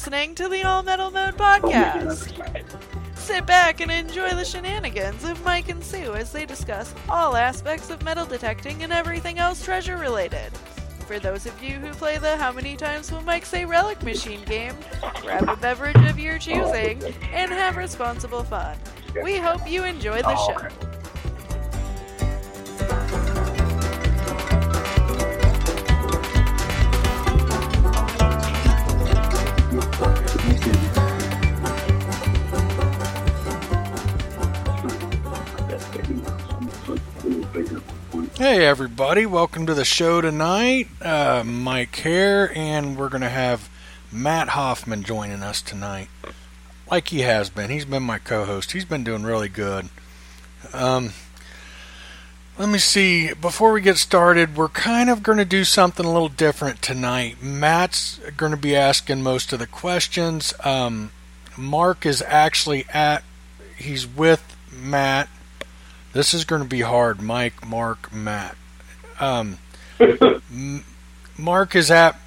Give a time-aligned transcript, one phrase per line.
[0.00, 2.32] listening to the All Metal Mode podcast.
[3.16, 7.90] Sit back and enjoy the shenanigans of Mike and Sue as they discuss all aspects
[7.90, 10.56] of metal detecting and everything else treasure related.
[11.06, 14.42] For those of you who play the How Many Times Will Mike Say Relic Machine
[14.46, 14.74] game,
[15.20, 17.04] grab a beverage of your choosing
[17.34, 18.78] and have responsible fun.
[19.22, 20.99] We hope you enjoy the show.
[38.38, 40.88] Hey everybody, welcome to the show tonight.
[41.02, 43.68] Uh, Mike here, and we're going to have
[44.10, 46.08] Matt Hoffman joining us tonight.
[46.90, 47.68] Like he has been.
[47.68, 48.72] He's been my co host.
[48.72, 49.90] He's been doing really good.
[50.72, 51.12] Um,
[52.58, 53.34] let me see.
[53.34, 57.42] Before we get started, we're kind of going to do something a little different tonight.
[57.42, 60.54] Matt's going to be asking most of the questions.
[60.64, 61.10] Um,
[61.58, 63.22] Mark is actually at,
[63.76, 65.28] he's with Matt
[66.12, 67.20] this is going to be hard.
[67.20, 68.56] Mike, Mark, Matt.
[69.20, 69.58] Um,
[71.38, 72.18] Mark is at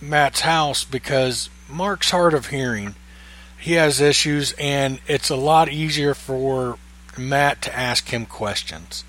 [0.00, 2.94] Matt's house because Mark's hard of hearing.
[3.58, 6.78] He has issues, and it's a lot easier for
[7.16, 9.04] Matt to ask him questions.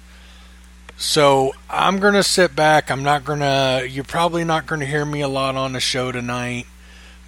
[0.95, 2.89] So I'm going to sit back.
[2.89, 5.79] I'm not going to, you're probably not going to hear me a lot on the
[5.79, 6.65] show tonight,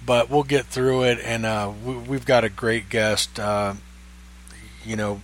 [0.04, 1.18] but we'll get through it.
[1.22, 3.74] And uh, we, we've got a great guest, uh,
[4.84, 5.20] you know,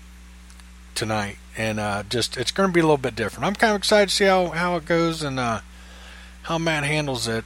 [0.94, 3.46] tonight and uh, just it's going to be a little bit different.
[3.46, 5.60] I'm kind of excited to see how, how it goes and uh,
[6.42, 7.44] how Matt handles it.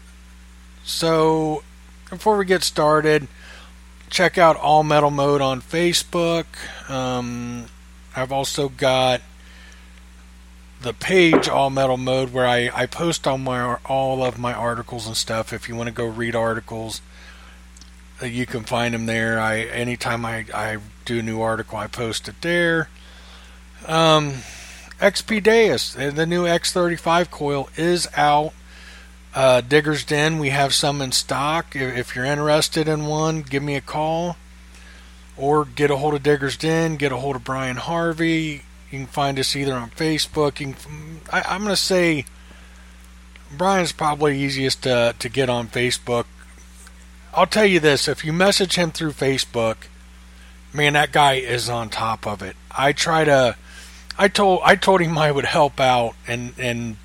[0.82, 1.62] So,
[2.08, 3.28] before we get started,
[4.08, 6.46] check out All Metal Mode on Facebook.
[6.90, 7.66] Um,
[8.16, 9.20] I've also got
[10.82, 15.06] the page All Metal Mode where I, I post all my all of my articles
[15.06, 15.52] and stuff.
[15.52, 17.00] If you want to go read articles,
[18.20, 19.38] uh, you can find them there.
[19.38, 22.88] I anytime I, I do a new article, I post it there.
[23.86, 24.42] Um,
[25.00, 28.52] XP Deus, the new X35 coil is out.
[29.34, 31.74] Uh, Digger's Den, we have some in stock.
[31.74, 34.36] If, you're interested in one, give me a call
[35.36, 38.62] or get a hold of Digger's Den, get a hold of Brian Harvey.
[38.90, 40.56] You can find us either on Facebook.
[40.56, 40.74] Can,
[41.32, 42.24] I, I'm going to say
[43.56, 46.26] Brian's probably easiest to, to get on Facebook.
[47.32, 49.76] I'll tell you this if you message him through Facebook,
[50.74, 52.56] man, that guy is on top of it.
[52.70, 53.56] I try to
[54.20, 56.98] I told I told him I would help out and and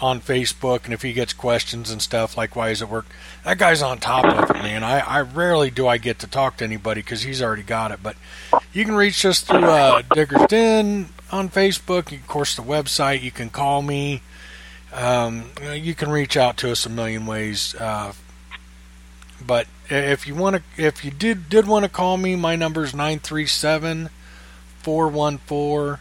[0.00, 3.06] on Facebook and if he gets questions and stuff like why is it work
[3.44, 4.82] that guy's on top of it man.
[4.82, 8.00] I, I rarely do I get to talk to anybody because he's already got it
[8.02, 8.16] but
[8.72, 13.30] you can reach us through uh, Digger's Den on Facebook of course the website you
[13.30, 14.22] can call me.
[14.92, 18.14] Um, you can reach out to us a million ways uh,
[19.46, 22.82] but if you want to if you did did want to call me my number
[22.82, 24.10] is 937
[24.80, 26.00] 414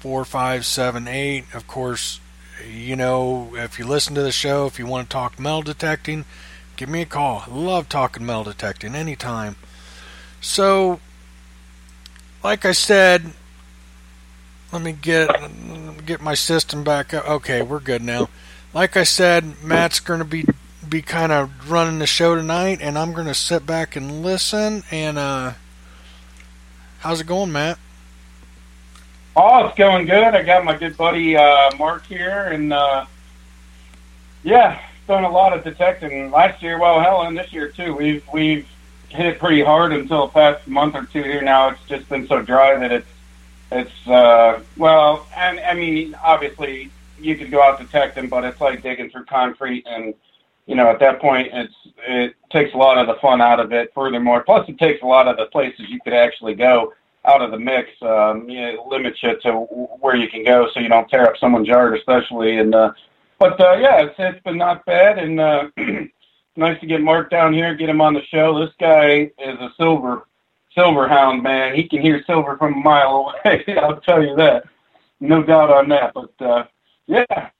[0.00, 1.44] 4578.
[1.54, 2.20] Of course,
[2.68, 6.24] you know, if you listen to the show, if you want to talk metal detecting,
[6.76, 7.44] give me a call.
[7.46, 9.56] I love talking metal detecting anytime.
[10.40, 11.00] So,
[12.42, 13.32] like I said,
[14.72, 15.30] let me get
[16.04, 17.28] get my system back up.
[17.28, 18.28] Okay, we're good now.
[18.74, 20.44] Like I said, Matt's going to be
[20.88, 24.84] be kind of running the show tonight, and I'm going to sit back and listen.
[24.90, 25.54] And uh,
[26.98, 27.78] how's it going, Matt?
[29.38, 30.34] Oh, it's going good.
[30.34, 33.04] I got my good buddy uh, Mark here, and uh,
[34.42, 36.78] yeah, done a lot of detecting last year.
[36.78, 37.94] Well, hell, and this year too.
[37.94, 38.66] We've we've
[39.10, 41.42] hit it pretty hard until the past month or two here.
[41.42, 43.08] Now it's just been so dry that it's
[43.70, 46.90] it's uh, well, and I mean, obviously
[47.20, 50.14] you could go out detecting, but it's like digging through concrete, and
[50.64, 51.74] you know, at that point, it's
[52.08, 53.92] it takes a lot of the fun out of it.
[53.94, 56.94] Furthermore, plus it takes a lot of the places you could actually go
[57.26, 57.90] out of the mix.
[58.02, 59.52] Um, you know, limits you to
[60.00, 62.58] where you can go, so you don't tear up someone's yard, especially.
[62.58, 62.92] And uh,
[63.38, 65.68] but uh, yeah, it's it's been not bad, and uh,
[66.56, 68.58] nice to get Mark down here, get him on the show.
[68.58, 70.26] This guy is a silver
[70.76, 71.74] silver hound, man.
[71.74, 73.64] He can hear silver from a mile away.
[73.80, 74.64] I'll tell you that,
[75.20, 76.14] no doubt on that.
[76.14, 76.64] But uh,
[77.06, 77.50] yeah.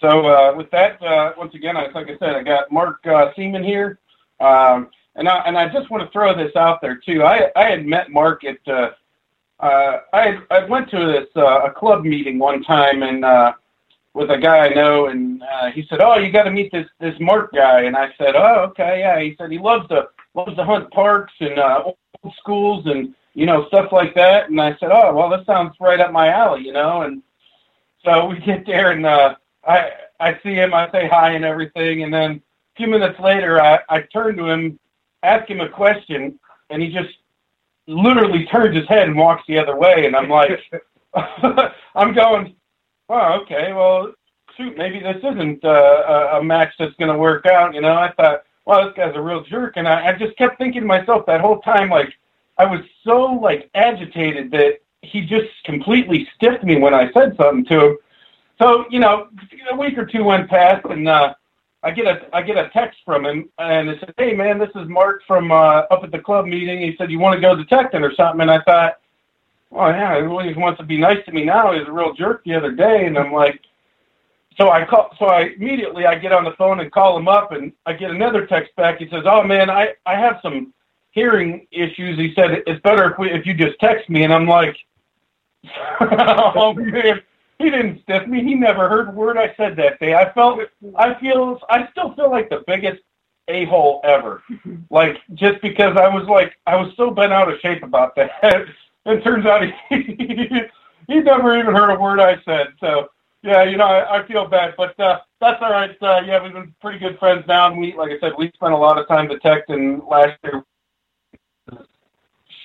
[0.00, 3.32] So uh, with that, uh, once again, I, like I said, I got Mark uh,
[3.36, 4.00] Seaman here,
[4.40, 7.22] um, and I and I just want to throw this out there too.
[7.22, 8.90] I I had met Mark at uh,
[9.60, 13.24] uh, I I went to this uh, a club meeting one time and.
[13.24, 13.52] Uh,
[14.14, 16.86] with a guy I know, and uh, he said, "Oh, you got to meet this
[17.00, 20.54] this Mark guy." And I said, "Oh, okay, yeah." He said he loves to loves
[20.56, 24.50] to hunt parks and uh, old schools and you know stuff like that.
[24.50, 27.02] And I said, "Oh, well, this sounds right up my alley," you know.
[27.02, 27.22] And
[28.04, 29.36] so we get there, and uh,
[29.66, 33.60] I I see him, I say hi and everything, and then a few minutes later,
[33.60, 34.78] I I turn to him,
[35.22, 36.38] ask him a question,
[36.70, 37.14] and he just
[37.86, 40.60] literally turns his head and walks the other way, and I'm like,
[41.94, 42.54] I'm going
[43.12, 44.12] oh, okay, well,
[44.56, 47.74] shoot, maybe this isn't uh, a match that's going to work out.
[47.74, 50.58] You know, I thought, well, this guy's a real jerk, and I, I just kept
[50.58, 52.12] thinking to myself that whole time, like,
[52.58, 57.64] I was so like agitated that he just completely stiffed me when I said something
[57.66, 57.96] to him.
[58.60, 59.28] So, you know,
[59.70, 61.34] a week or two went past, and uh,
[61.82, 64.70] I get a I get a text from him, and it said, "Hey, man, this
[64.76, 67.56] is Mark from uh, up at the club meeting." He said, "You want to go
[67.56, 68.98] detecting or something?" And I thought,
[69.72, 71.72] well, yeah, he always wants to be nice to me now.
[71.72, 73.62] He was a real jerk the other day, and I'm like,
[74.58, 77.52] so I call, so I immediately I get on the phone and call him up,
[77.52, 78.98] and I get another text back.
[78.98, 80.74] He says, "Oh man, I I have some
[81.12, 84.46] hearing issues." He said it's better if we if you just text me, and I'm
[84.46, 84.76] like,
[86.00, 87.22] oh man.
[87.62, 88.42] He didn't stiff me.
[88.42, 90.14] He never heard a word I said that day.
[90.14, 90.60] I felt,
[90.96, 93.02] I feel, I still feel like the biggest
[93.48, 94.42] a hole ever.
[94.90, 98.30] Like just because I was like, I was so bent out of shape about that.
[99.06, 99.70] it turns out he
[101.08, 102.74] he never even heard a word I said.
[102.78, 103.08] So
[103.42, 105.96] yeah, you know, I, I feel bad, but uh, that's all right.
[106.02, 108.72] Uh, yeah, we've been pretty good friends now, and we, like I said, we spent
[108.72, 110.62] a lot of time detecting last year.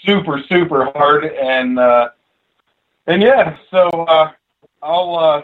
[0.05, 2.09] Super, super hard, and uh,
[3.07, 4.31] and yeah, so uh,
[4.81, 5.41] I'll uh,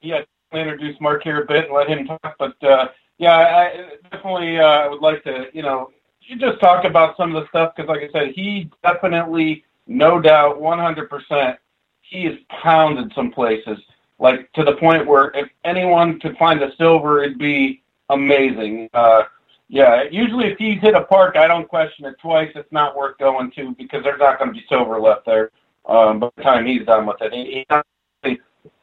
[0.00, 0.22] yeah
[0.52, 2.88] introduce Mark here a bit and let him talk, but uh,
[3.18, 7.42] yeah, I definitely uh, would like to, you know, you just talk about some of
[7.42, 11.56] the stuff because, like I said, he definitely, no doubt, 100%,
[12.00, 13.78] he has pounded some places,
[14.18, 18.88] like to the point where if anyone could find a silver, it'd be amazing.
[18.92, 19.22] Uh,
[19.68, 22.50] yeah, usually if he's hit a park, I don't question it twice.
[22.54, 25.50] It's not worth going to because there's not going to be silver left there
[25.86, 27.32] um, by the time he's done with it.
[27.32, 27.66] He, he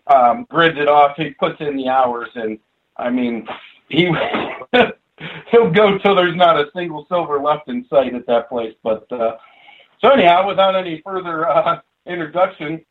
[0.09, 1.15] um, grids it off.
[1.17, 2.59] He puts in the hours, and
[2.97, 3.47] I mean,
[3.89, 4.11] he
[5.51, 8.75] he'll go till there's not a single silver left in sight at that place.
[8.83, 9.37] But uh,
[10.01, 12.83] so anyhow, without any further uh, introduction,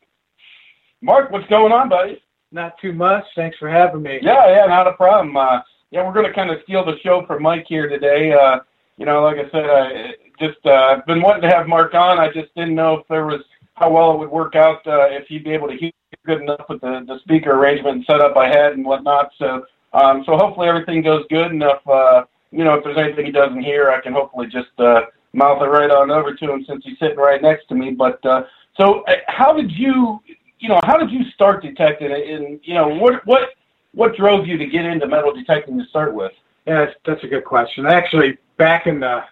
[1.01, 2.21] Mark, what's going on, buddy?
[2.51, 3.25] Not too much.
[3.35, 4.19] Thanks for having me.
[4.21, 5.37] Yeah, yeah, not a problem.
[5.37, 8.31] Uh, yeah, we're going to kind of steal the show from Mike here today.
[8.33, 8.59] Uh,
[8.97, 12.19] you know, like I said, I just uh, been wanting to have Mark on.
[12.19, 13.41] I just didn't know if there was
[13.75, 15.91] how well it would work out uh, if he'd be able to hear
[16.29, 19.31] good enough with the, the speaker arrangement and setup I had and whatnot.
[19.39, 23.31] So um, so hopefully everything goes good, if uh, you know if there's anything he
[23.31, 25.01] doesn't hear, I can hopefully just uh,
[25.33, 27.91] mouth it right on over to him since he's sitting right next to me.
[27.91, 28.43] But uh,
[28.77, 30.21] so, uh, how did you,
[30.59, 32.29] you know, how did you start detecting it?
[32.29, 33.49] And you know, what what
[33.93, 36.33] what drove you to get into metal detecting to start with?
[36.67, 37.87] Yeah, that's, that's a good question.
[37.87, 39.23] Actually, back in the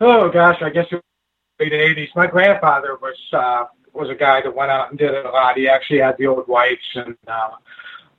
[0.00, 0.86] oh gosh, I guess
[1.60, 5.24] late '80s, my grandfather was uh, was a guy that went out and did it
[5.24, 5.56] a lot.
[5.56, 7.16] He actually had the old whites and.
[7.26, 7.50] Uh,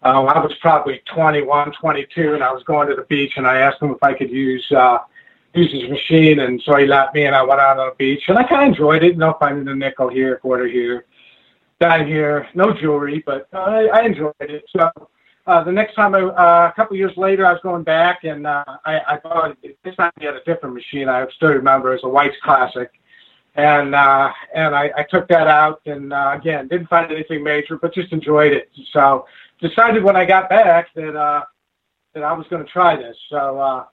[0.03, 3.61] uh, I was probably 21, 22, and I was going to the beach, and I
[3.61, 4.99] asked him if I could use uh,
[5.55, 8.23] use his machine, and so he let me, and I went out on the beach,
[8.27, 11.05] and I kind of enjoyed it, know, finding a nickel here, a quarter here,
[11.79, 12.47] down here.
[12.53, 14.65] No jewelry, but I, I enjoyed it.
[14.69, 14.91] So
[15.47, 18.45] uh, the next time, I, uh, a couple years later, I was going back, and
[18.45, 21.07] uh, I, I thought this time he had a different machine.
[21.09, 22.91] I still remember it was a White's Classic,
[23.55, 27.77] and uh, and I, I took that out, and uh, again didn't find anything major,
[27.77, 28.69] but just enjoyed it.
[28.91, 29.27] So
[29.61, 31.43] decided when I got back that uh,
[32.13, 33.15] that I was going to try this.
[33.29, 33.85] So uh,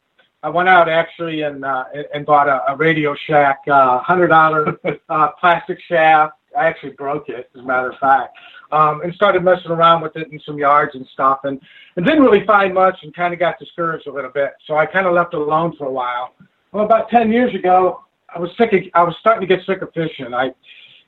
[0.42, 4.76] I went out actually and uh, and bought a, a Radio Shack uh, hundred dollar
[5.09, 6.35] uh, plastic shaft.
[6.59, 8.37] I actually broke it, as a matter of fact,
[8.73, 11.59] um, and started messing around with it in some yards and stuff, and,
[11.97, 14.52] and didn't really find much, and kind of got discouraged a little bit.
[14.66, 16.35] So I kind of left it alone for a while.
[16.73, 18.04] Well, about ten years ago,
[18.35, 18.73] I was sick.
[18.73, 20.33] Of, I was starting to get sick of fishing.
[20.35, 20.53] I,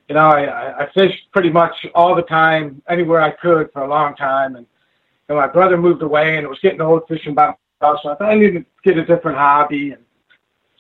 [0.09, 3.89] you know, I, I fished pretty much all the time, anywhere I could for a
[3.89, 4.67] long time, and
[5.29, 8.01] and my brother moved away, and it was getting old fishing by myself.
[8.03, 10.03] So I thought I needed to get a different hobby, and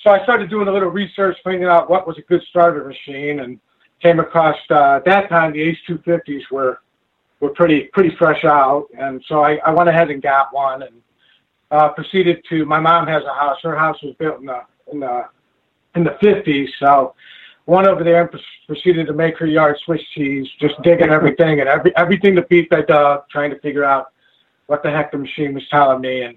[0.03, 3.41] so I started doing a little research, finding out what was a good starter machine,
[3.41, 3.59] and
[4.03, 6.81] came across uh, at that time the Ace 250s were
[7.41, 11.03] were pretty pretty fresh out, and so I, I went ahead and got one, and
[11.71, 12.67] uh, proceeded to.
[12.67, 13.59] My mom has a house.
[13.63, 14.61] Her house was built in the
[14.93, 15.27] in the
[15.95, 17.15] in the 50s, so
[17.67, 21.69] went over there and proceeded to make her yard Swiss cheese, just digging everything and
[21.69, 24.13] every everything the beef I dug, trying to figure out
[24.67, 26.23] what the heck the machine was telling me.
[26.23, 26.37] And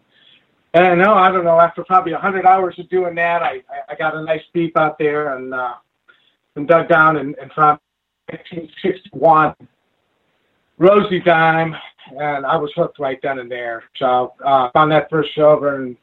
[0.73, 1.59] and no, I don't know.
[1.59, 4.97] After probably a hundred hours of doing that, I I got a nice beef out
[4.97, 5.75] there and uh,
[6.55, 7.79] and dug down and, and found
[8.29, 9.55] 1961
[10.77, 11.75] Rosie dime,
[12.19, 13.83] and I was hooked right then and there.
[13.97, 15.97] So uh, found that first silver and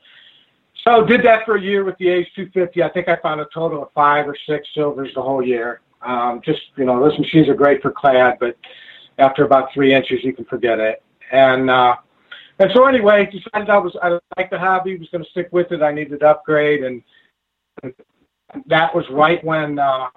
[0.87, 2.83] so did that for a year with the Ace 250.
[2.83, 5.81] I think I found a total of five or six silvers the whole year.
[6.03, 8.57] Um, just you know, those machines are great for clad, but
[9.19, 11.03] after about three inches, you can forget it.
[11.33, 11.97] And uh,
[12.59, 15.73] and so anyway, decided I was I liked the hobby, was going to stick with
[15.73, 15.83] it.
[15.83, 17.03] I needed to upgrade, and
[18.67, 20.09] that was right when uh,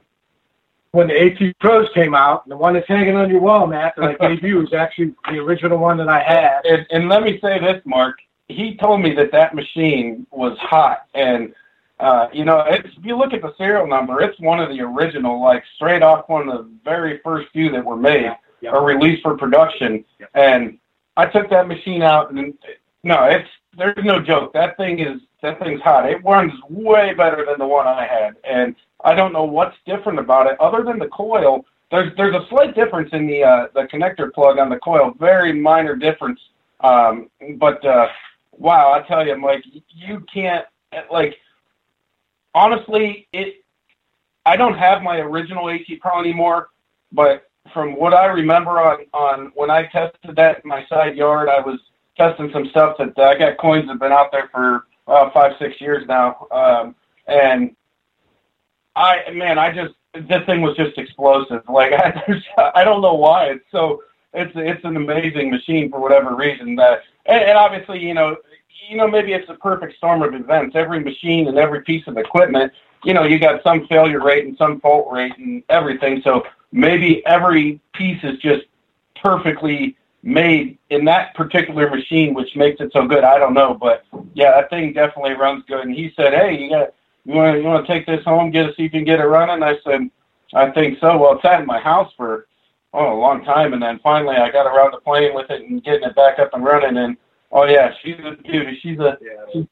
[0.91, 2.47] when the AT Pros came out.
[2.49, 5.39] The one that's hanging on your wall, Matt, that I gave you was actually the
[5.39, 6.65] original one that I had.
[6.65, 8.17] And, and let me say this, Mark
[8.47, 11.53] he told me that that machine was hot and
[11.99, 14.79] uh, you know, it's, if you look at the serial number, it's one of the
[14.81, 18.71] original, like straight off one of the very first few that were made yeah.
[18.71, 20.05] or released for production.
[20.19, 20.27] Yeah.
[20.35, 20.77] And
[21.15, 22.53] I took that machine out, and
[23.03, 24.53] no, it's there's no joke.
[24.53, 26.09] That thing is that thing's hot.
[26.09, 30.19] It runs way better than the one I had, and I don't know what's different
[30.19, 31.65] about it other than the coil.
[31.89, 35.53] There's there's a slight difference in the uh, the connector plug on the coil, very
[35.53, 36.39] minor difference.
[36.81, 38.09] Um, but uh,
[38.57, 40.65] wow, I tell you, Mike, you can't
[41.11, 41.35] like.
[42.53, 43.63] Honestly, it.
[44.45, 46.69] I don't have my original AT Pro anymore,
[47.11, 51.49] but from what I remember on on when I tested that in my side yard,
[51.49, 51.79] I was
[52.15, 55.29] testing some stuff that uh, I got coins that have been out there for uh,
[55.31, 56.95] five six years now, um,
[57.27, 57.75] and
[58.95, 61.61] I man, I just this thing was just explosive.
[61.69, 61.93] Like
[62.57, 64.01] I, I don't know why it's so.
[64.33, 68.37] It's it's an amazing machine for whatever reason that, and, and obviously you know
[68.87, 70.75] you know, maybe it's a perfect storm of events.
[70.75, 72.71] Every machine and every piece of equipment,
[73.03, 76.21] you know, you got some failure rate and some fault rate and everything.
[76.23, 78.65] So maybe every piece is just
[79.21, 83.23] perfectly made in that particular machine, which makes it so good.
[83.23, 85.85] I don't know, but yeah, that thing definitely runs good.
[85.85, 86.93] And he said, "Hey, you got
[87.25, 89.05] you want to you want to take this home, get it, see if you can
[89.05, 90.09] get it running." I said,
[90.53, 92.47] "I think so." Well, it's at my house for
[92.97, 95.83] oh a long time, and then finally I got around to playing with it and
[95.83, 97.17] getting it back up and running, and
[97.51, 98.77] Oh yeah, she's a beauty.
[98.81, 99.45] She's a yeah.
[99.53, 99.65] she's,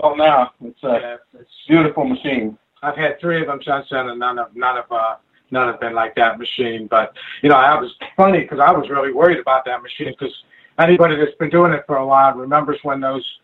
[0.00, 2.58] oh now it's a yeah, it's, beautiful machine.
[2.82, 5.16] I've had three of them since then, and none of none of uh,
[5.50, 6.86] none have been like that machine.
[6.86, 10.34] But you know, I was funny because I was really worried about that machine because
[10.78, 13.38] anybody that's been doing it for a while remembers when those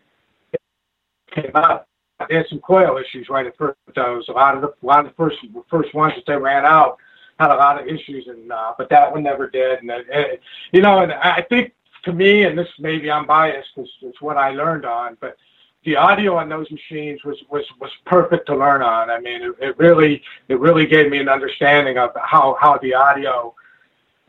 [1.31, 1.87] came out.
[2.29, 3.79] They had some coil issues right at first.
[3.95, 6.65] Those a lot of the a lot of the first first ones that they ran
[6.65, 6.97] out
[7.41, 9.81] had a lot of issues, and uh, but that one never did.
[9.81, 13.69] And it, it, you know, and I think to me, and this maybe I'm biased
[13.75, 15.37] because it's what I learned on, but
[15.83, 19.09] the audio on those machines was was was perfect to learn on.
[19.09, 22.93] I mean, it, it really it really gave me an understanding of how how the
[22.93, 23.53] audio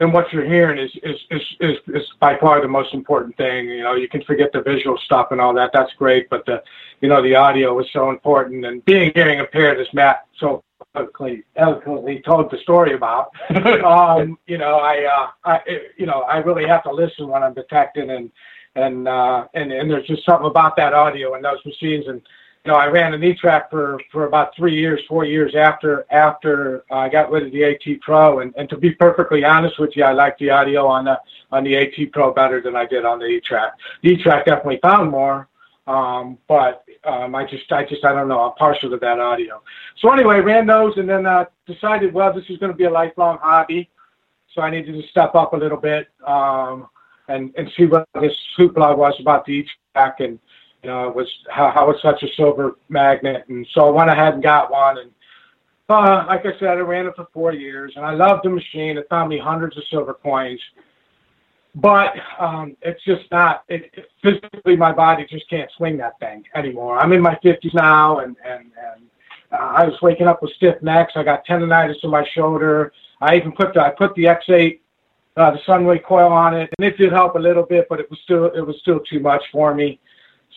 [0.01, 3.69] and what you're hearing is is, is is is by far the most important thing.
[3.69, 5.71] You know, you can forget the visual stuff and all that.
[5.73, 6.63] That's great, but the
[7.01, 8.65] you know the audio is so important.
[8.65, 13.31] And being hearing impaired, as Matt so eloquently, eloquently told the story about.
[13.85, 15.61] um, you know, I, uh, I,
[15.97, 18.31] you know, I really have to listen when I'm detecting, and
[18.75, 22.07] and uh, and and there's just something about that audio and those machines.
[22.07, 22.23] And
[22.65, 26.85] you know, I ran an E-Trac for for about three years, four years after after
[26.91, 28.41] I got rid of the AT Pro.
[28.41, 31.21] And and to be perfectly honest with you, I like the audio on the
[31.51, 33.73] on the AT Pro better than I did on the E-Trac.
[34.03, 35.49] The E-Trac definitely found more,
[35.87, 38.41] um, but um, I just, I just, I don't know.
[38.41, 39.63] I'm partial to that audio.
[39.99, 42.91] So anyway, ran those and then uh, decided, well, this is going to be a
[42.91, 43.91] lifelong hobby.
[44.55, 46.89] so I needed to step up a little bit um,
[47.29, 50.39] and and see what this hoopla was about the E-Trac and
[50.83, 53.45] you know it was how, how it's such a silver magnet.
[53.49, 54.99] And so I went ahead and got one.
[54.99, 55.11] And
[55.89, 58.99] uh, like I said, I ran it for four years, and I loved the machine.
[58.99, 60.61] It found me hundreds of silver coins.
[61.75, 63.65] But um, it's just not.
[63.69, 66.99] It, it, physically, my body just can't swing that thing anymore.
[66.99, 69.05] I'm in my 50s now, and and and
[69.53, 71.13] uh, I was waking up with stiff necks.
[71.17, 72.93] I got tendonitis in my shoulder.
[73.23, 74.81] I even put the I put the X8
[75.37, 78.11] uh, the Sunray coil on it, and it did help a little bit, but it
[78.11, 79.99] was still it was still too much for me.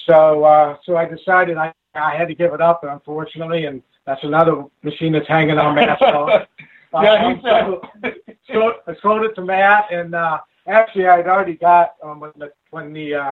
[0.06, 4.24] So uh, so I decided I I had to give it up, unfortunately, and that's
[4.24, 6.46] another machine that's hanging on phone.
[6.94, 8.76] yeah, he said.
[8.88, 12.94] I sold it to Matt, and uh, actually I'd already got um, when the when
[12.94, 13.32] the uh,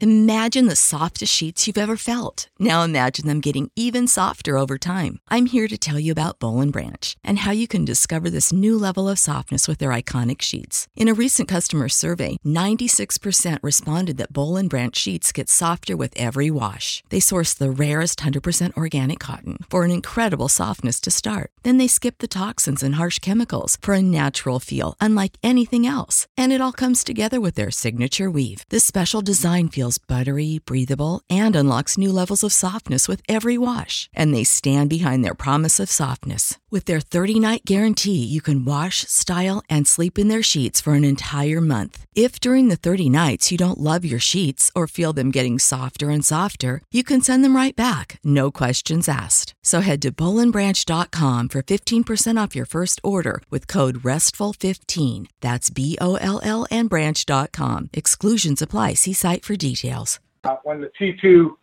[0.00, 2.48] Imagine the softest sheets you've ever felt.
[2.58, 5.20] Now imagine them getting even softer over time.
[5.28, 8.52] I'm here to tell you about Boll & Branch and how you can discover this
[8.52, 10.88] new level of softness with their iconic sheets.
[10.96, 16.12] In a recent customer survey, 96% responded that Boll & Branch sheets get softer with
[16.16, 17.04] every wash.
[17.10, 21.52] They source the rarest 100% organic cotton for an incredible softness to start.
[21.62, 26.26] Then they skip the toxins and harsh chemicals for a natural feel unlike anything else.
[26.36, 28.64] And it all comes together with their signature weave.
[28.70, 34.08] This special design feels buttery, breathable, and unlocks new levels of softness with every wash.
[34.14, 36.58] And they stand behind their promise of softness.
[36.74, 40.94] With their 30 night guarantee, you can wash, style, and sleep in their sheets for
[40.94, 42.04] an entire month.
[42.16, 46.10] If during the 30 nights you don't love your sheets or feel them getting softer
[46.10, 49.54] and softer, you can send them right back, no questions asked.
[49.62, 55.26] So head to bollandbranch.com for 15% off your first order with code RESTFUL15.
[55.40, 57.90] That's B O L L and branch.com.
[57.92, 58.94] Exclusions apply.
[58.94, 60.18] See site for details.
[60.42, 61.54] Uh, when the T2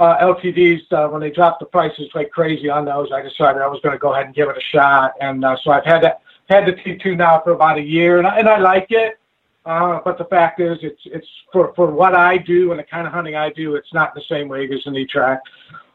[0.00, 3.66] uh, LTDs, uh, when they dropped the prices like crazy on those, I decided I
[3.66, 5.12] was going to go ahead and give it a shot.
[5.20, 8.26] And uh, so I've had that, had the T2 now for about a year, and
[8.26, 9.18] I, and I like it.
[9.66, 13.06] Uh, but the fact is, it's it's for for what I do and the kind
[13.06, 15.38] of hunting I do, it's not the same rig as an E-Trac.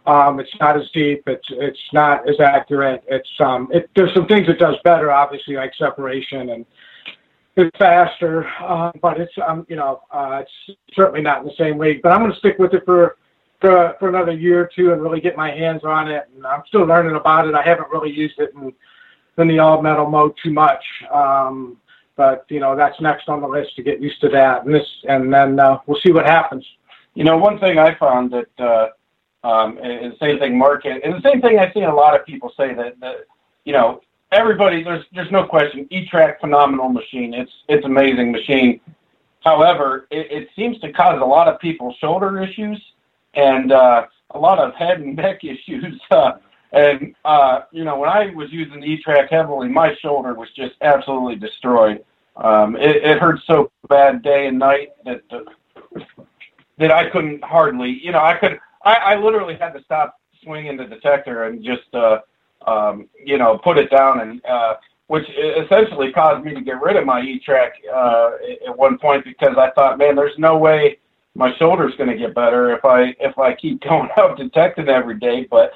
[0.05, 1.23] Um, it's not as deep.
[1.25, 3.03] It's it's not as accurate.
[3.07, 6.65] It's um, it, there's some things it does better, obviously, like separation and
[7.57, 8.47] it's faster.
[8.61, 12.03] Uh, but it's um, you know, uh, it's certainly not in the same league.
[12.03, 13.17] But I'm going to stick with it for
[13.61, 16.27] for for another year or two and really get my hands on it.
[16.35, 17.55] And I'm still learning about it.
[17.55, 18.73] I haven't really used it in
[19.37, 20.83] in the all metal mode too much.
[21.11, 21.77] Um,
[22.15, 24.65] but you know, that's next on the list to get used to that.
[24.65, 26.65] And this, and then uh, we'll see what happens.
[27.13, 31.01] You know, one thing I found that, uh, um, and the same thing Mark, and
[31.01, 33.25] the same thing I've seen a lot of people say that, that
[33.63, 37.33] you know, everybody, there's there's no question, E-Trac phenomenal machine.
[37.33, 38.79] It's it's amazing machine.
[39.41, 42.81] However, it, it seems to cause a lot of people shoulder issues
[43.35, 45.99] and uh, a lot of head and neck issues.
[46.11, 46.33] Uh,
[46.71, 50.75] and uh, you know, when I was using the E-Trac heavily, my shoulder was just
[50.81, 52.03] absolutely destroyed.
[52.35, 56.01] Um, it, it hurt so bad day and night that uh,
[56.77, 60.77] that I couldn't hardly, you know, I could, I, I literally had to stop swinging
[60.77, 62.19] the detector and just, uh,
[62.67, 64.75] um, you know, put it down and, uh,
[65.07, 68.31] which essentially caused me to get rid of my E-Trac uh,
[68.67, 70.97] at one point because I thought, man, there's no way
[71.35, 75.19] my shoulder's going to get better if I if I keep going out detecting every
[75.19, 75.47] day.
[75.49, 75.71] But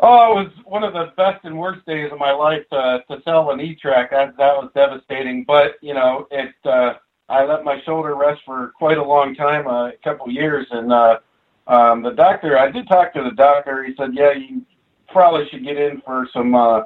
[0.00, 3.22] oh, it was one of the best and worst days of my life to to
[3.22, 4.10] sell an E-Trac.
[4.10, 5.44] That that was devastating.
[5.44, 6.94] But you know, it uh,
[7.28, 10.92] I let my shoulder rest for quite a long time, uh, a couple years, and
[10.92, 11.18] uh,
[11.66, 12.58] um, the doctor.
[12.58, 13.84] I did talk to the doctor.
[13.84, 14.62] He said, yeah, you
[15.08, 16.54] probably should get in for some.
[16.54, 16.82] Uh,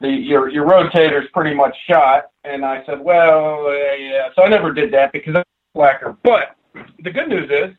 [0.00, 4.28] the your your rotator's pretty much shot, and I said, well, uh, yeah.
[4.36, 6.16] So I never did that because I'm a slacker.
[6.22, 6.54] But
[7.00, 7.74] the good news is,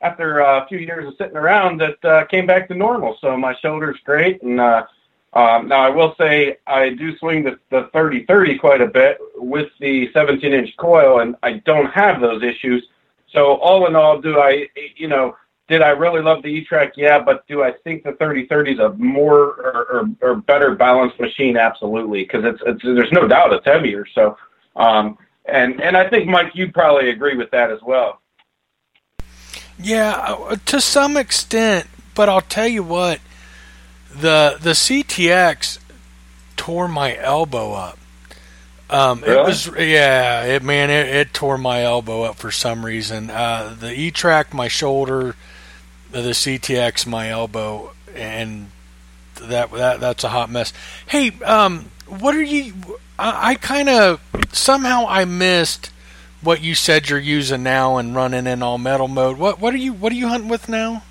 [0.00, 3.16] after a few years of sitting around, that uh, came back to normal.
[3.20, 4.86] So my shoulder's great, and uh,
[5.34, 9.70] Um, now I will say I do swing the, the 30-30 quite a bit with
[9.80, 12.86] the 17-inch coil, and I don't have those issues.
[13.32, 15.36] So all in all, do I, you know,
[15.68, 16.92] did I really love the E-Trac?
[16.96, 21.18] Yeah, but do I think the 3030 is a more or, or, or better balanced
[21.18, 21.56] machine?
[21.56, 24.04] Absolutely, because it's, it's there's no doubt it's heavier.
[24.14, 24.36] So,
[24.76, 25.16] um,
[25.46, 28.20] and and I think Mike, you'd probably agree with that as well.
[29.78, 33.20] Yeah, uh, to some extent, but I'll tell you what,
[34.10, 35.78] the the CTX
[36.56, 37.98] tore my elbow up.
[38.90, 39.38] Um, really?
[39.38, 43.30] It was yeah, it man, it, it, tore my elbow up for some reason.
[43.30, 45.34] Uh, the E track, my shoulder,
[46.10, 48.70] the CTX, my elbow, and
[49.40, 50.72] that that that's a hot mess.
[51.06, 52.74] Hey, um, what are you?
[53.18, 54.20] I, I kind of
[54.52, 55.90] somehow I missed
[56.42, 59.38] what you said you're using now and running in all metal mode.
[59.38, 61.02] What what are you what are you hunting with now?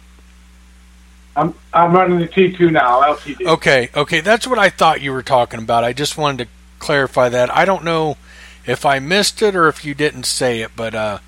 [1.36, 3.46] I'm I'm running the T2 now, LTD.
[3.46, 5.84] Okay, okay, that's what I thought you were talking about.
[5.84, 7.54] I just wanted to clarify that.
[7.56, 8.18] I don't know
[8.66, 11.20] if I missed it or if you didn't say it, but uh,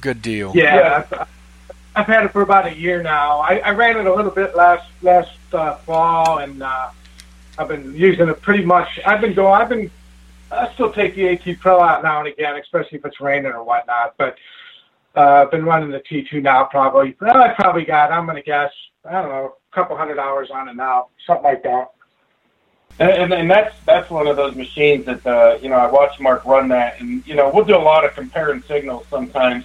[0.00, 0.52] good deal.
[0.54, 1.28] Yeah, I've,
[1.94, 3.40] I've had it for about a year now.
[3.40, 6.90] I, I ran it a little bit last last uh, fall, and uh,
[7.58, 9.00] I've been using it pretty much.
[9.04, 9.60] I've been going.
[9.60, 9.90] I've been.
[10.50, 13.64] I still take the AT Pro out now and again, especially if it's raining or
[13.64, 14.14] whatnot.
[14.16, 14.36] But
[15.16, 16.64] uh, I've been running the T2 now.
[16.64, 17.16] Probably.
[17.20, 18.12] Well, I probably got.
[18.12, 18.72] I'm gonna guess.
[19.04, 21.90] I don't know, a couple hundred hours on it now, something like that.
[22.98, 26.18] And, and, and that's that's one of those machines that uh, you know I watch
[26.18, 29.64] Mark run that, and you know we'll do a lot of comparing signals sometimes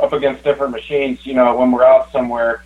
[0.00, 1.26] up against different machines.
[1.26, 2.64] You know when we're out somewhere,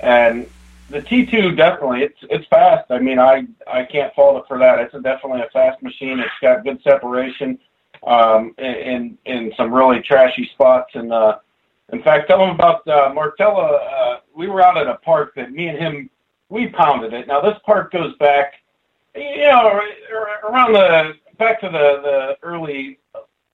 [0.00, 0.46] and
[0.90, 2.90] the T2 definitely it's it's fast.
[2.90, 4.78] I mean I I can't fault it for that.
[4.78, 6.20] It's a, definitely a fast machine.
[6.20, 7.58] It's got good separation
[8.06, 10.90] um, in in some really trashy spots.
[10.94, 11.38] And uh,
[11.92, 13.76] in fact, tell them about uh, Martella.
[13.76, 16.10] Uh, we were out at a park that me and him
[16.48, 17.26] we pounded it.
[17.26, 18.54] Now this park goes back
[19.14, 19.80] you know,
[20.48, 22.98] around the back to the the early,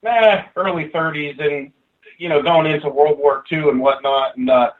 [0.05, 1.73] eh, early 30s, and
[2.19, 4.71] you know, going into World War II and whatnot, and uh,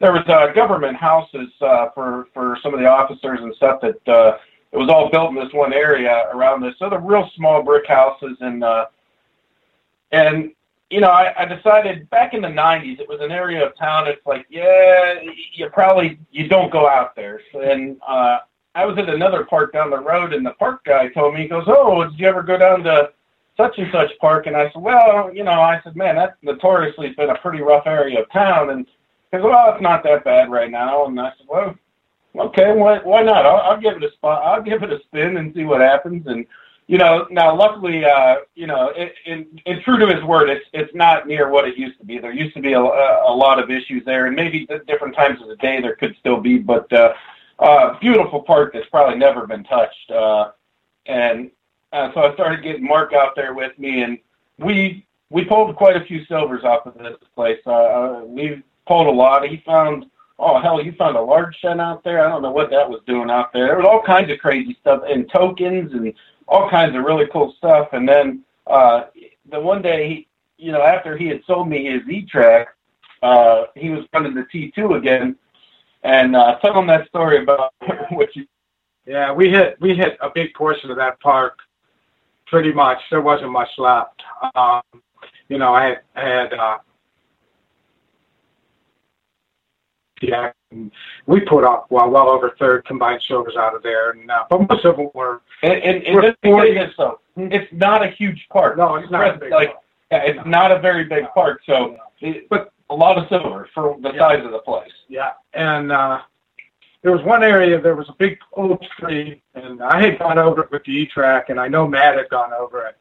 [0.00, 4.08] there was uh, government houses uh, for for some of the officers and stuff that
[4.08, 4.38] uh,
[4.72, 6.74] it was all built in this one area around this.
[6.78, 8.86] So the real small brick houses, and uh,
[10.10, 10.52] and
[10.90, 14.08] you know, I, I decided back in the '90s, it was an area of town.
[14.08, 15.20] It's like, yeah,
[15.52, 18.38] you probably you don't go out there, and uh,
[18.74, 21.48] I was at another park down the road, and the park guy told me, he
[21.48, 23.12] goes, "Oh, did you ever go down to
[23.58, 27.10] such and such park?" And I said, "Well, you know," I said, "Man, that's notoriously
[27.10, 28.86] been a pretty rough area of town." And
[29.32, 31.76] he "Well, it's not that bad right now." And I said, "Well,
[32.36, 33.46] okay, why why not?
[33.46, 34.42] I'll, I'll give it a spot.
[34.44, 36.46] I'll give it a spin and see what happens." And
[36.86, 40.66] you know, now luckily, uh, you know, it, it, it, true to his word, it's
[40.72, 42.18] it's not near what it used to be.
[42.18, 45.48] There used to be a, a lot of issues there, and maybe different times of
[45.48, 46.92] the day there could still be, but.
[46.92, 47.12] uh
[47.60, 50.10] uh, beautiful park that's probably never been touched.
[50.10, 50.50] Uh,
[51.06, 51.50] and
[51.92, 54.18] uh, so I started getting Mark out there with me, and
[54.58, 57.60] we we pulled quite a few silvers off of this place.
[57.66, 59.48] Uh, uh, we pulled a lot.
[59.48, 60.06] He found
[60.40, 62.24] oh hell, you found a large cent out there.
[62.24, 63.66] I don't know what that was doing out there.
[63.66, 66.12] There was all kinds of crazy stuff and tokens and
[66.48, 67.90] all kinds of really cool stuff.
[67.92, 69.04] And then uh,
[69.48, 70.28] the one day, he,
[70.64, 72.68] you know, after he had sold me his E track,
[73.22, 75.36] uh, he was running the T2 again
[76.02, 77.74] and uh, tell them that story about
[78.10, 78.46] what you.
[79.06, 81.58] Yeah, we hit we hit a big portion of that park.
[82.46, 84.22] Pretty much, there wasn't much left.
[84.54, 84.82] Um,
[85.48, 86.78] you know, I had, I had uh,
[90.20, 90.52] yeah,
[91.26, 94.68] we put up well well over third combined silvers out of there, and uh, but
[94.68, 95.42] most of them were.
[95.62, 98.76] And, and, and just because this though, it's not a huge park.
[98.76, 99.40] No, it's not.
[99.50, 99.74] like
[100.10, 101.62] yeah, it's not a very big park.
[101.66, 104.18] So, it, but a lot of silver for the Yeah.
[104.18, 104.92] size of the place.
[105.08, 106.20] Yeah, and uh,
[107.02, 110.64] there was one area there was a big oak tree, and I had gone over
[110.64, 112.96] it with the E-Trac, and I know Matt had gone over it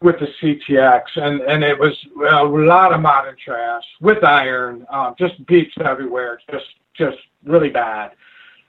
[0.00, 1.94] with the CTX, and and it was
[2.30, 8.12] a lot of modern trash with iron, um, just beeps everywhere, just just really bad.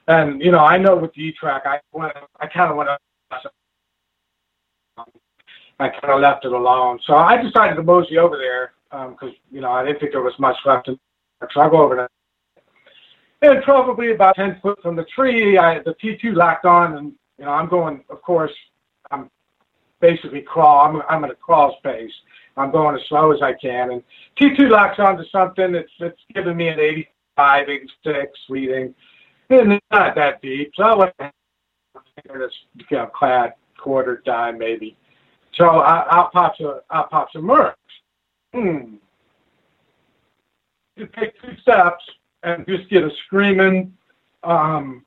[0.08, 2.90] And you know, I know with the E-Trac, I went, I kind of went.
[5.82, 8.74] I kind of left it alone, so I decided to mosey over there
[9.12, 11.00] because you know I didn't think there was much left in
[11.40, 11.50] there.
[11.54, 12.10] So I go over there.
[13.42, 17.46] And probably about ten foot from the tree, I the T2 locked on, and you
[17.46, 18.04] know I'm going.
[18.10, 18.52] Of course,
[20.00, 20.86] basically crawl.
[20.86, 22.12] I'm I'm at a crawl space.
[22.58, 24.04] I'm going as slow as I can, and
[24.40, 25.76] T2 locks onto something.
[25.76, 28.96] It's it's giving me an 85, 86 reading,
[29.50, 30.72] and it's not that deep.
[30.76, 31.14] So I went
[32.26, 32.56] it's
[32.90, 34.98] you know, clad quarter dime maybe.
[35.54, 37.76] So I, I'll pop some I'll pop some mercs.
[38.54, 38.96] Hmm.
[40.96, 42.04] You take two steps
[42.44, 43.94] and just get a screaming,
[44.44, 45.06] um,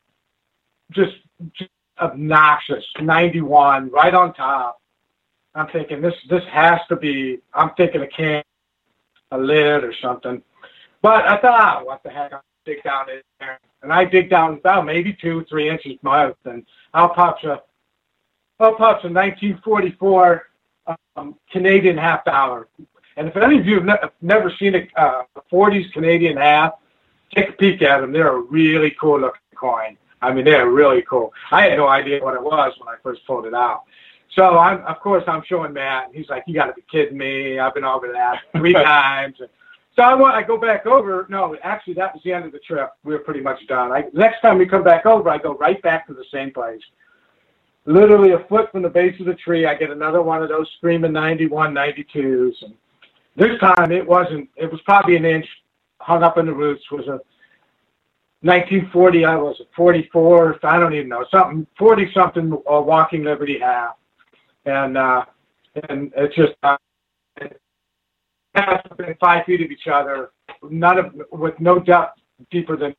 [0.91, 1.17] just,
[1.53, 4.81] just obnoxious, 91, right on top.
[5.55, 7.41] I'm thinking this this has to be.
[7.55, 8.43] I'm thinking a can,
[9.31, 10.43] a lid or something.
[11.03, 12.33] But I thought, oh, what the heck?
[12.33, 16.37] I'll dig down in there, and I dig down about maybe two, three inches mouth,
[16.45, 17.63] and I'll pop a,
[18.61, 20.49] I'll pop a 1944
[21.17, 22.69] um, Canadian half dollar.
[23.17, 26.75] And if any of you have ne- never seen a uh, 40s Canadian half,
[27.35, 28.13] take a peek at them.
[28.13, 29.99] They're a really cool looking coin.
[30.23, 31.33] I mean, they're really cool.
[31.51, 33.83] I had no idea what it was when I first pulled it out.
[34.35, 37.19] So I'm, of course, I'm showing Matt, and he's like, "You got to be kidding
[37.19, 37.59] me!
[37.59, 39.37] I've been over that three times."
[39.95, 41.27] So I want, I go back over.
[41.29, 42.93] No, actually, that was the end of the trip.
[43.05, 43.93] We were pretty much done.
[43.93, 46.81] I, next time we come back over, I go right back to the same place.
[47.85, 50.71] Literally a foot from the base of the tree, I get another one of those
[50.79, 52.63] screaming 91, 92s.
[52.63, 52.75] And
[53.37, 54.49] this time it wasn't.
[54.57, 55.47] It was probably an inch
[56.01, 56.91] hung up in the roots.
[56.91, 57.21] Was a
[58.41, 59.27] 1940.
[59.27, 60.59] I was a 44.
[60.63, 63.97] I don't even know something 40 something uh, Walking Liberty half
[64.65, 65.25] and uh,
[65.89, 66.77] and it's just uh,
[68.91, 70.31] within five feet of each other,
[70.63, 72.21] none of with no depth
[72.51, 72.95] deeper than.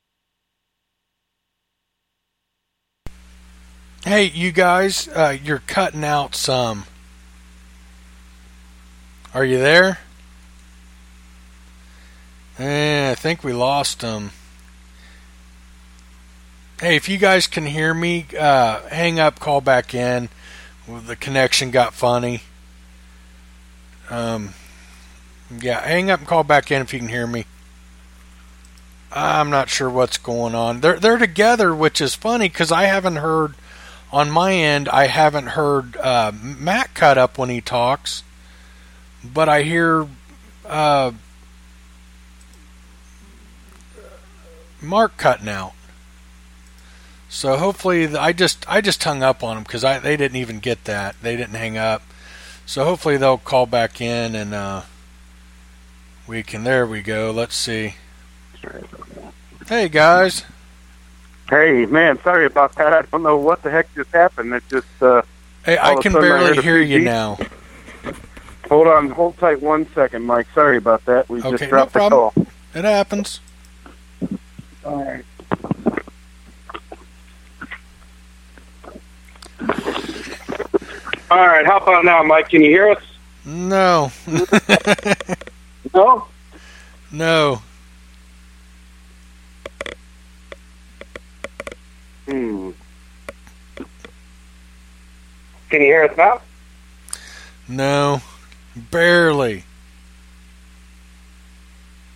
[4.06, 6.86] Hey, you guys, uh, you're cutting out some.
[9.34, 9.99] Are you there?
[12.60, 14.32] Eh, I think we lost them.
[16.80, 20.28] Hey, if you guys can hear me, uh, hang up, call back in
[20.88, 22.41] the connection got funny.
[24.10, 24.54] Um,
[25.62, 27.46] yeah, hang up and call back in if you can hear me.
[29.12, 30.82] I'm not sure what's going on.
[30.82, 33.54] They're they're together, which is funny because I haven't heard
[34.12, 34.89] on my end.
[34.89, 38.24] I haven't heard uh, Matt cut up when he talks,
[39.24, 40.08] but I hear
[40.65, 41.12] uh,
[44.82, 45.74] Mark cutting out.
[47.34, 50.60] So hopefully, I just I just hung up on them because I they didn't even
[50.60, 51.15] get that.
[51.24, 52.04] They didn't hang up.
[52.67, 54.84] So hopefully they'll call back in and uh,
[56.28, 56.63] we can.
[56.63, 57.32] There we go.
[57.32, 57.96] Let's see.
[59.67, 60.46] Hey guys.
[61.50, 62.93] Hey man, sorry about that.
[62.93, 64.54] I don't know what the heck just happened.
[64.54, 65.02] It just.
[65.02, 65.24] Uh,
[65.65, 67.39] hey, I can barely I hear you now.
[68.69, 70.46] Hold on, hold tight one second, Mike.
[70.54, 71.28] Sorry about that.
[71.30, 72.34] We okay, just dropped no the call.
[72.76, 73.39] It happens.
[74.86, 75.26] All right.
[81.34, 82.50] All right, how about now, Mike?
[82.50, 83.04] Can you hear us?
[83.43, 84.12] No.
[85.96, 86.28] no?
[87.12, 87.62] No.
[92.28, 92.69] Hmm.
[95.72, 96.39] Can you hear us now?
[97.67, 98.22] No.
[98.91, 99.63] Barely.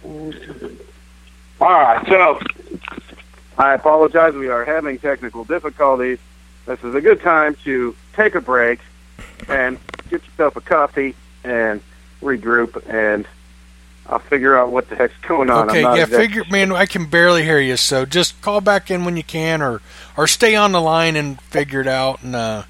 [0.06, 0.30] All
[1.60, 2.40] right, so
[3.58, 4.36] I apologize.
[4.36, 6.20] We are having technical difficulties.
[6.68, 8.80] This is a good time to take a break
[9.48, 9.78] and
[10.10, 11.82] get yourself a coffee and
[12.22, 13.28] regroup and
[14.10, 15.70] I'll figure out what the heck's going on.
[15.70, 19.18] Okay, yeah, figure, man, I can barely hear you, so just call back in when
[19.18, 19.82] you can, or
[20.16, 22.64] or stay on the line and figure it out, and uh,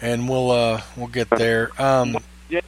[0.00, 1.70] and we'll uh, we'll get there.
[1.82, 2.16] Um,
[2.48, 2.60] yeah,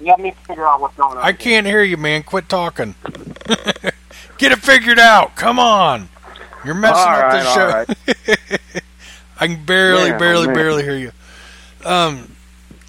[0.00, 1.24] let me figure out what's going on.
[1.24, 2.24] I can't hear you, man.
[2.24, 2.96] Quit talking.
[4.38, 5.36] get it figured out.
[5.36, 6.08] Come on,
[6.64, 8.36] you're messing all up right, the show.
[8.36, 8.60] Right.
[9.40, 11.12] I can barely, man, barely, oh, barely hear you.
[11.88, 12.36] Um,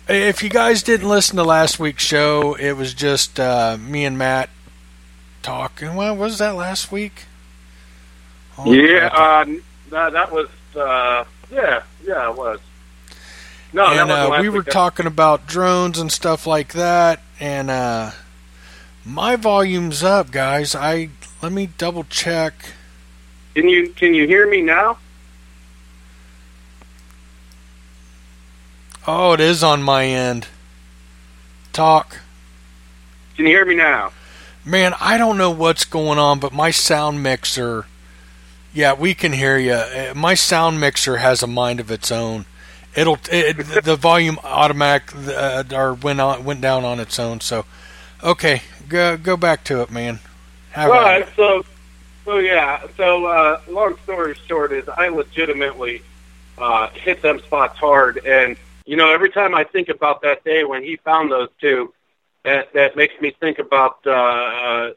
[0.09, 4.17] if you guys didn't listen to last week's show, it was just uh, me and
[4.17, 4.49] Matt
[5.41, 5.95] talking.
[5.95, 7.25] Well, was that last week?
[8.65, 9.45] yeah, uh,
[9.89, 10.49] that, that was.
[10.75, 12.59] Uh, yeah, yeah, it was.
[13.71, 18.11] No, and that uh, we were talking about drones and stuff like that, and uh,
[19.05, 20.75] my volume's up, guys.
[20.75, 21.09] I
[21.41, 22.73] let me double check.
[23.55, 24.97] Can you can you hear me now?
[29.11, 30.45] Oh, it is on my end.
[31.73, 32.19] Talk.
[33.35, 34.11] Can you hear me now?
[34.63, 37.87] Man, I don't know what's going on, but my sound mixer.
[38.71, 39.71] Yeah, we can hear you.
[39.71, 42.45] Uh, My sound mixer has a mind of its own.
[42.95, 47.41] It'll it, the volume automatic uh, or went on went down on its own.
[47.41, 47.65] So,
[48.23, 50.19] okay, go go back to it, man.
[50.73, 51.29] Have All at right, it.
[51.35, 51.65] so
[52.25, 56.03] so yeah, so uh, long story short is I legitimately
[56.59, 58.55] uh, hit them spots hard, and
[58.89, 61.93] you know every time I think about that day when he found those two,
[62.43, 64.91] that that makes me think about uh, uh,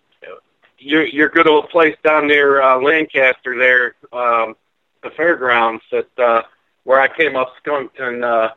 [0.78, 4.56] your your good old place down near uh, Lancaster there, um,
[5.02, 6.40] the fairgrounds that uh,
[6.84, 8.24] where I came up skunked and.
[8.24, 8.50] Uh,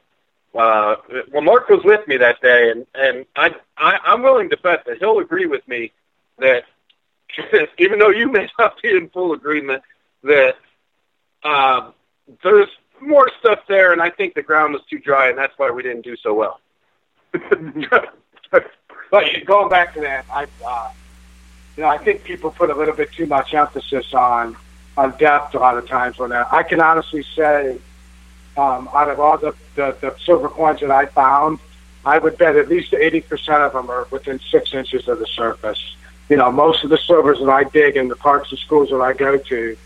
[0.58, 0.96] uh,
[1.34, 4.86] well, Mark was with me that day, and and I, I I'm willing to bet
[4.86, 5.92] that he'll agree with me
[6.40, 6.64] that
[7.78, 9.84] even though you may not be in full agreement
[10.24, 10.56] that
[11.44, 11.94] um,
[12.42, 12.70] there's
[13.02, 15.84] more stuff there, and I think the ground was too dry, and that's why we
[15.84, 16.60] didn't do so well.
[19.12, 20.92] but going back to that, I, uh,
[21.76, 24.56] you know, I think people put a little bit too much emphasis on
[24.98, 26.48] on depth a lot of times that.
[26.52, 27.78] I can honestly say,
[28.56, 31.60] um, out of all the, the the silver coins that I found,
[32.06, 35.28] I would bet at least eighty percent of them are within six inches of the
[35.28, 35.96] surface.
[36.30, 39.02] You know, most of the silvers that I dig in the parks and schools that
[39.02, 39.78] I go to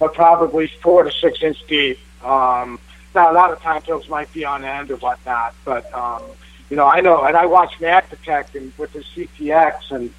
[0.00, 1.98] are probably four to six inch deep.
[2.24, 2.78] Um,
[3.14, 6.22] now, a lot of times those might be on end or whatnot, but um,
[6.70, 10.12] you know, I know, and I watch Matt detect and with his CTX, and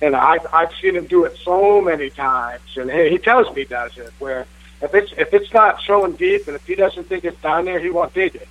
[0.00, 3.62] and I've I've seen him do it so many times, and he, he tells me
[3.62, 4.12] he does it.
[4.18, 4.46] Where
[4.80, 7.80] if it's if it's not showing deep, and if he doesn't think it's down there,
[7.80, 8.48] he won't dig it.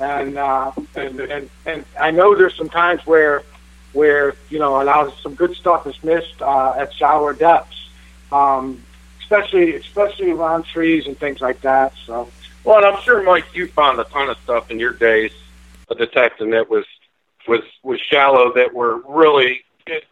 [0.00, 3.44] And uh, and and and I know there's some times where
[3.92, 7.88] where you know a lot of some good stuff is missed uh, at shallower depths.
[8.32, 8.82] Um,
[9.30, 11.92] especially especially around trees and things like that.
[12.06, 12.30] So,
[12.64, 15.32] well, and I'm sure Mike, you found a ton of stuff in your days
[15.88, 16.84] of detecting that was
[17.46, 19.64] was was shallow that were really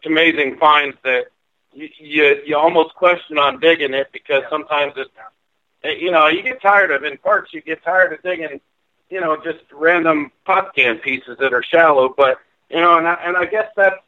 [0.05, 1.27] amazing finds that
[1.73, 6.59] you you, you almost question on digging it because sometimes it you know you get
[6.61, 8.59] tired of in parts you get tired of digging
[9.11, 12.39] you know just random pot can pieces that are shallow but
[12.71, 13.99] you know and I, and I guess that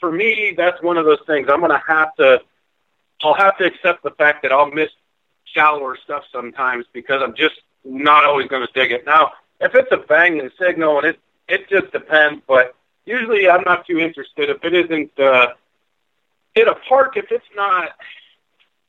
[0.00, 1.48] for me that's one of those things.
[1.50, 2.40] I'm going to have to
[3.22, 4.90] I'll have to accept the fact that I'll miss
[5.44, 7.54] shallower stuff sometimes because I'm just
[7.88, 9.06] not always going to dig it.
[9.06, 12.74] Now, if it's a banging signal and it it just depends, but
[13.06, 15.54] usually I'm not too interested if it isn't uh,
[16.54, 17.16] in a park.
[17.16, 17.92] If it's not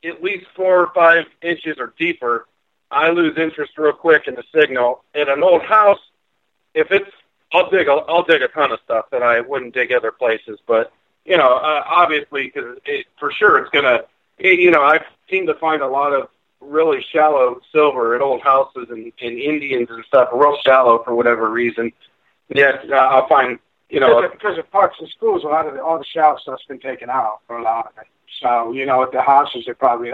[0.03, 2.47] at least four or five inches or deeper,
[2.91, 5.03] I lose interest real quick in the signal.
[5.15, 5.99] In an old house,
[6.73, 7.09] if it's
[7.51, 10.91] I'll dig I'll dig a ton of stuff that I wouldn't dig other places, but
[11.25, 12.77] you know, uh, obviously, because
[13.19, 14.03] for sure it's gonna
[14.39, 16.29] you know, I've seemed to find a lot of
[16.61, 21.49] really shallow silver at old houses and, and Indians and stuff, real shallow for whatever
[21.49, 21.91] reason.
[22.49, 25.67] Yet uh, I'll find, you know, because of, because of parks and schools, a lot
[25.67, 28.07] of the, all the shallow stuff's been taken out for a lot of it.
[28.41, 30.13] So you know, at the houses, it probably.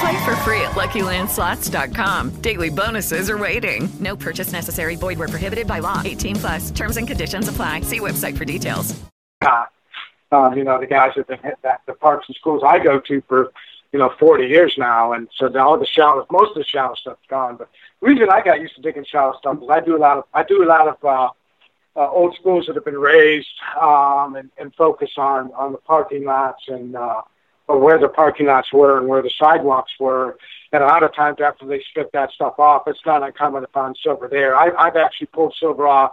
[0.00, 2.40] Play for free at LuckyLandSlots.com.
[2.40, 3.88] Daily bonuses are waiting.
[3.98, 4.94] No purchase necessary.
[4.94, 6.02] Void where prohibited by law.
[6.04, 6.70] 18 plus.
[6.70, 7.80] Terms and conditions apply.
[7.80, 8.94] See website for details.
[9.40, 9.64] Uh,
[10.30, 13.22] um, you know, the guys that hit that the parks and schools I go to
[13.22, 13.52] for
[13.92, 17.26] you know 40 years now, and so all the shallow, most of the shallow stuff's
[17.28, 17.56] gone.
[17.56, 17.68] But
[18.00, 20.24] the reason I got used to digging shallow stuff is I do a lot of
[20.34, 21.30] I do a lot of uh,
[21.96, 23.48] uh, old schools that have been raised
[23.80, 27.22] um, and, and focus on on the parking lots and uh,
[27.68, 30.38] or where the parking lots were and where the sidewalks were.
[30.72, 33.68] And a lot of times after they strip that stuff off, it's not uncommon to
[33.68, 34.56] find silver there.
[34.56, 36.12] I, I've actually pulled silver off.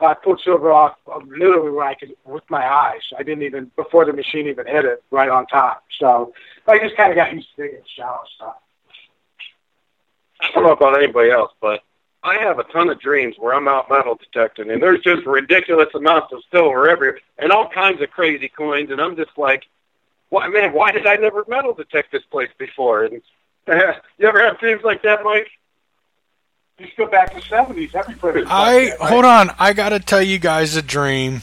[0.00, 3.02] I pulled silver off literally where I could with my eyes.
[3.18, 5.84] I didn't even before the machine even hit it right on top.
[5.98, 6.32] So
[6.66, 8.56] I just kind of got used to digging shallow stuff.
[10.40, 11.82] I don't know about anybody else, but
[12.22, 15.88] I have a ton of dreams where I'm out metal detecting, and there's just ridiculous
[15.94, 19.64] amounts of silver everywhere, and all kinds of crazy coins, and I'm just like,
[20.30, 23.04] why, man, why did I never metal detect this place before?
[23.04, 23.22] And
[23.68, 25.48] uh, you ever have dreams like that, Mike?
[26.78, 27.94] Just go back to seventies.
[27.94, 28.44] Everybody.
[28.46, 29.50] I hold on.
[29.58, 31.42] I got to tell you guys a dream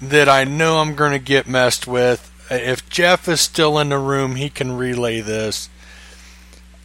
[0.00, 2.24] that I know I'm going to get messed with.
[2.50, 5.68] If Jeff is still in the room, he can relay this.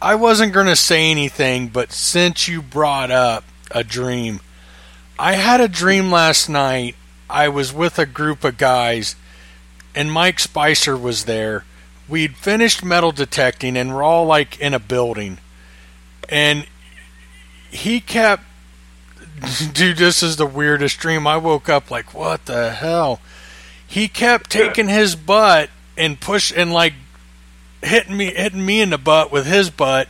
[0.02, 4.40] I wasn't going to say anything, but since you brought up a dream,
[5.18, 6.96] I had a dream last night.
[7.30, 9.16] I was with a group of guys
[9.94, 11.64] and Mike Spicer was there.
[12.08, 15.38] We'd finished metal detecting, and we're all like in a building,
[16.28, 16.66] and
[17.70, 18.44] he kept.
[19.72, 21.26] Dude, this is the weirdest dream.
[21.26, 23.20] I woke up like, what the hell?
[23.86, 26.94] He kept taking his butt and push and like
[27.82, 30.08] hitting me hitting me in the butt with his butt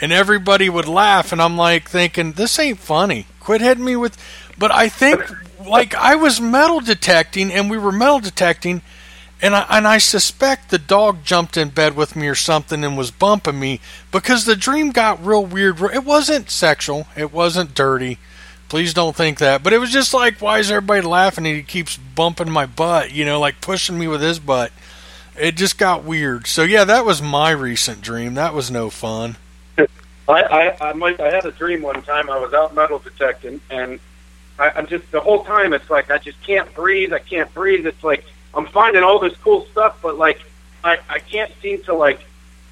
[0.00, 3.26] and everybody would laugh and I'm like thinking this ain't funny.
[3.40, 4.16] Quit hitting me with
[4.56, 5.22] but I think
[5.66, 8.82] like I was metal detecting and we were metal detecting
[9.40, 12.98] and I and I suspect the dog jumped in bed with me or something and
[12.98, 13.80] was bumping me
[14.10, 15.80] because the dream got real weird.
[15.80, 17.06] It wasn't sexual.
[17.16, 18.18] It wasn't dirty.
[18.68, 19.62] Please don't think that.
[19.62, 21.46] But it was just like, why is everybody laughing?
[21.46, 24.72] And he keeps bumping my butt, you know, like pushing me with his butt.
[25.38, 26.46] It just got weird.
[26.46, 28.34] So yeah, that was my recent dream.
[28.34, 29.36] That was no fun.
[30.28, 32.28] I I I, might, I had a dream one time.
[32.28, 33.98] I was out metal detecting, and
[34.58, 35.72] I, I'm just the whole time.
[35.72, 37.12] It's like I just can't breathe.
[37.12, 37.86] I can't breathe.
[37.86, 38.24] It's like
[38.54, 40.40] I'm finding all this cool stuff, but like
[40.84, 42.20] I I can't seem to like.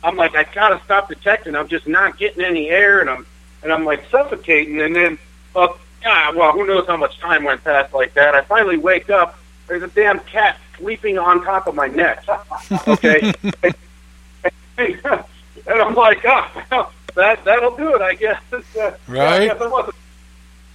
[0.05, 1.57] I'm like I gotta stop detecting.
[1.57, 3.27] I'm just not getting any air, and I'm
[3.62, 4.81] and I'm like suffocating.
[4.81, 5.18] And then,
[5.55, 5.68] uh,
[6.03, 8.35] yeah, well, who knows how much time went past like that?
[8.35, 9.39] I finally wake up.
[9.66, 12.24] There's a damn cat sleeping on top of my neck.
[12.87, 13.33] Okay.
[13.62, 13.74] and,
[14.79, 18.41] and I'm like, oh, well, that that'll do it, I guess.
[19.09, 19.51] Right.
[19.51, 19.93] I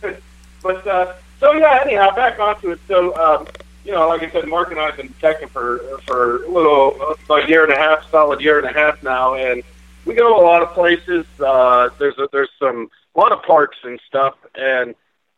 [0.03, 0.19] guess.
[0.61, 1.79] But uh, so yeah.
[1.83, 2.79] Anyhow, back onto it.
[2.87, 3.47] So um,
[3.83, 7.15] you know, like I said, Mark and I have been detecting for for a little
[7.29, 9.63] a year and a half, solid year and a half now, and
[10.05, 11.25] we go a lot of places.
[11.39, 14.95] Uh, there's a, there's some a lot of parks and stuff, and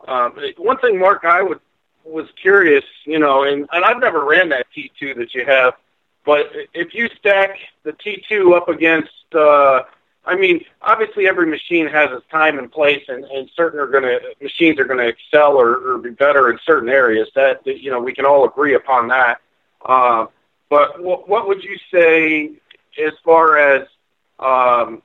[0.07, 1.59] um, one thing, Mark, I would
[2.03, 5.73] was curious, you know, and, and I've never ran that T2 that you have,
[6.25, 9.83] but if you stack the T2 up against, uh,
[10.25, 14.03] I mean, obviously every machine has its time and place, and, and certain are going
[14.03, 17.29] to machines are going to excel or, or be better in certain areas.
[17.35, 19.41] That you know, we can all agree upon that.
[19.85, 20.27] Uh,
[20.69, 22.51] but w- what would you say
[23.03, 23.87] as far as
[24.39, 25.01] um,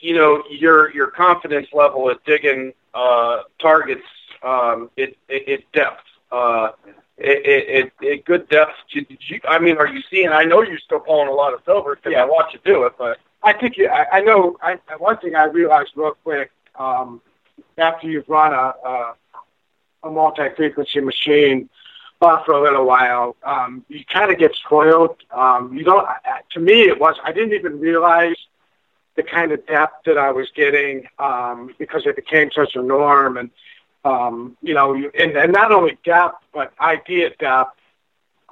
[0.00, 4.02] you know your your confidence level at digging uh, targets
[4.42, 6.02] um, it, it depth.
[6.30, 6.70] Uh,
[7.18, 8.72] it, it, it, good depth.
[8.92, 10.28] Did you, I mean, are you seeing?
[10.30, 12.22] I know you're still pulling a lot of silver because Yeah.
[12.22, 14.56] I watch you do it, but I think you, I, I know.
[14.62, 17.20] I, one thing I realized real quick um,
[17.78, 19.14] after you've run a, a,
[20.04, 21.68] a multi-frequency machine
[22.20, 25.16] uh, for a little while, um, you kind of get spoiled.
[25.30, 26.06] Um, you don't.
[26.06, 27.16] I- To me, it was.
[27.24, 28.36] I didn't even realize
[29.16, 33.36] the kind of depth that I was getting um, because it became such a norm,
[33.38, 33.50] and
[34.04, 37.76] um, you know, and, and not only depth but idea depth.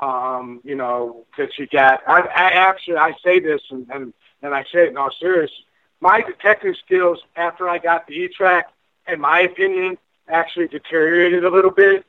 [0.01, 2.03] Um, you know that you get.
[2.07, 4.12] I, I actually I say this and, and
[4.43, 5.62] and I in all seriousness.
[6.01, 8.64] My detective skills after I got the E-Trac,
[9.09, 12.05] in my opinion, actually deteriorated a little bit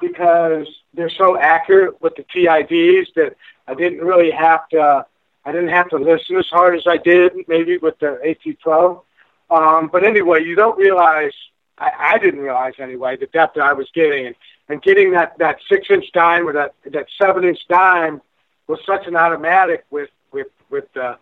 [0.00, 5.06] because they're so accurate with the TIDs that I didn't really have to.
[5.44, 9.02] I didn't have to listen as hard as I did maybe with the AT12.
[9.50, 11.32] Um, but anyway, you don't realize.
[11.78, 14.34] I, I didn't realize anyway the depth that I was getting, and,
[14.68, 18.20] and getting that that six inch dime or that that seven inch dime
[18.66, 21.18] was such an automatic with with with the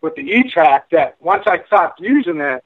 [0.00, 2.64] with the E-Trac that once I stopped using it,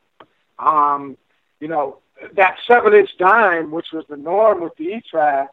[0.59, 1.16] um,
[1.61, 1.99] you know,
[2.35, 5.49] that seven inch dime, which was the norm with the E-Trac,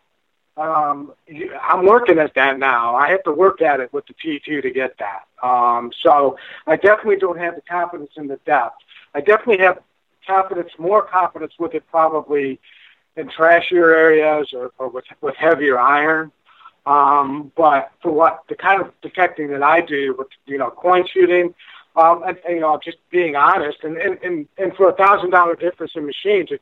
[0.57, 1.13] um,
[1.61, 2.95] I'm working at that now.
[2.95, 5.25] I have to work at it with the T2 to get that.
[5.45, 8.75] Um, so I definitely don't have the confidence in the depth.
[9.15, 9.79] I definitely have
[10.27, 12.59] confidence, more confidence with it probably
[13.15, 16.31] in trashier areas or, or with, with heavier iron.
[16.85, 21.05] Um, but for what the kind of detecting that I do with, you know, coin
[21.07, 21.53] shooting,
[21.95, 25.29] um, and, and, you know, just being honest and, and, and, and for a thousand
[25.29, 26.61] dollar difference in machines, it,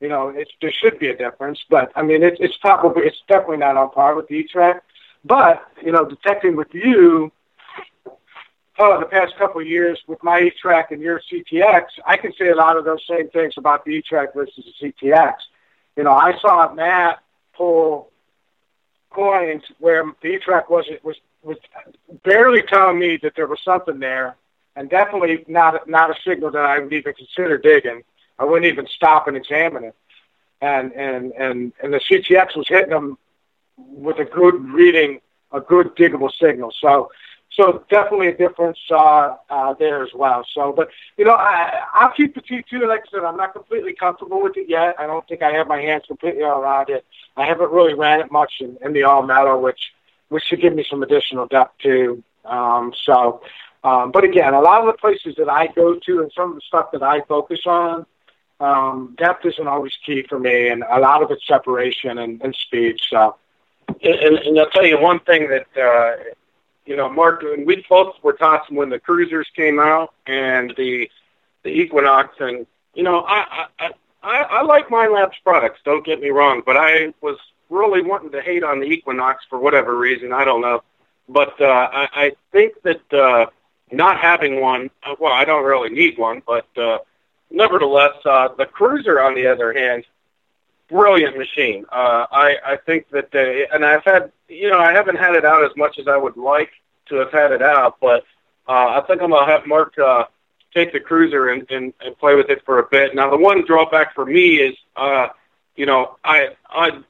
[0.00, 3.22] you know, it's, there should be a difference, but I mean, it's, it's probably, it's
[3.26, 4.82] definitely not on par with the E-Trac,
[5.24, 7.32] but, you know, detecting with you,
[8.78, 12.48] oh, the past couple of years with my E-Trac and your CTX, I can say
[12.48, 15.34] a lot of those same things about the E-Trac versus the CTX.
[15.96, 17.20] You know, I saw Matt
[17.56, 18.10] pull
[19.10, 21.58] coins where the E-Trac was was was
[22.24, 24.36] barely telling me that there was something there,
[24.76, 28.02] and definitely not not a signal that I would even consider digging.
[28.38, 29.94] I wouldn't even stop and examine it.
[30.60, 33.18] And and and and the CTX was hitting them
[33.76, 35.20] with a good reading,
[35.52, 36.72] a good diggable signal.
[36.80, 37.10] So
[37.50, 40.44] so definitely a difference uh, uh, there as well.
[40.54, 42.86] So, but you know, I, I'll keep the T2.
[42.86, 44.94] Like I said, I'm not completely comfortable with it yet.
[44.98, 47.04] I don't think I have my hands completely around it.
[47.36, 49.92] I haven't really ran it much in, in the all metal, which
[50.28, 52.22] which should give me some additional depth too.
[52.44, 53.42] Um, so,
[53.82, 56.54] um, but again, a lot of the places that I go to and some of
[56.56, 58.06] the stuff that I focus on,
[58.60, 62.54] um, depth isn't always key for me, and a lot of it's separation and, and
[62.54, 62.98] speed.
[63.08, 63.36] So,
[64.02, 66.16] and, and I'll tell you one thing that uh,
[66.88, 71.10] you know, Mark, and we both were taught when the cruisers came out and the
[71.62, 73.90] the Equinox, and you know, I I
[74.22, 75.80] I, I like Minelab's products.
[75.84, 77.36] Don't get me wrong, but I was
[77.68, 80.32] really wanting to hate on the Equinox for whatever reason.
[80.32, 80.82] I don't know,
[81.28, 83.46] but uh, I, I think that uh,
[83.92, 87.00] not having one, uh, well, I don't really need one, but uh,
[87.50, 90.04] nevertheless, uh, the Kruzer, on the other hand,
[90.88, 91.84] brilliant machine.
[91.90, 95.44] Uh, I, I think that, uh, and I've had, you know, I haven't had it
[95.44, 96.70] out as much as I would like
[97.06, 98.24] to have had it out, but
[98.68, 100.24] uh, I think I'm gonna have Mark uh,
[100.74, 103.14] take the cruiser and, and, and play with it for a bit.
[103.14, 105.28] Now, the one drawback for me is, uh,
[105.76, 107.00] you know, I I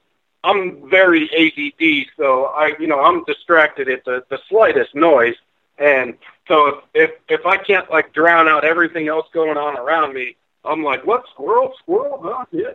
[0.44, 5.34] I'm very ADD, so I, you know, I'm distracted at the the slightest noise,
[5.78, 6.14] and
[6.46, 7.10] so if if,
[7.40, 11.24] if I can't like drown out everything else going on around me, I'm like, what
[11.32, 12.72] squirrel, squirrel, oh, yeah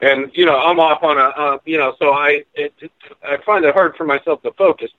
[0.00, 2.74] and you know I'm off on a uh, you know so I it,
[3.26, 4.90] I find it hard for myself to focus.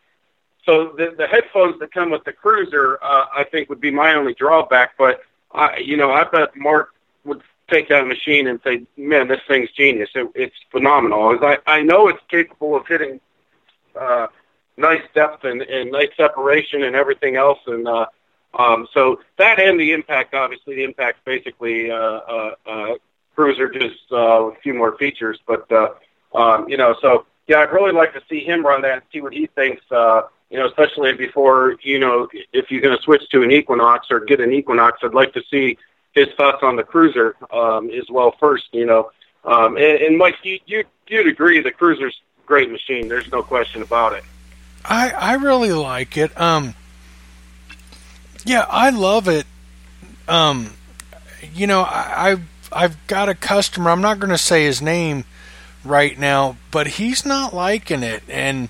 [0.65, 4.15] So the the headphones that come with the Kruzer uh, I think would be my
[4.15, 4.97] only drawback.
[4.97, 5.21] But
[5.53, 6.89] I you know I bet Mark
[7.25, 10.09] would take that machine and say, man, this thing's genius.
[10.15, 11.37] It, it's phenomenal.
[11.43, 13.19] I I know it's capable of hitting
[13.99, 14.27] uh,
[14.77, 17.87] nice depth and, and nice separation and everything else and.
[17.87, 18.05] uh
[18.53, 22.93] um, so that and the impact, obviously, the impact basically uh, uh, uh,
[23.37, 25.39] Kruzer, just uh, a few more features.
[25.45, 25.89] But uh,
[26.33, 29.21] um, you know, so yeah, I'd really like to see him run that and see
[29.21, 29.81] what he thinks.
[29.91, 34.07] Uh, you know, especially before you know if you're going to switch to an Equinox
[34.09, 35.77] or get an Equinox, I'd like to see
[36.13, 38.65] his thoughts on the Kruzer um, as well first.
[38.71, 39.11] You know,
[39.43, 43.07] um, and, and Mike, you, you you'd agree the Kruzer's a great machine.
[43.07, 44.23] There's no question about it.
[44.83, 46.39] I I really like it.
[46.39, 46.73] Um,
[48.45, 49.45] yeah, I love it.
[50.27, 50.71] Um,
[51.53, 52.35] you know, I, I
[52.71, 53.89] I've got a customer.
[53.89, 55.25] I'm not going to say his name
[55.83, 58.69] right now, but he's not liking it, and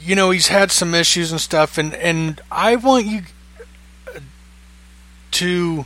[0.00, 3.22] you know he's had some issues and stuff, and and I want you
[5.32, 5.84] to,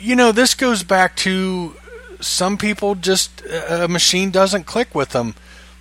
[0.00, 1.74] you know, this goes back to
[2.20, 5.34] some people just a machine doesn't click with them.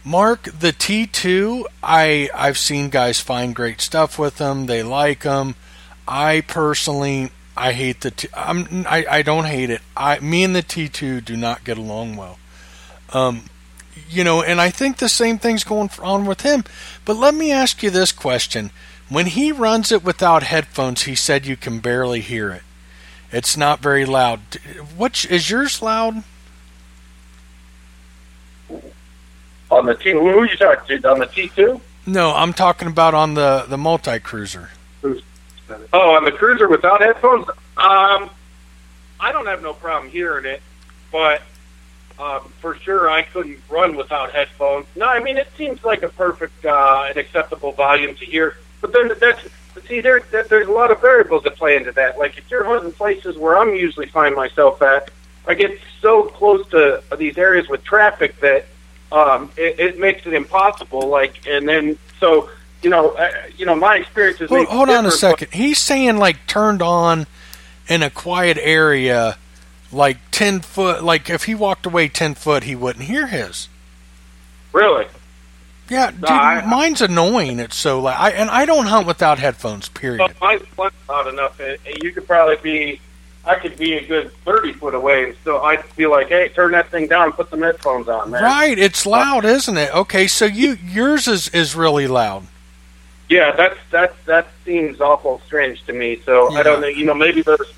[0.04, 4.68] Mark the T2, I I've seen guys find great stuff with them.
[4.68, 5.56] They like them.
[6.08, 8.28] I personally I hate the T.
[8.34, 9.82] I'm I, I don't hate it.
[9.96, 12.38] I me and the T2 do not get along well.
[13.14, 13.46] Um,
[14.10, 16.66] you know, and I think the same thing's going on with him.
[17.06, 18.72] But let me ask you this question:
[19.10, 22.64] When he runs it without headphones, he said you can barely hear it.
[23.32, 24.40] It's not very loud.
[24.98, 26.24] Which is yours loud?
[29.72, 31.10] On the T, who are you talking to?
[31.10, 31.82] On the T two?
[32.06, 34.70] No, I'm talking about on the the multi cruiser.
[35.94, 37.48] Oh, on the cruiser without headphones?
[37.78, 38.30] Um,
[39.20, 40.62] I don't have no problem hearing it,
[41.12, 41.42] but
[42.20, 44.86] um, for sure I couldn't run without headphones.
[44.96, 48.58] No, I mean it seems like a perfect uh, and acceptable volume to hear.
[48.82, 49.42] But then that's
[49.88, 52.18] see there, there there's a lot of variables that play into that.
[52.18, 55.10] Like if you're hunting places where I'm usually find myself at,
[55.48, 58.66] I get so close to these areas with traffic that
[59.12, 61.08] um, it, it makes it impossible.
[61.08, 62.50] Like and then so
[62.82, 64.50] you know, uh, you know, my experience is.
[64.50, 65.52] Hold, hold on a second.
[65.54, 67.28] He's saying like turned on
[67.88, 69.38] in a quiet area,
[69.92, 71.04] like ten foot.
[71.04, 73.70] Like if he walked away ten foot, he wouldn't hear his.
[74.74, 75.08] Really?
[75.90, 77.60] Yeah, dude, I, mine's annoying.
[77.60, 78.20] It's so loud.
[78.20, 79.88] I, and I don't hunt without headphones.
[79.88, 80.34] Period.
[80.42, 81.60] Mine's loud enough.
[81.60, 83.02] And You could probably be.
[83.48, 86.72] I could be a good thirty foot away, and still I'd be like, "Hey, turn
[86.72, 87.32] that thing down.
[87.32, 88.78] Put some headphones on, man." Right.
[88.78, 89.94] It's loud, isn't it?
[89.96, 92.48] Okay, so you yours is is really loud.
[93.30, 96.22] Yeah, that's that that seems awful strange to me.
[96.26, 96.60] So yeah.
[96.60, 96.88] I don't know.
[96.88, 97.74] You know, maybe there's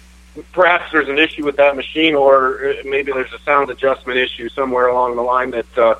[0.51, 4.49] perhaps there's an issue with that machine, or uh, maybe there's a sound adjustment issue
[4.49, 5.95] somewhere along the line that uh,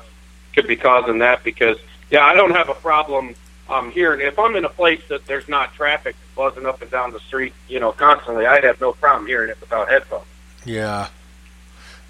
[0.54, 1.44] could be causing that.
[1.44, 1.78] Because
[2.10, 3.34] yeah, I don't have a problem
[3.70, 4.20] um, hearing.
[4.20, 7.54] If I'm in a place that there's not traffic buzzing up and down the street,
[7.68, 10.26] you know, constantly, I'd have no problem hearing it without headphones.
[10.66, 11.08] Yeah.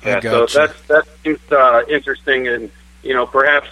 [0.04, 2.70] yeah, so that's that seems uh, interesting, and
[3.04, 3.68] you know, perhaps,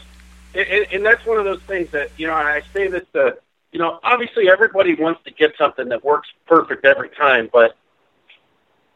[0.55, 2.35] and, and that's one of those things that you know.
[2.35, 3.37] I say this to
[3.77, 7.77] you know, obviously everybody wants to get something that works perfect every time, but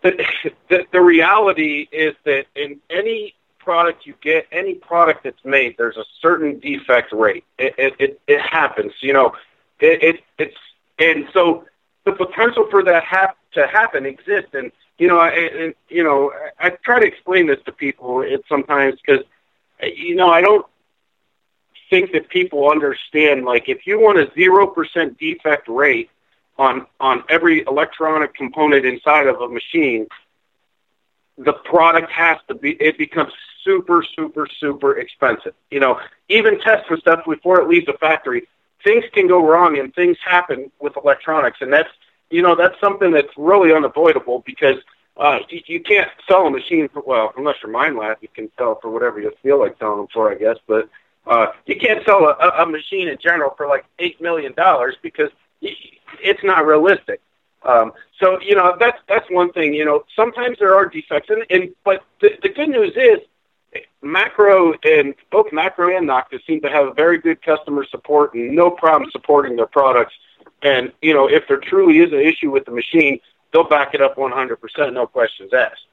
[0.03, 0.25] the,
[0.71, 5.99] the, the reality is that in any product you get, any product that's made, there's
[5.99, 7.45] a certain defect rate.
[7.59, 9.35] It it it, it happens, you know.
[9.81, 10.57] It, it it's
[10.99, 11.67] and so
[12.07, 16.33] the potential for that hap- to happen exists, and you know, I, and, you know,
[16.59, 18.25] I, I try to explain this to people.
[18.49, 19.27] Sometimes because
[19.83, 20.65] you know I don't
[21.91, 26.09] think that people understand like if you want a zero percent defect rate
[26.57, 30.07] on on every electronic component inside of a machine
[31.41, 33.33] the product has to be, it becomes
[33.65, 35.55] super, super, super expensive.
[35.71, 38.47] You know, even testing stuff before it leaves the factory,
[38.85, 41.59] things can go wrong and things happen with electronics.
[41.61, 41.89] And that's,
[42.31, 44.77] you know, that's something that's really unavoidable because
[45.17, 48.79] uh, you, you can't sell a machine for, well, unless you're Minelab, you can sell
[48.81, 50.57] for whatever you feel like selling them for, I guess.
[50.67, 50.89] But
[51.27, 54.55] uh, you can't sell a, a machine in general for like $8 million
[55.03, 57.21] because it's not realistic.
[57.63, 59.75] Um, so you know that's that's one thing.
[59.75, 63.19] You know sometimes there are defects, and, and but the, the good news is
[64.03, 68.71] Makro and both Makro and Nokta seem to have very good customer support and no
[68.71, 70.15] problem supporting their products.
[70.63, 73.21] And you know if there truly is an issue with the machine,
[73.53, 75.87] they'll back it up 100%, no questions asked.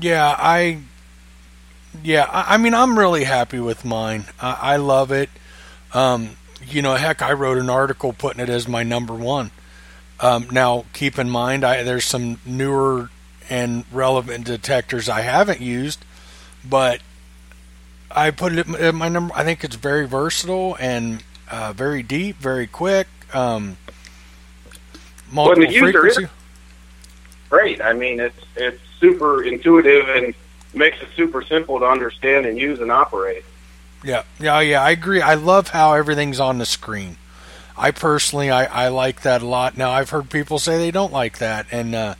[0.00, 0.80] Yeah, I.
[2.02, 4.26] Yeah, I, I mean, I'm really happy with mine.
[4.40, 5.28] I, I love it.
[5.92, 6.36] Um,
[6.66, 9.50] you know, heck, I wrote an article putting it as my number one.
[10.20, 13.10] Um, now, keep in mind, I, there's some newer
[13.50, 16.04] and relevant detectors I haven't used,
[16.64, 17.00] but
[18.10, 19.34] I put it at my number.
[19.34, 23.08] I think it's very versatile and uh, very deep, very quick.
[23.34, 23.76] Um,
[25.30, 26.24] multiple well, frequency.
[26.24, 26.30] is
[27.50, 27.80] great.
[27.80, 30.34] I mean, it's it's super intuitive and
[30.74, 33.44] makes it super simple to understand and use and operate.
[34.04, 34.82] Yeah, yeah, yeah.
[34.82, 35.20] I agree.
[35.20, 37.16] I love how everything's on the screen.
[37.76, 39.76] I personally, I, I like that a lot.
[39.76, 42.14] Now, I've heard people say they don't like that, and uh,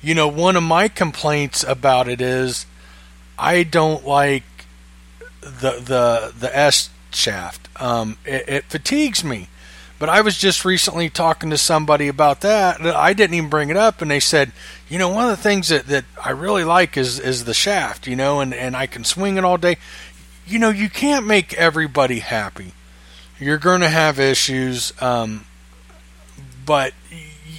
[0.00, 2.66] you know, one of my complaints about it is
[3.38, 4.44] I don't like
[5.40, 7.68] the the the S shaft.
[7.80, 9.48] Um, it, it fatigues me.
[9.98, 12.80] But I was just recently talking to somebody about that.
[12.80, 14.52] I didn't even bring it up, and they said,
[14.88, 18.06] you know, one of the things that, that I really like is is the shaft,
[18.06, 19.76] you know, and, and I can swing it all day
[20.48, 22.72] you know, you can't make everybody happy.
[23.38, 25.44] You're going to have issues, um,
[26.64, 26.92] but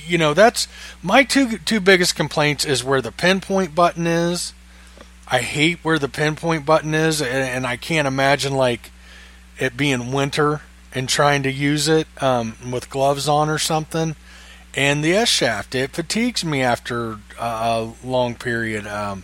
[0.05, 0.67] you know that's
[1.03, 4.53] my two two biggest complaints is where the pinpoint button is.
[5.27, 8.91] I hate where the pinpoint button is, and, and I can't imagine like
[9.59, 10.61] it being winter
[10.93, 14.15] and trying to use it um, with gloves on or something.
[14.75, 18.85] And the S shaft, it fatigues me after a long period.
[18.87, 19.23] Um,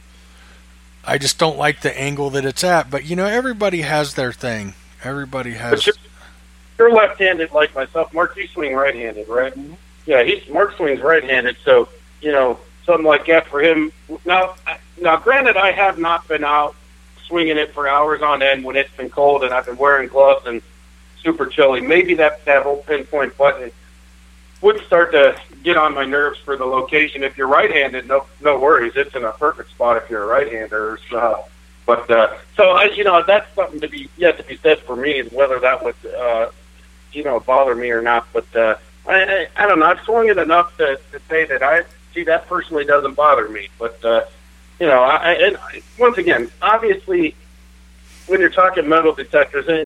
[1.06, 2.90] I just don't like the angle that it's at.
[2.90, 4.74] But you know, everybody has their thing.
[5.04, 5.86] Everybody has.
[5.86, 5.96] You're,
[6.80, 8.12] you're, left-handed like myself.
[8.14, 9.54] Mark, you swing right-handed, right?
[9.54, 9.76] Mm-hmm.
[10.08, 11.58] Yeah, he's Mark swings right-handed.
[11.64, 11.90] So
[12.22, 13.92] you know, something like that for him.
[14.26, 14.56] Now,
[15.00, 16.76] now, granted, I have not been out
[17.28, 20.46] swinging it for hours on end when it's been cold and I've been wearing gloves
[20.46, 20.62] and
[21.26, 21.82] super chilly.
[21.82, 23.72] Maybe that that whole pinpoint button
[24.62, 27.24] would start to get on my nerves for the location.
[27.24, 28.94] If you're right-handed, no no worries.
[28.96, 31.00] It's in a perfect spot if you're a right-hander.
[31.10, 31.46] So,
[31.86, 34.96] but uh, so I, you know that's something to be yet to be said for
[34.96, 36.52] me, whether that would uh,
[37.12, 38.28] you know bother me or not.
[38.32, 38.76] But uh,
[39.08, 39.88] I, I I don't know.
[39.88, 43.70] I've swung it enough to, to say that I see that personally doesn't bother me.
[43.78, 44.26] But uh,
[44.80, 45.58] you know, I, and
[45.98, 47.36] once again, obviously,
[48.28, 49.86] when you're talking metal detectors, and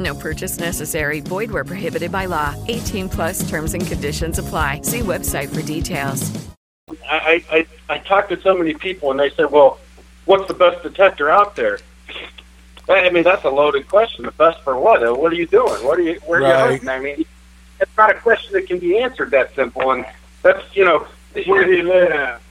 [0.00, 1.20] No purchase necessary.
[1.20, 2.54] Void where prohibited by law.
[2.68, 4.80] 18 plus terms and conditions apply.
[4.82, 6.32] See website for details.
[7.08, 9.78] I, I, I talked to so many people and they said, well,
[10.24, 11.78] what's the best detector out there?
[12.88, 14.24] I mean, that's a loaded question.
[14.24, 15.00] The best for what?
[15.18, 15.84] What are you doing?
[15.84, 16.88] What are you, where are you hurting?
[16.88, 17.24] I mean,
[17.78, 19.92] it's not a question that can be answered that simple.
[19.92, 20.06] And
[20.42, 21.06] that's, you know,
[21.46, 22.42] where do you live?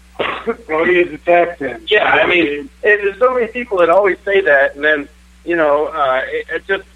[0.68, 1.88] what are you detecting?
[1.88, 5.10] Yeah, I mean, there's so many people that always say that, and then,
[5.46, 6.88] you know, uh, it, it just,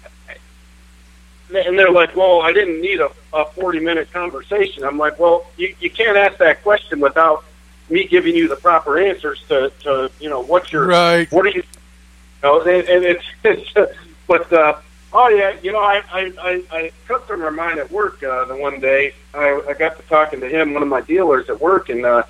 [1.56, 4.84] and they're like, well, I didn't need a, a 40 minute conversation.
[4.84, 7.44] I'm like, well, you, you can't ask that question without
[7.90, 11.30] me giving you the proper answers to, to you know, what's your, right.
[11.30, 14.78] what are you, you know, and, and it's, it's, but, uh,
[15.12, 18.46] oh yeah, you know, I, I, I, I took from my mind at work, uh,
[18.46, 21.60] the one day I, I got to talking to him, one of my dealers at
[21.60, 22.22] work, and, uh,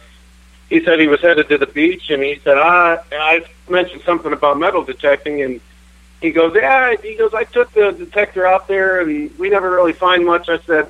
[0.70, 4.33] he said he was headed to the beach and he said, ah, I mentioned something
[4.33, 5.61] about metal detecting and,
[6.25, 6.95] he goes, yeah.
[7.03, 10.49] He goes, I took the detector out there, and we never really find much.
[10.49, 10.89] I said,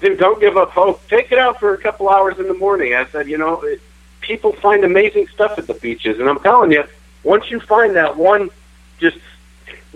[0.00, 1.06] dude, don't give up hope.
[1.06, 2.92] Take it out for a couple hours in the morning.
[2.92, 3.80] I said, you know, it,
[4.20, 6.82] people find amazing stuff at the beaches, and I'm telling you,
[7.22, 8.50] once you find that one,
[8.98, 9.18] just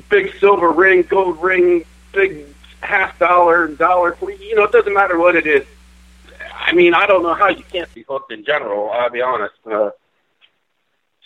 [0.09, 2.47] big silver ring, gold ring, big
[2.81, 5.66] half dollar, dollar, you know, it doesn't matter what it is.
[6.55, 8.89] I mean, I don't know how you can't be hooked in general.
[8.89, 9.55] I'll be honest.
[9.66, 9.91] Uh,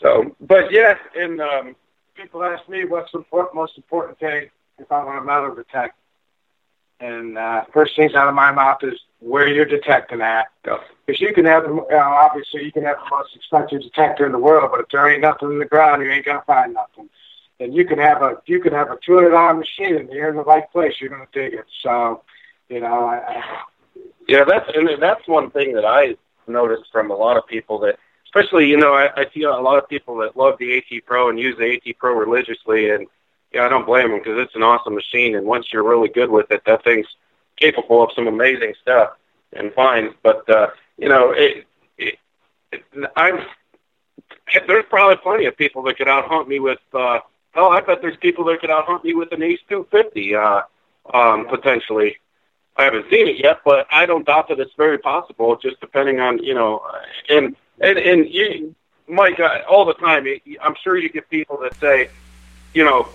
[0.00, 1.76] so, but yeah, and um,
[2.14, 4.48] people ask me what's the most important thing
[4.78, 5.96] if I want to metal detect.
[7.00, 10.46] And uh, first things out of my mouth is where you're detecting at.
[10.62, 14.32] Because you can have, you know, obviously, you can have the most expensive detector in
[14.32, 17.10] the world, but if there ain't nothing in the ground, you ain't gonna find nothing.
[17.60, 20.30] And you can have a, you can have a two hundred dollar machine, and you're
[20.30, 21.66] in the right place, you're gonna dig it.
[21.82, 22.22] So,
[22.68, 23.44] you know, I, I,
[24.28, 27.98] yeah, that's and that's one thing that I noticed from a lot of people that
[28.34, 31.28] especially, you know, I, I see a lot of people that love the AT Pro
[31.28, 33.06] and use the AT Pro religiously, and
[33.52, 36.30] yeah, I don't blame them because it's an awesome machine, and once you're really good
[36.30, 37.06] with it, that thing's
[37.56, 39.10] capable of some amazing stuff
[39.52, 40.14] and fine.
[40.22, 40.68] But uh,
[40.98, 41.64] you know, it,
[41.96, 42.18] it,
[42.72, 42.82] it,
[43.16, 43.38] I'm
[44.66, 46.80] there's probably plenty of people that could out hunt me with.
[46.92, 47.20] uh
[47.56, 50.62] Oh, I bet there's people that could out hunt me with an Ace 250 uh,
[51.12, 52.16] um, potentially.
[52.76, 55.56] I haven't seen it yet, but I don't doubt that it's very possible.
[55.56, 56.82] Just depending on you know,
[57.28, 58.74] and and and you,
[59.08, 60.26] Mike, uh, all the time,
[60.62, 62.08] I'm sure you get people that say,
[62.72, 63.08] you know,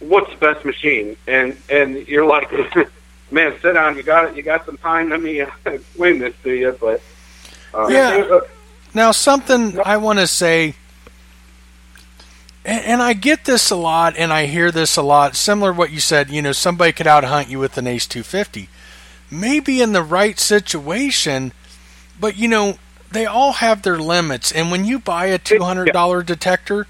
[0.00, 2.52] what's the best machine, and and you're like,
[3.30, 5.10] man, sit down, you got it, you got some time.
[5.10, 7.02] Let me uh, explain this to you, but
[7.74, 8.40] uh, yeah.
[8.94, 10.74] Now, something I want to say,
[12.64, 15.34] and, and I get this a lot, and I hear this a lot.
[15.34, 18.06] Similar to what you said, you know, somebody could out hunt you with an Ace
[18.06, 18.68] 250,
[19.30, 21.52] maybe in the right situation,
[22.20, 22.76] but you know,
[23.12, 26.86] they all have their limits, and when you buy a two hundred dollar detector,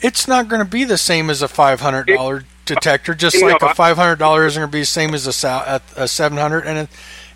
[0.00, 3.14] it's not going to be the same as a five hundred dollar detector.
[3.14, 6.08] Just like a five hundred dollar isn't going to be the same as a, a
[6.08, 6.66] seven hundred.
[6.66, 6.88] And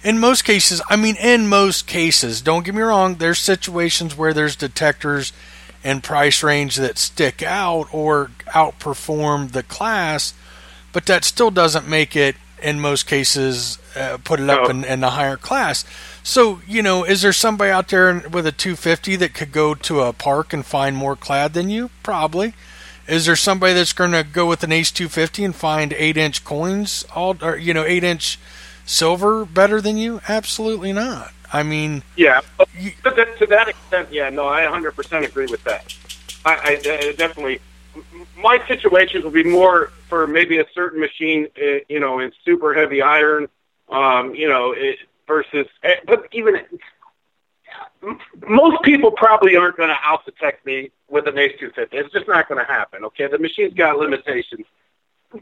[0.03, 3.17] in most cases, I mean, in most cases, don't get me wrong.
[3.17, 5.33] There's situations where there's detectors
[5.83, 10.35] and price range that stick out or outperform the class,
[10.93, 12.37] but that still doesn't make it
[12.67, 15.85] in most cases uh, put it up in, in a higher class.
[16.25, 20.01] So, you know, is there somebody out there with a 250 that could go to
[20.01, 21.91] a park and find more clad than you?
[22.03, 22.55] Probably.
[23.07, 26.45] Is there somebody that's going to go with an Ace 250 and find eight inch
[26.45, 28.37] coins, all or you know, eight inch
[28.85, 30.21] silver better than you?
[30.29, 31.33] Absolutely not.
[31.53, 32.41] I mean, yeah,
[32.77, 35.97] you, to, that, extent, yeah, no, I 100% agree with that.
[36.45, 37.61] I, I, I definitely.
[38.37, 42.75] My situations will be more for maybe a certain machine, uh, you know, in super
[42.75, 43.49] heavy iron.
[43.89, 46.57] Um, you know, it, versus, eh, but even
[48.49, 51.97] most people probably aren't going to out detect me with an Ace 250.
[51.97, 53.05] It's just not going to happen.
[53.05, 54.67] Okay, the machine's got limitations,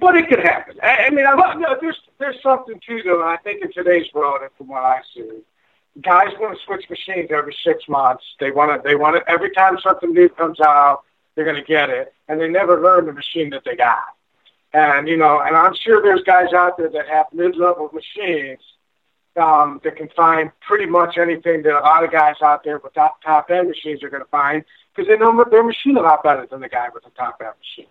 [0.00, 0.76] but it could happen.
[0.82, 3.22] I, I mean, I, you know, there's there's something to though.
[3.22, 5.40] I think in today's world, and from what I see,
[6.00, 8.24] guys want to switch machines every six months.
[8.40, 11.02] They want to they want to every time something new comes out,
[11.34, 14.04] they're going to get it, and they never learn the machine that they got.
[14.74, 18.58] And you know, and I'm sure there's guys out there that have mid-level machines
[19.36, 22.92] um, that can find pretty much anything that a lot of guys out there with
[22.92, 24.64] top, top end machines are going to find
[24.94, 27.52] because they know their machine a lot better than the guy with the top end
[27.60, 27.90] machine.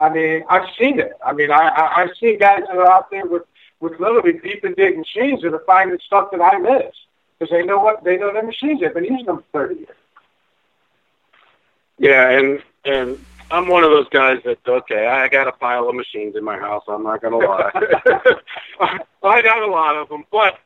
[0.00, 1.12] I mean, I've seen it.
[1.24, 3.42] I mean, I, I, I've seen guys that are out there with,
[3.80, 6.94] with literally deep and dig machines that are finding stuff that I miss
[7.38, 8.80] because they know what they know their machines.
[8.80, 9.88] They've been using them for 30 years.
[11.98, 13.24] Yeah, and and
[13.54, 16.58] I'm one of those guys that okay, I got a pile of machines in my
[16.58, 16.82] house.
[16.88, 17.70] I'm not gonna lie,
[19.22, 20.58] I got a lot of them, but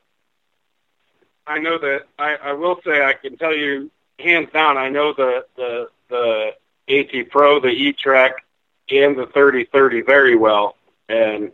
[1.46, 4.78] I know that I, I will say I can tell you hands down.
[4.78, 6.52] I know the the the
[6.88, 8.36] AT Pro, the E Track,
[8.90, 10.74] and the 3030 very well,
[11.10, 11.52] and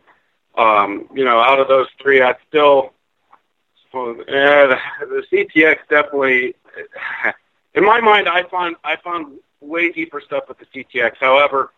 [0.56, 2.92] um, you know, out of those three, I'd still.
[3.92, 4.76] Well, uh,
[5.06, 6.56] the CTX definitely,
[7.74, 11.16] in my mind, I found I found way deeper stuff with the CTX.
[11.20, 11.72] However,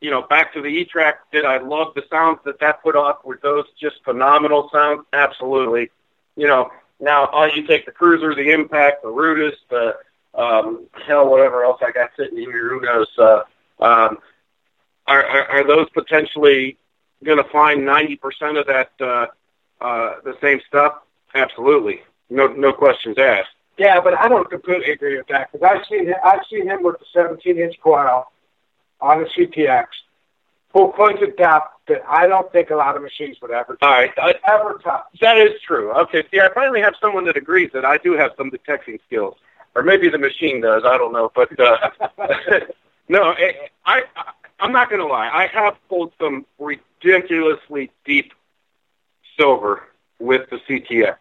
[0.00, 3.24] you know, back to the E-Trac, did I love the sounds that that put off?
[3.24, 5.04] Were those just phenomenal sounds?
[5.12, 5.90] Absolutely.
[6.36, 6.70] You know,
[7.00, 9.96] now, all you take the Kruzer, the Impact, the Rutus, the
[10.34, 13.08] um, hell, whatever else I got sitting here, who knows?
[13.18, 13.42] Uh,
[13.80, 14.18] um,
[15.06, 16.76] are, are, are those potentially
[17.24, 19.26] going to find 90% of that uh,
[19.80, 20.94] uh, the same stuff?
[21.34, 23.50] Absolutely, no no questions asked.
[23.78, 26.82] Yeah, but I don't completely agree with that because I've seen him, I've seen him
[26.82, 28.26] with the 17 inch coil
[29.00, 29.86] on the CTX,
[30.72, 33.78] full points of depth that I don't think a lot of machines would ever.
[33.80, 35.04] All right, I, ever touch.
[35.20, 35.92] That is true.
[35.92, 39.36] Okay, see, I finally have someone that agrees that I do have some detecting skills,
[39.76, 40.82] or maybe the machine does.
[40.84, 41.90] I don't know, but uh,
[43.08, 44.02] no, I, I
[44.58, 45.28] I'm not going to lie.
[45.28, 48.32] I have pulled some ridiculously deep
[49.38, 49.84] silver
[50.18, 51.16] with the CTX.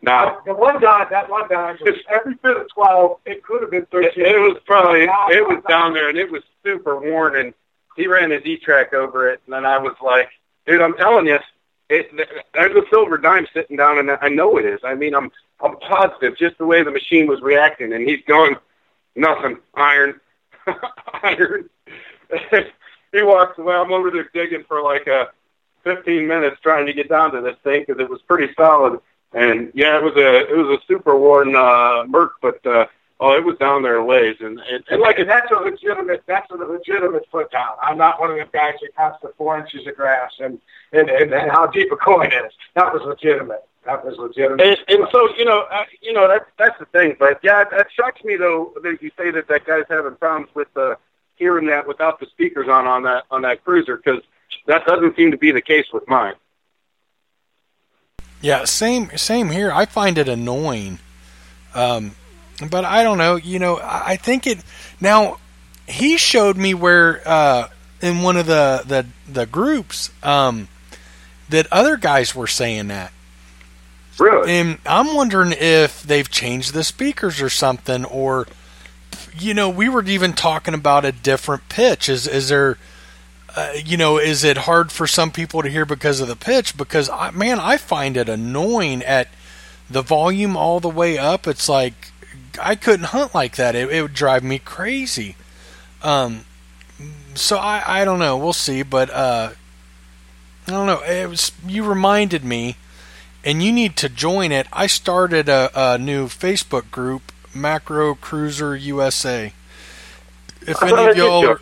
[0.00, 3.18] Now, the one guy, that one guy, was every bit of 12.
[3.26, 4.10] It could have been 13.
[4.24, 7.52] It, it was probably, it was down there, and it was super worn, and
[7.96, 10.30] he ran his E-Trac over it, and then I was like,
[10.66, 11.38] dude, I'm telling you,
[11.88, 12.10] it,
[12.54, 14.80] there's a silver dime sitting down, and I know it is.
[14.84, 18.56] I mean, I'm I'm positive, just the way the machine was reacting, and he's going,
[19.16, 20.20] nothing, iron,
[21.22, 21.68] iron.
[23.12, 23.74] he walks away.
[23.74, 25.30] I'm over there digging for like a
[25.84, 29.00] 15 minutes trying to get down to this thing because it was pretty solid.
[29.32, 32.86] And yeah, it was a it was a super worn uh, Merc, but uh,
[33.20, 36.22] oh, it was down there in ways, and and, and like and that's a legitimate
[36.26, 37.76] that's a legitimate foot down.
[37.82, 40.58] I'm not one of the guys that counts the four inches of grass and
[40.92, 42.52] and, and and how deep a coin is.
[42.74, 43.64] That was legitimate.
[43.84, 44.60] That was legitimate.
[44.60, 47.16] And, and so you know, uh, you know that that's the thing.
[47.18, 50.68] But yeah, that shocks me though that you say that that guy's having problems with
[50.74, 50.94] uh,
[51.36, 54.22] hearing that without the speakers on on that on that cruiser because
[54.66, 56.34] that doesn't seem to be the case with mine.
[58.40, 59.72] Yeah, same same here.
[59.72, 60.98] I find it annoying.
[61.74, 62.12] Um,
[62.70, 63.36] but I don't know.
[63.36, 64.58] You know, I think it.
[65.00, 65.38] Now,
[65.86, 67.68] he showed me where uh,
[68.00, 70.68] in one of the the the groups um,
[71.48, 73.12] that other guys were saying that.
[74.18, 74.50] Really?
[74.50, 78.46] And I'm wondering if they've changed the speakers or something, or
[79.36, 82.08] you know, we were even talking about a different pitch.
[82.08, 82.78] Is is there?
[83.56, 86.76] Uh, you know, is it hard for some people to hear because of the pitch?
[86.76, 89.28] Because I, man, I find it annoying at
[89.88, 91.46] the volume all the way up.
[91.46, 92.12] It's like
[92.60, 93.74] I couldn't hunt like that.
[93.74, 95.36] It, it would drive me crazy.
[96.02, 96.44] Um,
[97.34, 98.36] so I, I don't know.
[98.36, 98.82] We'll see.
[98.82, 99.52] But uh,
[100.66, 101.02] I don't know.
[101.02, 102.76] It was you reminded me,
[103.44, 104.66] and you need to join it.
[104.72, 109.52] I started a, a new Facebook group, Makro Kruzer USA.
[110.62, 111.60] If any of y'all are,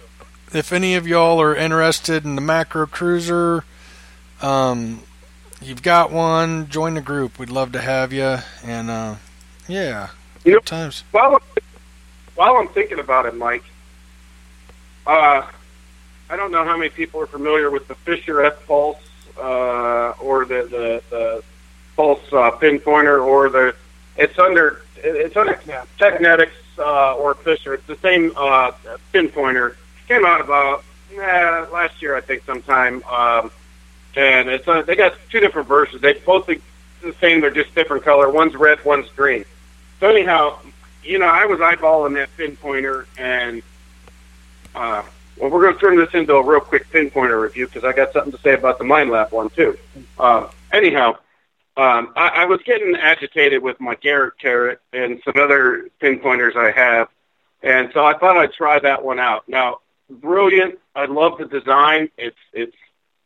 [0.56, 3.64] if any of y'all are interested in the Makro Kruzer,
[4.44, 5.02] um,
[5.60, 7.38] you've got one, join the group.
[7.38, 8.38] We'd love to have you.
[8.64, 9.16] And uh,
[9.68, 10.10] yeah,
[10.44, 11.04] you know, times.
[11.10, 11.40] While
[12.34, 13.64] while I'm thinking about it, Mike,
[15.06, 15.46] uh,
[16.28, 18.98] I don't know how many people are familiar with the Fisher F Pulse
[19.38, 21.44] uh, or the the, the
[21.96, 23.74] Pulse uh, pinpointer or the
[24.16, 25.54] it's under it's under
[25.98, 27.74] Teknetics uh, or Fisher.
[27.74, 28.72] It's the same uh,
[29.12, 29.76] pinpointer
[30.08, 30.84] came out about
[31.14, 33.02] eh, last year, I think, sometime.
[33.04, 33.50] Um,
[34.16, 36.00] and it's uh, they got two different versions.
[36.00, 36.60] They both the
[37.20, 37.40] same.
[37.40, 38.30] They're just different color.
[38.30, 39.44] One's red, one's green.
[40.00, 40.58] So anyhow,
[41.02, 43.62] you know, I was eyeballing that pinpointer, and
[44.74, 45.02] uh,
[45.36, 48.12] well, we're going to turn this into a real quick pinpointer review because I got
[48.12, 49.78] something to say about the Minelab one too.
[50.18, 51.16] Uh, anyhow,
[51.76, 56.70] um, I, I was getting agitated with my Garrett carrot and some other pinpointers I
[56.70, 57.08] have,
[57.62, 59.48] and so I thought I'd try that one out.
[59.48, 59.80] Now,
[60.10, 60.78] brilliant.
[60.94, 62.10] I love the design.
[62.16, 62.76] It's it's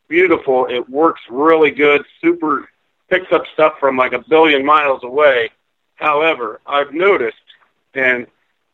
[0.09, 0.67] beautiful.
[0.67, 2.05] It works really good.
[2.21, 2.69] Super
[3.09, 5.51] picks up stuff from like a billion miles away.
[5.97, 7.37] However, I've noticed,
[7.95, 8.27] and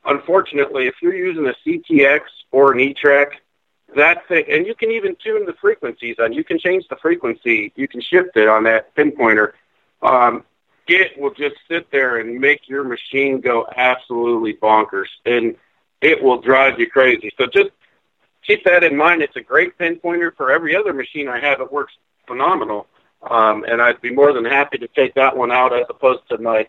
[0.05, 2.21] unfortunately, if you're using a CTX
[2.53, 3.33] or an E-Trac,
[3.97, 6.33] that thing, and you can even tune the frequencies on.
[6.33, 7.73] You can change the frequency.
[7.77, 9.53] You can shift it on that pinpointer.
[10.03, 10.45] Um,
[10.87, 15.57] it will just sit there and make your machine go absolutely bonkers, and
[16.01, 17.33] it will drive you crazy.
[17.39, 17.71] So just
[18.47, 19.23] keep that in mind.
[19.23, 21.61] It's a great pinpointer for every other machine I have.
[21.61, 21.95] It works
[22.27, 22.87] phenomenal,
[23.29, 26.39] um, and I'd be more than happy to take that one out as opposed to
[26.39, 26.67] my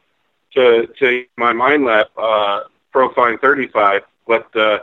[0.54, 2.62] to to my Minelab uh,
[2.92, 4.02] Pro-Find 35.
[4.28, 4.80] But uh,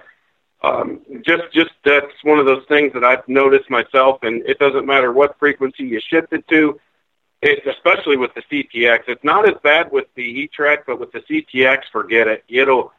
[0.62, 4.86] um, just just that's one of those things that I've noticed myself, and it doesn't
[4.86, 6.80] matter what frequency you shift it to.
[7.42, 11.20] It, especially with the CTX, it's not as bad with the E-Trac, but with the
[11.20, 12.42] CTX, forget it.
[12.48, 12.90] It'll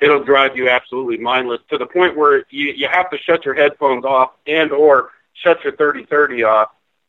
[0.00, 3.54] it'll drive you absolutely mindless to the point where you, you have to shut your
[3.54, 6.68] headphones off and or shut your 3030 off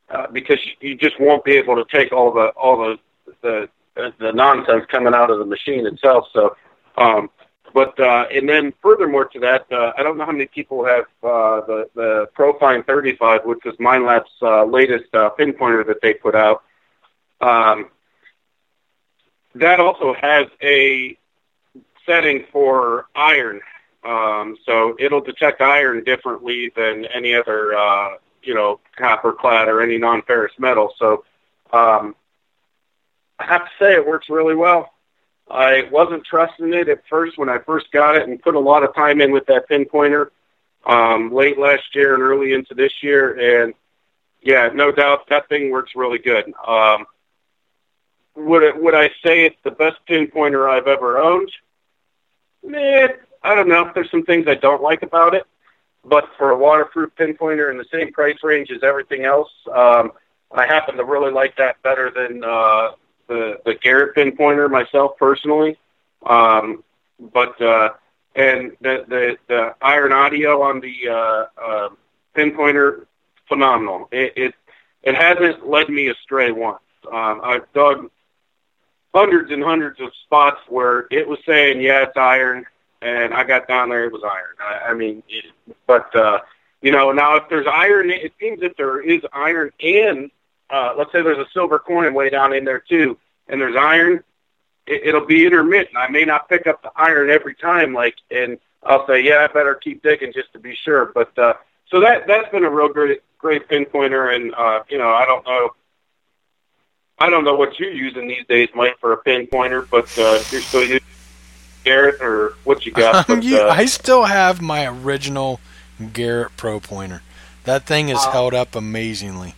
[0.09, 2.99] uh, because you just won't be able to take all the all the
[3.41, 3.69] the,
[4.19, 6.27] the nonsense coming out of the machine itself.
[6.33, 6.55] So,
[6.97, 7.29] um,
[7.73, 11.05] but uh, and then furthermore to that, uh, I don't know how many people have
[11.23, 16.36] uh, the the Pro-Find 35, which is Minelab's uh, latest uh, pinpointer that they put
[16.36, 16.63] out.
[17.41, 17.89] Um,
[19.55, 21.17] that also has a
[22.05, 23.61] setting for iron.
[24.03, 29.81] Um, so it'll detect iron differently than any other uh, you know, copper clad or
[29.81, 30.93] any non-ferrous metal.
[30.97, 31.23] So
[31.73, 32.15] um,
[33.39, 34.91] I have to say it works really well.
[35.49, 38.83] I wasn't trusting it at first when I first got it and put a lot
[38.83, 40.29] of time in with that pinpointer
[40.85, 43.63] um, late last year and early into this year.
[43.63, 43.73] And
[44.41, 46.51] yeah, no doubt that thing works really good.
[46.65, 47.05] Um,
[48.35, 51.51] would it, would I say it's the best pinpointer I've ever owned?
[52.74, 53.07] Eh,
[53.43, 53.91] I don't know.
[53.93, 55.43] There's some things I don't like about it,
[56.03, 60.11] but for a waterproof pinpointer in the same price range as everything else, um,
[60.51, 62.91] I happen to really like that better than uh,
[63.28, 65.78] the the Garrett pinpointer myself personally.
[66.26, 66.84] Um,
[67.20, 67.89] but uh,
[68.36, 71.89] and the, the the iron audio on the uh, uh,
[72.36, 73.05] pinpointer
[73.47, 74.07] phenomenal.
[74.11, 74.55] It, it
[75.03, 76.82] it hasn't led me astray once.
[77.11, 78.09] Um, I've dug
[79.16, 82.66] hundreds and hundreds of spots where it was saying, yeah, it's iron,
[83.01, 84.55] and I got down there, it was iron.
[84.59, 85.45] I, I mean, it,
[85.88, 86.39] but, uh,
[86.82, 90.30] you know, now if there's iron, it seems that there is iron and,
[90.70, 94.22] uh, let's say there's a silver coin way down in there too, and there's iron,
[94.86, 95.95] it, it'll be intermittent.
[95.95, 99.53] I may not pick up the iron every time, like, and I'll say, yeah, I
[99.53, 101.05] better keep digging just to be sure.
[101.05, 101.53] But, uh,
[101.89, 105.45] so that, that's been a real great, great pinpointer, and, uh, you know, I don't
[105.45, 105.70] know,
[107.18, 110.61] I don't know what you're using these days, Mike, for a pinpointer, but uh, you're
[110.61, 110.99] still using
[111.84, 113.28] Garrett or what you got.
[113.28, 115.61] But, you, uh, I still have my original
[116.13, 117.22] Garrett Pro-Pointer.
[117.63, 119.55] That thing is held up amazingly.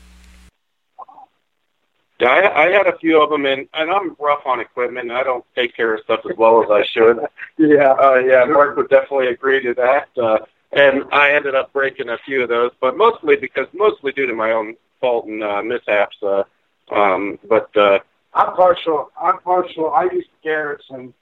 [2.19, 5.11] Yeah, I, I had a few of them, and, and I'm rough on equipment.
[5.11, 7.19] I don't take care of stuff as well as I should.
[7.57, 10.09] yeah, uh, yeah, Mark would definitely agree to that.
[10.17, 10.39] Uh,
[10.71, 14.33] and I ended up breaking a few of those, but mostly because mostly due to
[14.33, 16.17] my own fault and uh, mishaps.
[16.21, 16.43] Uh,
[16.91, 17.99] um, but uh,
[18.33, 19.11] I'm partial.
[19.19, 19.91] I'm partial.
[19.91, 21.13] I used Garrett's and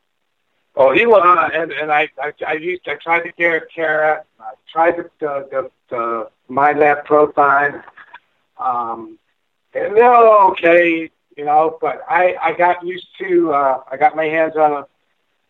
[0.75, 4.25] oh, he was uh, and and I, I I used I tried the Garrett Carrot.
[4.39, 7.81] I tried the the, the, the Minelab Pro-Find.
[8.57, 9.17] Um,
[9.73, 11.77] and they're okay, you know.
[11.79, 13.53] But I I got used to.
[13.53, 14.87] Uh, I got my hands on a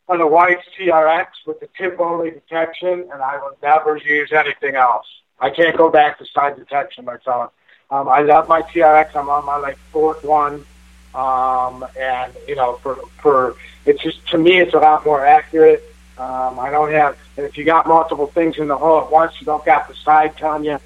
[0.08, 4.76] on a White's TRX with the tip only detection, and I will never use anything
[4.76, 5.06] else.
[5.40, 7.52] I can't go back to side detection myself.
[7.92, 9.16] Um, I love my TRX.
[9.16, 10.66] I'm on my like fourth one,
[11.14, 13.56] um, and you know, for for
[13.86, 15.84] it's just to me, it's a lot more accurate.
[16.18, 17.18] Um, I don't have.
[17.38, 20.38] If you got multiple things in the hole at once, you don't got the side
[20.38, 20.80] telling you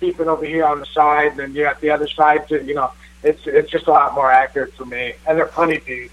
[0.00, 2.62] keep it over here on the side, and then you got the other side to
[2.64, 2.92] you know.
[3.22, 6.12] It's it's just a lot more accurate for me, and they're plenty deep.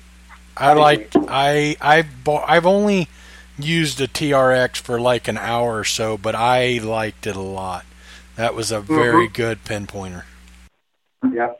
[0.56, 3.10] I like I I've bought, I've only
[3.60, 7.86] used a TRX for like an hour or so, but I liked it a lot.
[8.38, 9.34] That was a very Mhm.
[9.34, 10.24] good pinpointer.
[11.30, 11.54] Yeah.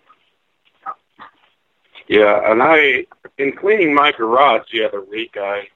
[2.08, 3.06] Yeah, and I,
[3.38, 5.68] in cleaning my garage the other week, I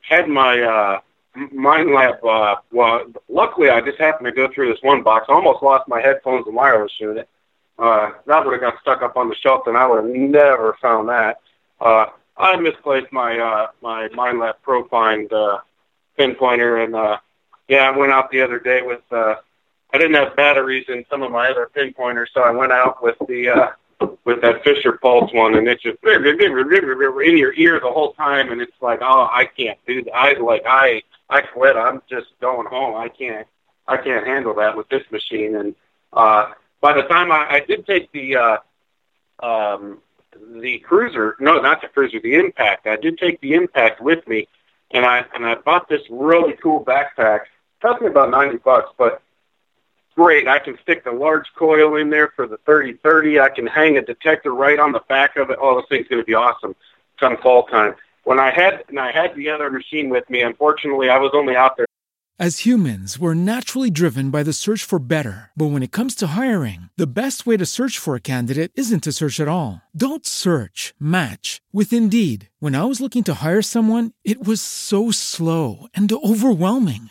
[0.00, 1.00] had my uh,
[1.36, 2.24] Minelab.
[2.24, 5.26] Uh, well, luckily I just happened to go through this one box.
[5.28, 7.28] I almost lost my headphones and wireless unit.
[7.78, 10.76] Uh, that would have got stuck up on the shelf, and I would have never
[10.80, 11.40] found that.
[11.80, 15.58] Uh, I misplaced my uh, my Minelab Pro-Find uh,
[16.18, 17.18] pinpointer, and uh,
[17.68, 19.00] yeah, I went out the other day with.
[19.10, 19.36] Uh,
[19.92, 23.16] I didn't have batteries in some of my other pinpointers, so I went out with
[23.28, 23.70] the uh,
[24.24, 28.60] with that Fisher Pulse one, and it just in your ear the whole time, and
[28.60, 30.14] it's like, oh, I can't do that.
[30.14, 31.76] I like, I, I quit.
[31.76, 32.96] I'm just going home.
[32.96, 33.46] I can't,
[33.86, 35.56] I can't handle that with this machine.
[35.56, 35.74] And
[36.12, 38.56] uh, by the time I, I did take the, uh,
[39.42, 39.98] um,
[40.54, 42.86] the Kruzer, no, not the Kruzer, the impact.
[42.86, 44.48] I did take the impact with me,
[44.90, 47.40] and I and I bought this really cool backpack.
[47.80, 49.22] Cost me about ninety bucks, but
[50.14, 50.48] great.
[50.48, 53.40] I can stick the large coil in there for the 3030.
[53.40, 55.58] I can hang a detector right on the back of it.
[55.60, 56.74] Oh, this thing's going to be awesome
[57.22, 57.94] come fall time.
[58.24, 61.56] When I had and I had the other machine with me, unfortunately, I was only
[61.56, 61.86] out there.
[62.38, 65.50] As humans, we're naturally driven by the search for better.
[65.54, 69.04] But when it comes to hiring, the best way to search for a candidate isn't
[69.04, 69.82] to search at all.
[69.94, 72.48] Don't search, match with Indeed.
[72.58, 77.10] When I was looking to hire someone, it was so slow and overwhelming.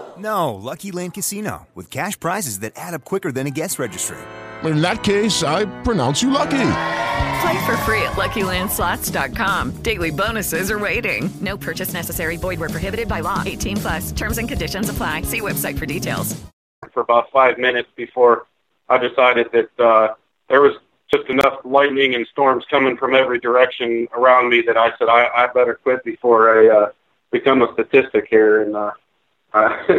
[0.21, 4.19] No, Lucky Land Casino, with cash prizes that add up quicker than a guest registry.
[4.63, 6.49] In that case, I pronounce you lucky.
[7.41, 9.81] Play for free at LuckyLandSlots.com.
[9.81, 11.31] Daily bonuses are waiting.
[11.41, 12.37] No purchase necessary.
[12.37, 13.41] Void where prohibited by law.
[13.43, 14.11] 18 plus.
[14.11, 15.23] Terms and conditions apply.
[15.23, 16.39] See website for details.
[16.93, 18.45] For about five minutes before
[18.89, 20.13] I decided that uh,
[20.49, 20.75] there was
[21.11, 25.29] just enough lightning and storms coming from every direction around me that I said I,
[25.35, 26.91] I better quit before I uh,
[27.31, 28.61] become a statistic here.
[28.61, 28.91] And uh,
[29.53, 29.77] uh,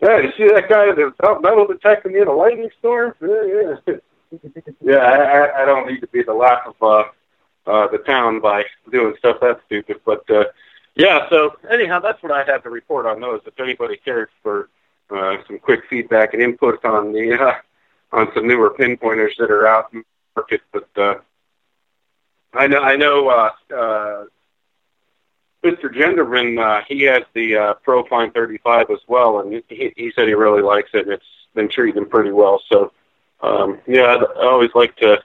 [0.00, 0.88] yeah, you see that guy
[1.26, 3.14] out metal detecting in a lightning storm?
[3.20, 3.94] Yeah, yeah.
[4.80, 7.04] yeah, I, I don't need to be the laugh of uh,
[7.70, 10.00] uh, the town by doing stuff that stupid.
[10.04, 10.44] But uh,
[10.94, 13.40] yeah, so anyhow, that's what I have to report on those.
[13.46, 14.68] If anybody cares for
[15.10, 19.66] uh, some quick feedback and input on the uh, on some newer pinpointers that are
[19.66, 20.04] out in the
[20.36, 21.14] market, but uh,
[22.52, 24.24] I know I know uh, uh,
[25.64, 25.92] Mr.
[25.92, 30.34] Genderman, uh, he has the uh, Pro-Find 35 as well, and he, he said he
[30.34, 32.62] really likes it, and it's been treating him pretty well.
[32.70, 32.92] So
[33.42, 35.22] um, yeah, I always like to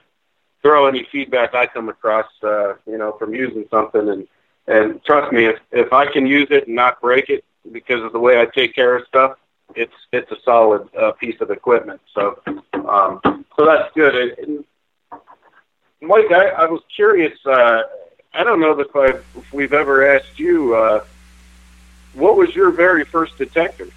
[0.62, 4.26] throw any feedback I come across, uh, you know, from using something, and
[4.66, 8.12] and trust me, if if I can use it and not break it because of
[8.12, 9.38] the way I take care of stuff,
[9.74, 12.00] it's it's a solid uh, piece of equipment.
[12.14, 12.40] So
[12.74, 13.20] um,
[13.56, 14.14] so that's good.
[14.14, 14.64] And, and
[16.00, 17.38] Mike, I, I was curious.
[17.44, 17.82] Uh,
[18.36, 20.74] I don't know if, I've, if we've ever asked you.
[20.74, 21.04] Uh,
[22.12, 23.88] what was your very first detector?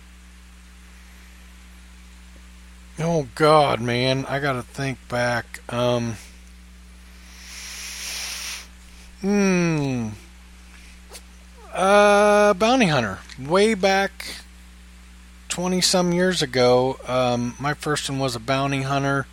[2.98, 5.62] Oh God, man, I gotta think back.
[5.74, 6.16] Um,
[9.22, 10.10] hmm.
[11.74, 13.20] Uh, bounty hunter.
[13.40, 14.44] Way back,
[15.48, 16.98] twenty some years ago.
[17.08, 19.28] Um, my first one was a bounty hunter.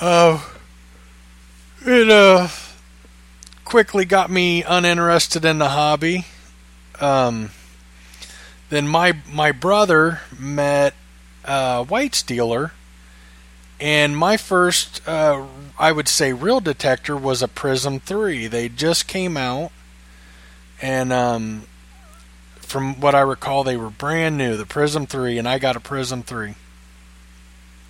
[0.00, 0.44] Uh,
[1.84, 2.48] it uh
[3.76, 6.24] quickly got me uninterested in the hobby.
[6.98, 7.50] Um,
[8.70, 10.94] then my my brother met
[11.44, 12.72] uh, White's dealer,
[13.78, 15.44] and my first, uh,
[15.78, 18.46] I would say, real detector was a Prism 3.
[18.46, 19.72] They just came out,
[20.80, 21.64] and um,
[22.54, 25.80] from what I recall, they were brand new, the Prism 3, and I got a
[25.80, 26.54] Prism 3.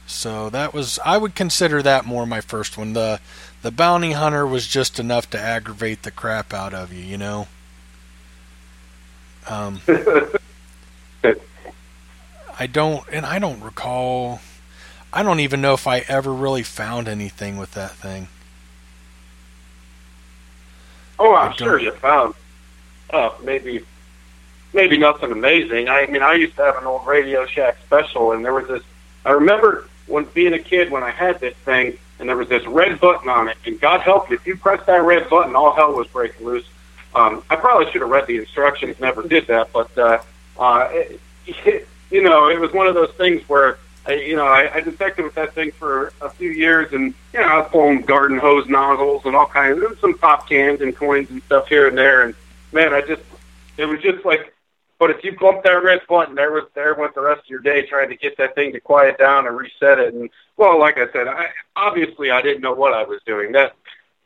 [0.08, 2.92] So that was, I would consider that more my first one.
[2.92, 3.20] The
[3.66, 7.48] the bounty hunter was just enough to aggravate the crap out of you, you know.
[9.48, 9.80] Um,
[12.60, 14.38] I don't, and I don't recall.
[15.12, 18.28] I don't even know if I ever really found anything with that thing.
[21.18, 22.34] Oh, I'm sure you found.
[23.10, 23.84] Uh, maybe,
[24.74, 25.88] maybe nothing amazing.
[25.88, 28.84] I mean, I used to have an old Radio Shack special, and there was this.
[29.24, 32.66] I remember when being a kid when I had this thing, and there was this
[32.66, 35.74] red button on it, and God help you, if you press that red button, all
[35.74, 36.66] hell was breaking loose.
[37.14, 38.98] Um, I probably should have read the instructions.
[39.00, 40.22] Never did that, but uh,
[40.58, 44.46] uh, it, it, you know, it was one of those things where, I, you know,
[44.46, 47.68] I, I detected with that thing for a few years, and you know, I was
[47.70, 51.68] pulling garden hose nozzles and all kinds, of some pop cans and coins and stuff
[51.68, 52.34] here and there, and
[52.72, 53.22] man, I just,
[53.76, 54.54] it was just like,
[54.98, 57.60] but if you bump that red button, there was there went the rest of your
[57.60, 60.98] day trying to get that thing to quiet down and reset it, and well, like
[60.98, 63.52] I said, I obviously I didn't know what I was doing.
[63.52, 63.74] That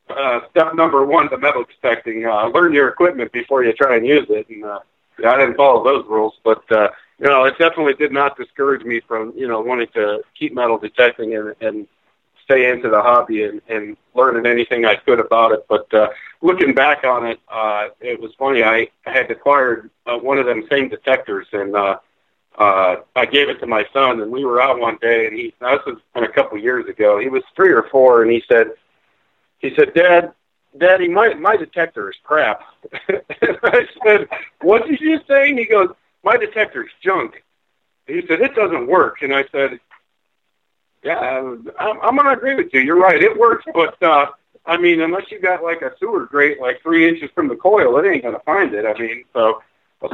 [0.08, 4.06] uh, step number one to metal detecting: uh, learn your equipment before you try and
[4.06, 4.48] use it.
[4.48, 4.80] And uh,
[5.26, 6.88] I didn't follow those rules, but uh,
[7.20, 10.78] you know, it definitely did not discourage me from, you know, wanting to keep metal
[10.78, 11.86] detecting and, and
[12.44, 15.66] stay into the hobby and, and learning anything I could about it.
[15.68, 16.08] But uh,
[16.42, 18.62] looking back on it, uh, it was funny.
[18.62, 21.98] I had acquired uh, one of them same detectors, and uh,
[22.58, 24.20] uh, I gave it to my son.
[24.20, 27.18] And we were out one day, and he now this was a couple years ago.
[27.18, 28.68] He was three or four, and he said,
[29.58, 30.32] he said, Dad,
[30.76, 32.62] Daddy, my my detector is crap.
[33.08, 34.28] and I said,
[34.62, 35.50] What did you say?
[35.50, 35.90] And he goes,
[36.22, 37.42] my detector's junk.
[38.06, 39.22] He said, it doesn't work.
[39.22, 39.80] And I said,
[41.02, 41.18] yeah,
[41.78, 42.80] I'm, I'm to agree with you.
[42.80, 43.22] You're right.
[43.22, 44.26] It works, but, uh,
[44.66, 47.98] I mean, unless you got like a sewer grate like three inches from the coil,
[47.98, 48.84] it ain't to find it.
[48.84, 49.62] I mean, so,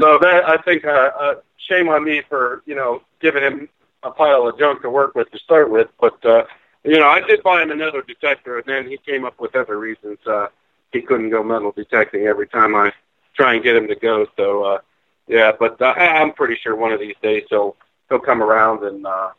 [0.01, 3.69] so that, I think, uh, uh, shame on me for, you know, giving him
[4.03, 5.89] a pile of junk to work with to start with.
[6.01, 6.45] But, uh,
[6.85, 9.79] you know, I did buy him another detector, and then he came up with other
[9.79, 10.19] reasons.
[10.27, 10.47] Uh,
[10.93, 12.93] he couldn't go metal detecting every time I
[13.35, 14.27] try and get him to go.
[14.37, 14.79] So, uh,
[15.27, 17.77] yeah, but uh, I'm pretty sure one of these days he'll
[18.09, 19.31] he'll come around and uh,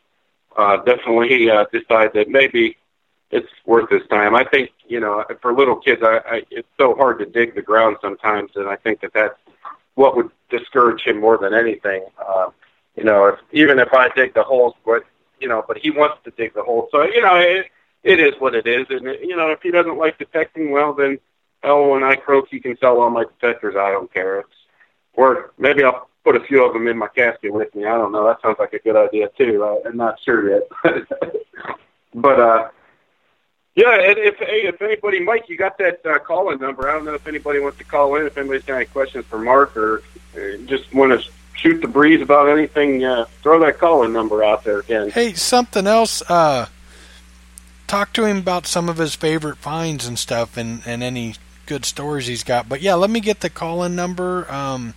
[0.56, 2.76] uh, definitely uh, decide that maybe
[3.30, 4.34] it's worth his time.
[4.34, 7.62] I think you know for little kids, I, I it's so hard to dig the
[7.62, 9.38] ground sometimes, and I think that that's
[9.94, 12.04] what would discourage him more than anything.
[12.18, 12.50] Uh,
[12.96, 15.04] you know, if, even if I dig the holes, but
[15.40, 16.88] you know, but he wants to dig the hole.
[16.90, 17.66] So you know, it,
[18.02, 21.18] it is what it is, and you know, if he doesn't like detecting, well, then
[21.64, 23.76] oh, when I croak, he can sell all my detectors.
[23.76, 24.40] I don't care.
[24.40, 24.48] It's
[25.14, 27.84] or maybe I'll put a few of them in my casket with me.
[27.84, 28.26] I don't know.
[28.26, 29.64] That sounds like a good idea too.
[29.64, 30.68] Uh, I'm not sure yet,
[32.14, 32.68] but uh,
[33.78, 34.10] yeah.
[34.10, 36.88] And if hey, if anybody, Mike, you got that uh, call-in number.
[36.88, 38.26] I don't know if anybody wants to call in.
[38.26, 40.02] If anybody's got any questions for Mark or
[40.36, 44.64] uh, just want to shoot the breeze about anything, uh, throw that call-in number out
[44.64, 45.10] there again.
[45.10, 46.22] Hey, something else.
[46.28, 46.66] Uh,
[47.86, 51.36] talk to him about some of his favorite finds and stuff, and and any
[51.66, 52.68] good stories he's got.
[52.68, 54.50] But yeah, let me get the call-in number.
[54.50, 54.94] Um,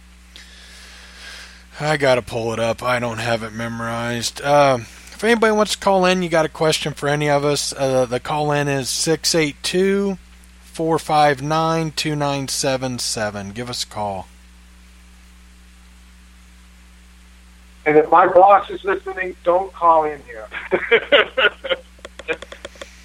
[1.80, 2.82] I gotta pull it up.
[2.82, 4.41] I don't have it memorized.
[4.41, 4.80] Uh,
[5.22, 8.07] if anybody wants to call in, you got a question for any of us, uh,
[8.07, 10.18] the call in is 682
[10.64, 13.52] 459 2977.
[13.52, 14.27] Give us a call.
[17.85, 20.48] And if my boss is listening, don't call in here.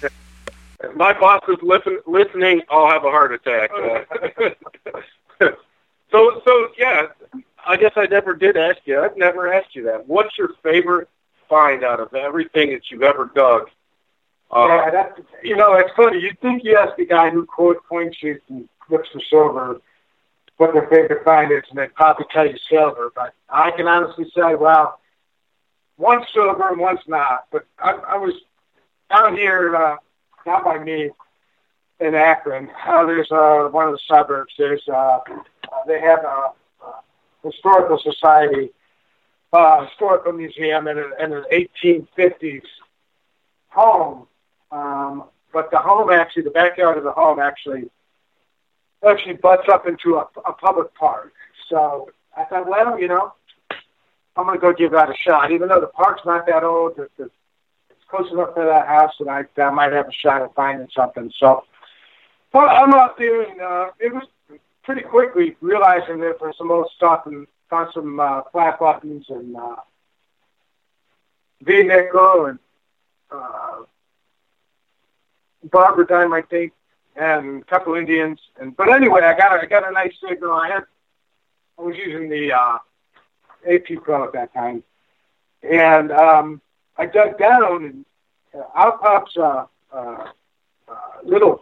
[0.01, 0.11] if
[0.95, 3.69] my boss is listen, listening, I'll have a heart attack.
[6.11, 7.09] so, so yeah,
[7.63, 8.99] I guess I never did ask you.
[8.99, 10.07] I've never asked you that.
[10.07, 11.09] What's your favorite
[11.49, 13.69] find out of everything that you've ever dug?
[14.49, 16.19] Uh, yeah, that's you know, it's funny.
[16.19, 19.81] You'd think you ask the guy who quote point shoots and looks for silver
[20.57, 23.11] what their favorite find is, and they'd probably tell you silver.
[23.15, 24.99] But I can honestly say, well,
[25.97, 27.45] one's silver and one's not.
[27.51, 28.33] But I, I was
[29.09, 29.97] down here, uh,
[30.45, 31.11] not by me,
[31.99, 32.69] in Akron.
[32.85, 34.53] Uh, there's uh, one of the suburbs.
[34.57, 35.19] There's uh, uh,
[35.85, 36.51] they have a,
[36.83, 37.01] a
[37.43, 38.71] historical society,
[39.53, 42.63] uh, historical museum, in, a, in an 1850s
[43.69, 44.27] home.
[44.71, 47.89] Um, but the home actually, the backyard of the home actually
[49.07, 51.33] actually butts up into a, a public park.
[51.69, 53.33] So I thought, well, you know,
[54.35, 55.51] I'm going to go give that a shot.
[55.51, 59.27] Even though the park's not that old, it's, it's close enough to that house that
[59.27, 61.31] I, I might have a shot at finding something.
[61.39, 61.63] So
[62.53, 64.23] well, I'm out there, and uh, it was
[64.83, 69.55] pretty quickly realizing that for some old stuff and found some uh, flat buttons and
[69.55, 69.75] uh,
[71.61, 72.59] V-nickel and
[73.31, 73.83] uh,
[76.07, 76.73] dime, I think,
[77.15, 78.39] and a couple Indians.
[78.59, 80.53] And but anyway, I got a, I got a nice signal.
[80.53, 80.83] I had
[81.77, 82.77] I was using the uh,
[83.69, 84.83] AT Pro at that time,
[85.63, 86.61] and um,
[86.97, 88.05] I dug down and
[88.55, 90.31] uh, out pops a uh,
[90.87, 91.61] uh, little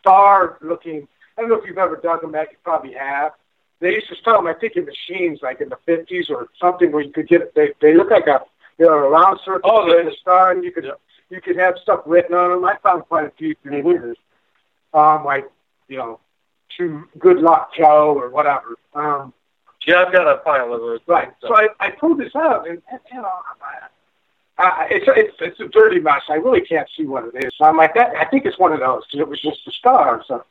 [0.00, 1.08] star-looking.
[1.36, 2.52] I don't know if you've ever dug them back.
[2.52, 3.32] You probably have.
[3.80, 6.92] They used to sell them, I think, in machines like in the 50s or something
[6.92, 7.54] where you could get.
[7.54, 8.42] They they look like a
[8.78, 10.84] you know a round circle oh, with a star, and you could.
[10.84, 11.00] Yep.
[11.28, 12.64] You could have stuff written on them.
[12.64, 14.16] I found quite a few the years
[14.96, 15.50] um, like,
[15.88, 16.20] you know,
[16.78, 18.76] to Good Luck Joe or whatever.
[18.94, 19.32] Um,
[19.86, 21.00] yeah, I've got a pile of those.
[21.06, 21.32] Right.
[21.40, 23.30] So I, I pulled this out, and, and you know,
[24.58, 26.22] I, I, it's it's it's a dirty mess.
[26.28, 27.52] I really can't see what it is.
[27.56, 28.16] So I'm like that.
[28.16, 30.24] I think it's one of those because it was just a star.
[30.26, 30.44] So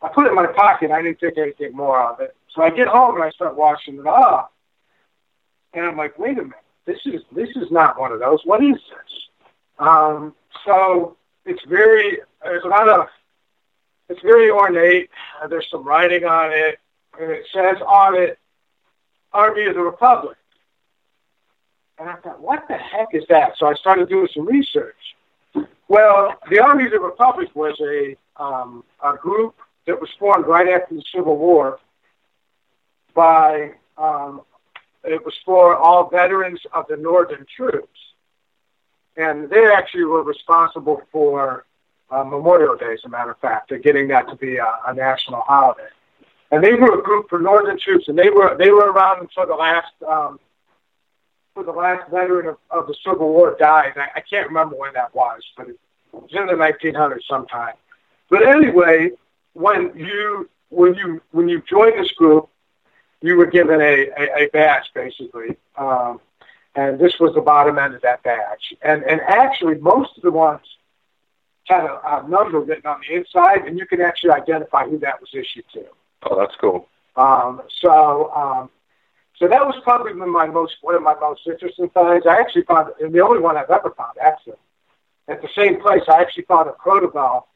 [0.00, 0.90] I put it in my pocket.
[0.90, 2.34] I didn't think anything more of it.
[2.54, 4.50] So I get home and I start washing it off,
[5.72, 6.56] and I'm like, wait a minute.
[6.84, 8.40] This is this is not one of those.
[8.44, 9.28] What is this?
[9.78, 10.34] Um,
[10.64, 13.06] so it's very there's a lot of
[14.08, 15.10] it's very ornate.
[15.42, 16.78] Uh, there's some writing on it,
[17.18, 18.38] and it says on it,
[19.32, 20.36] Army of the Republic.
[21.98, 23.52] And I thought, what the heck is that?
[23.58, 24.96] So I started doing some research.
[25.88, 29.54] Well, the Army of the Republic was a, um, a group
[29.86, 31.78] that was formed right after the Civil War
[33.14, 34.42] by, um,
[35.04, 37.98] it was for all veterans of the Northern troops.
[39.16, 41.66] And they actually were responsible for
[42.10, 43.68] uh, Memorial Day, as a matter of fact.
[43.68, 45.88] They're getting that to be a, a national holiday.
[46.50, 49.46] And they were a group for Northern troops, and they were they were around until
[49.46, 50.38] the last um,
[51.54, 53.92] for the last veteran of, of the Civil War died.
[53.96, 55.78] I, I can't remember when that was, but it
[56.12, 57.74] was in the 1900s sometime.
[58.28, 59.10] But anyway,
[59.54, 62.48] when you when you when you joined this group,
[63.22, 66.20] you were given a, a, a badge basically, um,
[66.74, 68.74] and this was the bottom end of that badge.
[68.82, 70.62] And and actually, most of the ones
[71.66, 75.20] had a, a number written on the inside, and you can actually identify who that
[75.20, 75.84] was issued to.
[76.24, 76.88] Oh, that's cool.
[77.16, 78.70] Um, so, um,
[79.38, 82.26] so that was probably my most one of my most interesting finds.
[82.26, 84.56] I actually found, and the only one I've ever found, actually,
[85.28, 86.02] at the same place.
[86.08, 87.48] I actually found a crotal bell,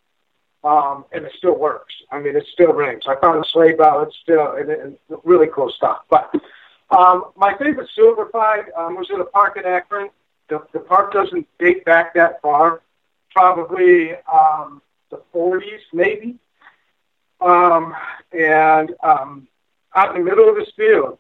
[0.65, 1.95] um, and it still works.
[2.11, 3.05] I mean, it still rings.
[3.07, 4.03] I found a sleigh bell.
[4.03, 6.03] It's still and, and really cool stuff.
[6.11, 6.35] But
[6.91, 10.11] um, my favorite silver find um, was in a park in Akron.
[10.49, 12.81] The, the park doesn't date back that far
[13.37, 14.81] probably um,
[15.11, 16.37] the 40s, maybe.
[17.41, 17.95] Um,
[18.33, 19.47] and um,
[19.95, 21.19] out in the middle of this field,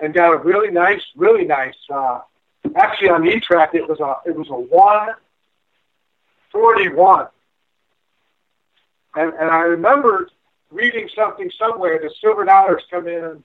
[0.00, 1.76] and got a really nice, really nice.
[1.88, 2.20] Uh,
[2.74, 5.10] actually, on the track, it was a it was a one
[6.50, 7.28] forty one,
[9.16, 10.28] and and I remember
[10.70, 11.98] reading something somewhere.
[11.98, 13.42] The silver dollars come in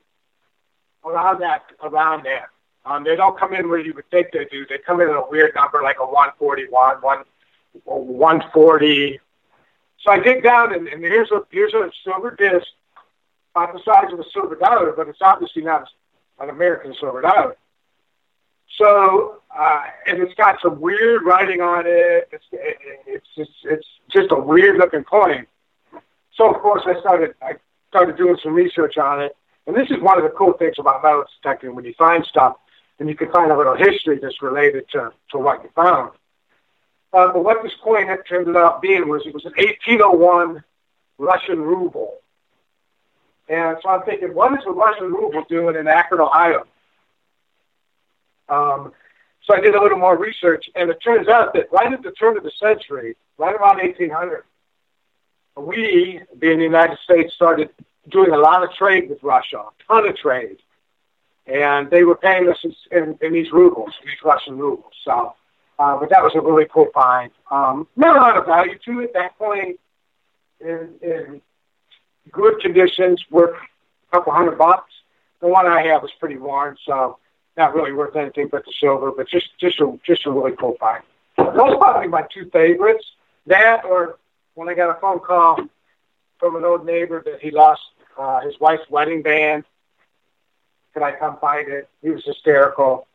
[1.05, 2.47] around that around that.
[2.85, 4.65] Um, they don't come in where you would think they do.
[4.67, 7.23] They come in at a weird number, like a 141, one,
[7.83, 9.19] 140.
[10.01, 12.67] So I dig down, and, and here's a here's a silver disc,
[13.55, 15.87] about the size of a silver dollar, but it's obviously not
[16.39, 17.55] an American silver dollar.
[18.77, 22.29] So, uh, and it's got some weird writing on it.
[22.31, 25.47] It's it's just it's just a weird looking coin.
[26.39, 27.55] So of course I started I
[27.89, 29.35] started doing some research on it,
[29.67, 32.55] and this is one of the cool things about metal detecting when you find stuff
[32.97, 36.11] and you can find a little history that's related to, to what you found.
[37.11, 40.63] Uh, but what this coin had turned out being was it was an 1801
[41.17, 42.19] Russian ruble.
[43.47, 46.65] And so I'm thinking, what is a Russian ruble doing in Akron, Ohio?
[48.47, 48.93] Um,
[49.43, 52.11] so I did a little more research, and it turns out that right at the
[52.11, 54.43] turn of the century, right around 1800,
[55.65, 57.69] we, being the United States, started
[58.09, 60.57] doing a lot of trade with Russia, a ton of trade
[61.49, 64.93] and they were paying us in, in these rubles, these Russian rubles.
[65.03, 65.33] So,
[65.79, 67.31] uh, but that was a really cool find.
[67.49, 69.13] Um, not a lot of value to it.
[69.13, 69.75] That coin,
[70.59, 71.41] in, in
[72.31, 74.91] good conditions, worth a couple hundred bucks.
[75.41, 77.17] The one I have was pretty worn, so
[77.57, 79.11] not really worth anything but the silver.
[79.11, 81.01] But just just a just a really cool find.
[81.37, 83.05] Those probably my two favorites.
[83.47, 84.19] That or
[84.59, 85.57] when I got a phone call
[86.37, 87.81] from an old neighbor that he lost
[88.17, 89.63] uh, his wife's wedding band
[90.93, 91.87] could I come find it?
[92.01, 93.07] He was hysterical,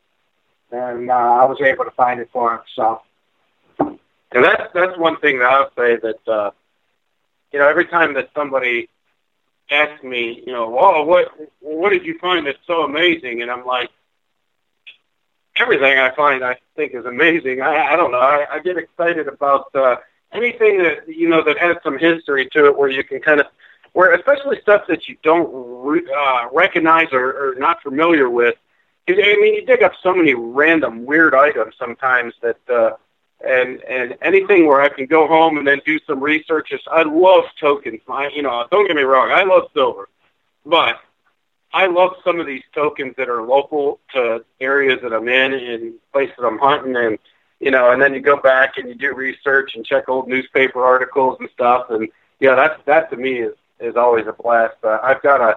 [0.70, 2.60] and uh, I was able to find it for him.
[2.74, 3.02] So,
[3.78, 6.50] and that's that's one thing that I'll say that uh,
[7.52, 8.88] you know every time that somebody
[9.70, 13.42] asks me, you know, oh, what what did you find that's so amazing?
[13.42, 13.90] And I'm like,
[15.56, 17.60] everything I find I think is amazing.
[17.60, 18.18] I, I don't know.
[18.18, 19.96] I, I get excited about uh,
[20.34, 23.46] anything that you know that has some history to it, where you can kind of
[23.92, 28.56] where especially stuff that you don't re- uh, recognize or, or not familiar with.
[29.08, 32.92] I mean, you dig up so many random weird items sometimes that, uh,
[33.46, 36.72] and and anything where I can go home and then do some research.
[36.72, 38.00] Is, I love tokens.
[38.08, 40.08] I, you know, don't get me wrong, I love silver,
[40.64, 41.00] but
[41.72, 45.94] I love some of these tokens that are local to areas that I'm in and
[46.12, 47.18] places I'm hunting and
[47.64, 50.84] you know, and then you go back and you do research and check old newspaper
[50.84, 52.08] articles and stuff and
[52.40, 54.76] yeah, that's that to me is is always a blast.
[54.82, 55.56] Uh, I've got a,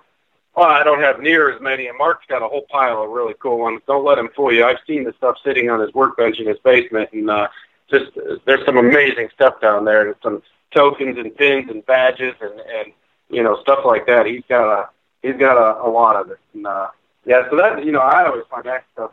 [0.55, 3.35] well, I don't have near as many, and Mark's got a whole pile of really
[3.39, 3.81] cool ones.
[3.87, 4.63] Don't let him fool you.
[4.65, 7.47] I've seen the stuff sitting on his workbench in his basement, and uh,
[7.89, 8.11] just
[8.45, 10.41] there's some amazing stuff down there, and some
[10.73, 12.93] tokens and pins and badges and and
[13.29, 14.25] you know stuff like that.
[14.25, 14.89] He's got a
[15.21, 16.87] he's got a, a lot of it, and uh,
[17.25, 17.49] yeah.
[17.49, 19.11] So that you know, I always find that stuff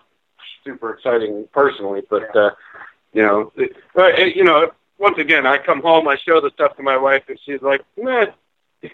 [0.64, 2.50] super exciting personally, but uh,
[3.12, 6.76] you know, it, uh, you know, once again, I come home, I show the stuff
[6.76, 8.26] to my wife, and she's like, "Meh,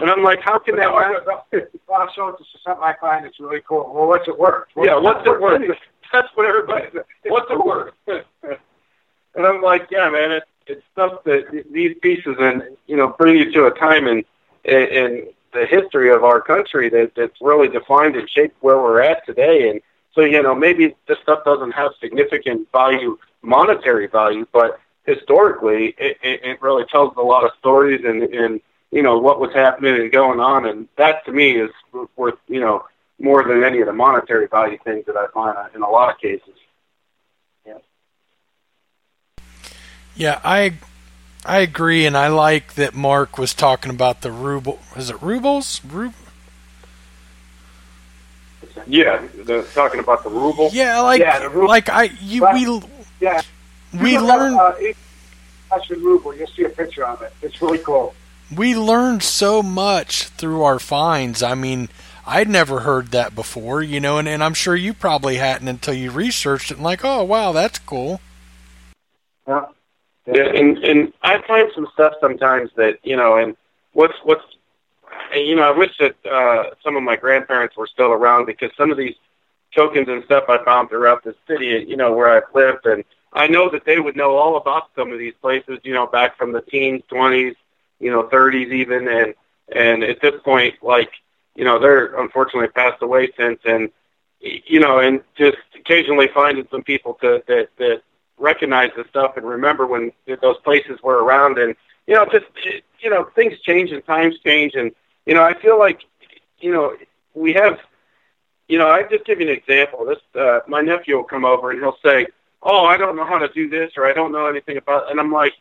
[0.00, 1.26] and I'm like, how can that work?
[1.92, 3.90] I'll show it to something I find that's really cool.
[3.94, 4.68] Well, what's it worth?
[4.74, 5.62] What's yeah, what's it worth?
[6.12, 6.86] That's what everybody.
[7.26, 7.92] What's it worth?
[8.06, 13.36] and I'm like, yeah, man, it's it's stuff that these pieces and you know bring
[13.36, 14.24] you to a time in
[14.64, 15.28] in
[15.58, 19.70] the history of our country that that's really defined and shaped where we're at today.
[19.70, 19.80] And
[20.14, 26.18] so you know maybe this stuff doesn't have significant value, monetary value, but historically, it,
[26.22, 28.60] it, it really tells a lot of stories and, and
[28.90, 31.70] you know what was happening and going on, and that to me is
[32.16, 32.84] worth you know
[33.18, 36.20] more than any of the monetary value things that I find in a lot of
[36.20, 36.54] cases.
[37.66, 37.78] Yeah.
[40.14, 40.74] Yeah, I
[41.44, 44.80] I agree, and I like that Mark was talking about the ruble.
[44.96, 45.80] Is it rubles?
[45.84, 46.14] Rub-
[48.86, 50.70] yeah, the, talking about the ruble.
[50.72, 52.82] Yeah, like yeah, like I you we
[53.20, 53.42] yeah
[53.92, 54.58] we learned.
[54.58, 54.74] Uh,
[55.70, 56.34] Russian ruble.
[56.34, 57.32] You'll see a picture of it.
[57.42, 58.14] It's really cool.
[58.54, 61.42] We learned so much through our finds.
[61.42, 61.90] I mean,
[62.26, 65.94] I'd never heard that before, you know, and, and I'm sure you probably hadn't until
[65.94, 68.20] you researched it and like, oh wow, that's cool.
[69.46, 69.66] Yeah.
[70.34, 73.56] Yeah, and and I find some stuff sometimes that you know, and
[73.92, 74.44] what's what's,
[75.32, 78.70] and, you know, I wish that uh, some of my grandparents were still around because
[78.76, 79.14] some of these
[79.74, 83.46] tokens and stuff I found throughout the city, you know, where I've lived, and I
[83.46, 86.52] know that they would know all about some of these places, you know, back from
[86.52, 87.54] the teens, twenties,
[87.98, 89.34] you know, thirties even, and
[89.74, 91.12] and at this point, like,
[91.54, 93.90] you know, they're unfortunately passed away since, and
[94.40, 98.02] you know, and just occasionally finding some people to that that
[98.38, 101.74] recognize the stuff and remember when those places were around, and
[102.06, 102.46] you know, just
[103.00, 104.92] you know, things change and times change, and
[105.26, 106.00] you know, I feel like,
[106.58, 106.96] you know,
[107.34, 107.78] we have,
[108.66, 110.06] you know, I just give you an example.
[110.06, 112.26] This uh, my nephew will come over and he'll say,
[112.62, 115.20] "Oh, I don't know how to do this, or I don't know anything about," and
[115.20, 115.52] I'm like,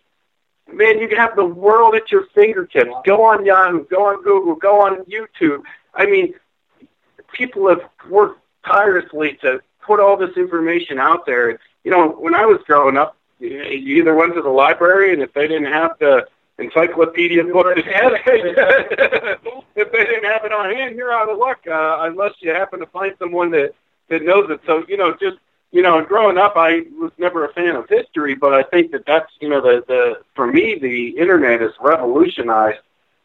[0.72, 2.92] "Man, you have the world at your fingertips.
[3.06, 5.64] Go on Yahoo, go on Google, go on YouTube.
[5.94, 6.34] I mean,
[7.32, 11.60] people have worked tirelessly to put all this information out there.
[11.88, 15.32] You know, when I was growing up, you either went to the library, and if
[15.32, 16.28] they didn't have the
[16.58, 17.86] encyclopedia book if
[18.26, 22.86] they didn't have it on hand, you're out of luck uh, unless you happen to
[22.88, 23.74] find someone that
[24.10, 24.60] that knows it.
[24.66, 25.38] So you know, just
[25.72, 29.06] you know, growing up, I was never a fan of history, but I think that
[29.06, 32.82] that's you know the the for me the internet has revolutionized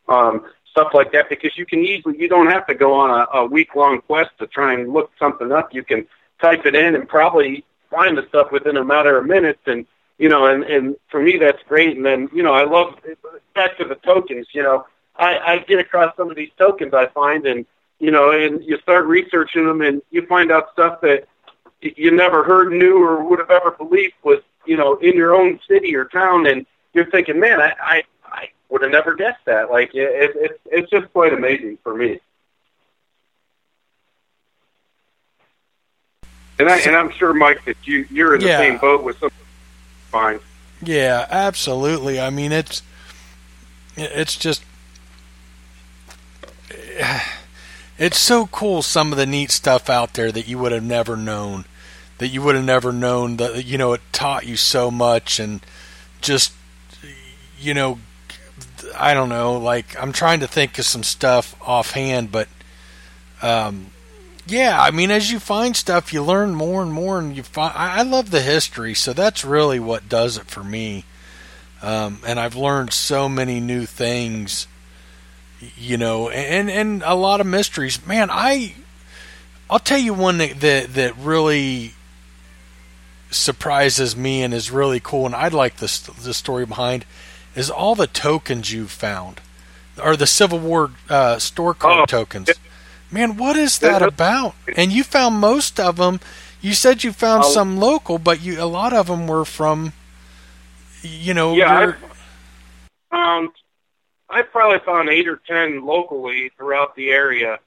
[0.09, 3.39] um, stuff like that because you can easily you don't have to go on a,
[3.39, 5.75] a week long quest to try and look something up.
[5.75, 6.07] You can
[6.41, 9.87] type it in and probably find the stuff within a matter of minutes and
[10.19, 11.97] you know, and and for me that's great.
[11.97, 12.95] And then you know, I love
[13.55, 14.47] back to the tokens.
[14.53, 14.87] You know,
[15.17, 17.67] I I get across some of these tokens I find, and
[17.99, 21.27] you know, and you start researching them, and you find out stuff that
[21.81, 25.59] you never heard, knew, or would have ever believed was you know in your own
[25.69, 29.71] city or town, and you're thinking, man, I I, I would have never guessed that.
[29.71, 32.21] Like it, it, it's it's just quite amazing for me.
[36.59, 38.59] And I and I'm sure, Mike, that you you're in the Yeah.
[38.59, 39.31] same boat with some
[40.11, 40.39] fine.
[40.83, 42.21] Yeah, absolutely.
[42.21, 42.83] I mean, it's
[43.97, 44.63] it's just
[47.99, 51.17] it's so cool some of the neat stuff out there that you would have never
[51.17, 51.65] known
[52.19, 55.61] that you would have never known that you know it taught you so much and
[56.21, 56.53] just
[57.59, 57.99] you know
[58.99, 62.49] I don't know like I'm trying to think of some stuff offhand but
[63.41, 63.92] um
[64.47, 67.73] yeah, I mean, as you find stuff, you learn more and more, and you find.
[67.77, 71.05] I I love the history, so that's really what does it for me.
[71.83, 74.67] Um, and I've learned so many new things,
[75.77, 78.05] you know, and and a lot of mysteries.
[78.07, 78.75] Man, I,
[79.71, 81.95] I'll tell you one that that, that really
[83.31, 87.05] surprises me and is really cool, and I'd like the the story behind
[87.55, 89.41] is all the tokens you've found,
[90.03, 92.07] or the Civil War uh, store card Oh.
[92.07, 92.51] tokens.
[93.13, 94.55] Man, what is that about?
[94.77, 96.19] And you found most of them.
[96.63, 97.51] You said you found Oh.
[97.51, 99.93] some local, but you a lot of them were from,
[101.03, 101.97] you know, Yeah, your- I've
[103.11, 103.49] found
[104.31, 107.59] I've probably found eight or ten locally throughout the area.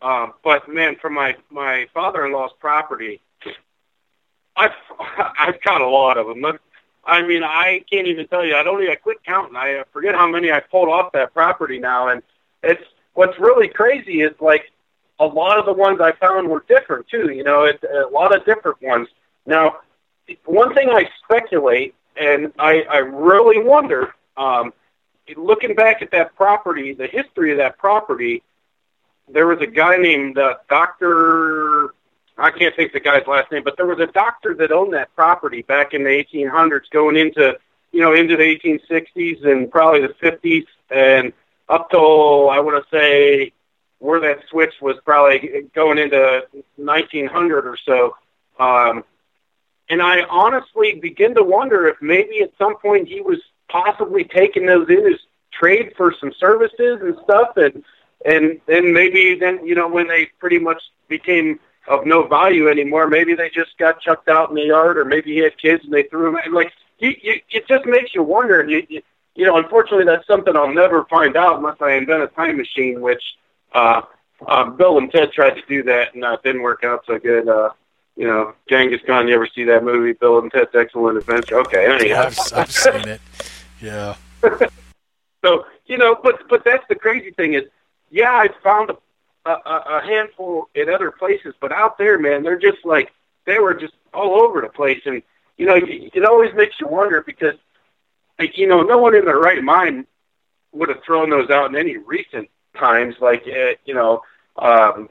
[0.00, 3.20] Um, but man, from my my father-in-law's property,
[4.56, 4.72] I've
[5.38, 6.58] I've got a lot of them.
[7.04, 8.56] I mean, I can't even tell you.
[8.56, 8.92] I don't even.
[8.92, 9.56] I quit counting.
[9.56, 12.08] I forget how many I pulled off that property now.
[12.08, 12.22] And
[12.62, 12.82] it's
[13.12, 14.70] what's really crazy is like
[15.18, 17.30] a lot of the ones I found were different too.
[17.30, 19.08] You know, it, a lot of different ones.
[19.46, 19.76] Now,
[20.44, 24.72] one thing I speculate, and I, I really wonder, um,
[25.36, 28.42] looking back at that property, the history of that property,
[29.28, 31.94] there was a guy named uh, Doctor.
[32.38, 35.14] I can't think the guy's last name, but there was a doctor that owned that
[35.16, 37.58] property back in the 1800s, going into
[37.92, 41.32] you know into the 1860s and probably the 50s, and
[41.68, 43.52] up till I want to say
[43.98, 46.46] where that switch was probably going into
[46.76, 48.16] 1900 or so.
[48.58, 49.04] Um,
[49.88, 54.66] and I honestly begin to wonder if maybe at some point he was possibly taking
[54.66, 55.20] those in as
[55.52, 57.84] trade for some services and stuff, and
[58.24, 63.06] and then maybe then you know when they pretty much became of no value anymore,
[63.06, 65.92] maybe they just got chucked out in the yard, or maybe he had kids and
[65.92, 66.52] they threw them.
[66.52, 68.68] Like you, you, it just makes you wonder.
[68.68, 69.02] You, you,
[69.36, 73.00] you know, unfortunately, that's something I'll never find out unless I invent a time machine,
[73.00, 73.22] which
[73.76, 74.02] uh,
[74.46, 77.18] uh, Bill and Ted tried to do that, and uh, it didn't work out so
[77.18, 77.48] good.
[77.48, 77.70] Uh,
[78.16, 79.28] you know, Genghis Khan.
[79.28, 81.60] You ever see that movie, Bill and Ted's Excellent Adventure?
[81.60, 82.26] Okay, anyhow.
[82.26, 83.20] I've, I've seen it.
[83.80, 84.16] Yeah.
[85.44, 87.62] So you know, but but that's the crazy thing is,
[88.10, 88.90] yeah, I found
[89.44, 93.12] a, a, a handful in other places, but out there, man, they're just like
[93.44, 95.22] they were just all over the place, and
[95.56, 95.84] you know, it
[96.14, 97.54] it always makes you wonder because,
[98.40, 100.06] like, you know, no one in their right mind
[100.72, 104.22] would have thrown those out in any recent times, like uh, you know,
[104.56, 105.08] um,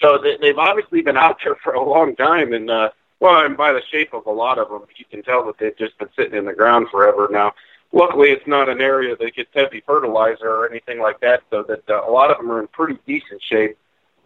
[0.00, 2.90] so they, they've obviously been out there for a long time, and uh,
[3.20, 5.76] well, and by the shape of a lot of them, you can tell that they've
[5.76, 7.52] just been sitting in the ground forever now
[7.92, 11.88] luckily it's not an area that gets heavy fertilizer or anything like that, so that
[11.88, 13.76] uh, a lot of them are in pretty decent shape.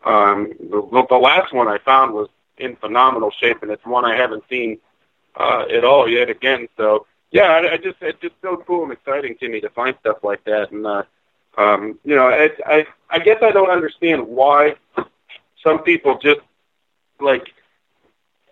[0.04, 4.16] Um, the, the last one I found was in phenomenal shape, and it's one I
[4.16, 4.78] haven't seen
[5.34, 6.68] uh, at all yet again.
[6.76, 9.96] So yeah, I, I just it's just so cool and exciting to me to find
[10.00, 11.02] stuff like that, and uh,
[11.56, 14.76] um, you know, it, I I guess I don't understand why
[15.62, 16.40] some people just
[17.20, 17.46] like.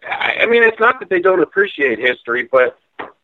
[0.06, 2.78] I, I mean, it's not that they don't appreciate history, but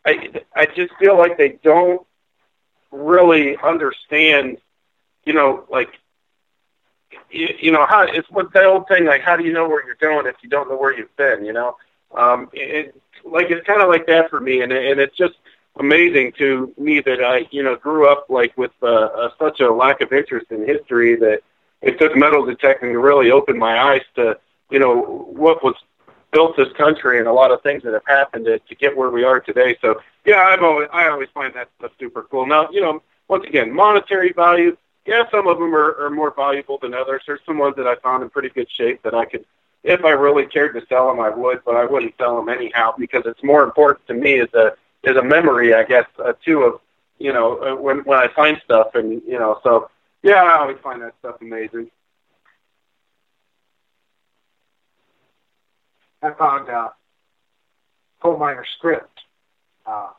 [0.05, 2.07] I I just feel like they don't
[2.91, 4.59] really understand,
[5.25, 5.91] you know, like
[7.31, 9.85] you, you know, how it's what the old thing like, how do you know where
[9.85, 11.45] you're going if you don't know where you've been?
[11.45, 11.77] You know,
[12.17, 12.95] um, it,
[13.25, 15.35] like it's kind of like that for me, and and it's just
[15.79, 19.73] amazing to me that I, you know, grew up like with uh, uh, such a
[19.73, 21.41] lack of interest in history that
[21.83, 24.39] it took metal detecting to really open my eyes to,
[24.71, 25.75] you know, what was
[26.33, 29.11] built this country and a lot of things that have happened to, to get where
[29.11, 29.77] we are today.
[29.81, 32.47] So yeah, I've always I always find that stuff super cool.
[32.47, 34.77] Now, you know, once again, monetary value.
[35.07, 37.23] Yeah, some of them are, are more valuable than others.
[37.27, 39.47] There's some ones that I found in pretty good shape that I could,
[39.83, 42.95] if I really cared to sell them, I would, but I wouldn't sell them anyhow
[42.99, 44.73] because it's more important to me as a
[45.05, 46.81] as a memory, I guess, uh, too of
[47.19, 49.91] you know uh, when when I find stuff and you know so
[50.23, 51.91] yeah, I always find that stuff amazing.
[56.23, 56.91] I found uh,
[58.21, 59.21] coal miner script
[59.87, 60.11] uh,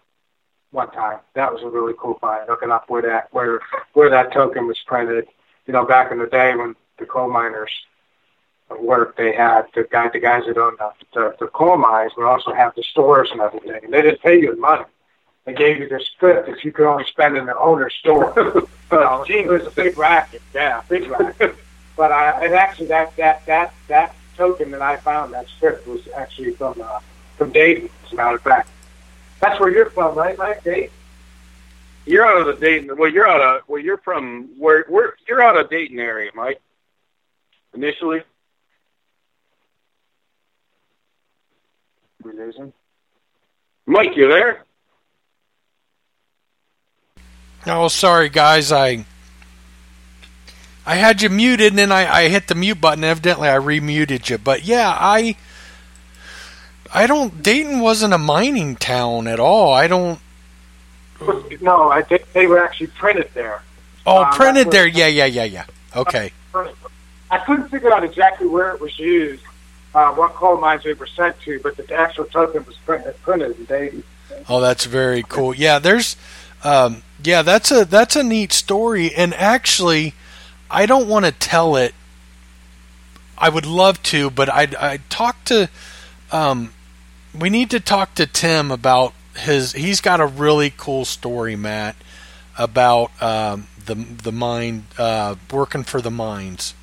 [0.71, 1.19] one time.
[1.35, 2.47] That was a really cool find.
[2.49, 3.59] Looking up where that where
[3.93, 5.27] where that token was printed.
[5.67, 7.71] You know, back in the day when the coal miners
[8.79, 12.25] work, they had the guy the guys that owned the, the, the coal mines would
[12.25, 13.83] also have the stores and everything.
[13.83, 14.85] And they didn't pay you money.
[15.45, 18.33] They gave you the script that you could only spend in the owner's store.
[18.37, 20.41] you know, it was a big racket.
[20.53, 21.55] Yeah, big racket.
[21.97, 26.07] but I, and actually that that that that token that I found, that script was
[26.15, 26.99] actually from uh,
[27.37, 28.69] from Dayton, as a matter of fact.
[29.39, 30.63] That's where you're from, right, Mike?
[30.63, 30.91] Dayton.
[32.05, 32.95] You're out of the Dayton.
[32.97, 33.67] Well, you're out of.
[33.67, 34.85] Well, you're from where?
[34.87, 35.15] Where?
[35.27, 36.61] You're out of Dayton area, Mike.
[37.73, 38.21] Initially.
[42.23, 42.73] We losing?
[43.85, 44.63] Mike, you there?
[47.67, 48.71] Oh, sorry, guys.
[48.71, 49.05] I
[50.85, 53.03] I had you muted, and then I, I hit the mute button.
[53.03, 54.37] Evidently, I remuted you.
[54.37, 55.35] But yeah, I
[56.93, 57.41] I don't.
[57.43, 59.73] Dayton wasn't a mining town at all.
[59.73, 60.19] I don't.
[61.61, 63.61] No, I think they were actually printed there.
[64.07, 64.87] Oh, Um, printed there.
[64.87, 65.65] Yeah, yeah, yeah, yeah.
[65.95, 66.31] Okay.
[67.29, 69.43] I couldn't figure out exactly where it was used,
[69.93, 73.57] uh, what coal mines they were sent to, but the actual token was printed, printed
[73.57, 74.03] in Dayton.
[74.47, 75.53] Oh, that's very cool.
[75.53, 76.15] Yeah, there's,
[76.63, 79.13] um, yeah, that's a that's a neat story.
[79.13, 80.13] And actually,
[80.69, 81.93] I don't want to tell it.
[83.37, 85.69] I would love to, but I I talked to,
[86.31, 86.73] um,
[87.37, 89.73] we need to talk to Tim about his.
[89.73, 91.95] He's got a really cool story, Matt,
[92.57, 96.73] about um, the the mine uh, working for the mines.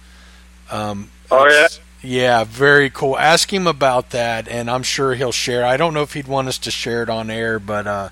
[0.71, 1.69] Um, Oh yeah.
[2.03, 3.19] Yeah, very cool.
[3.19, 5.65] Ask him about that, and I'm sure he'll share.
[5.65, 8.09] I don't know if he'd want us to share it on air, but uh,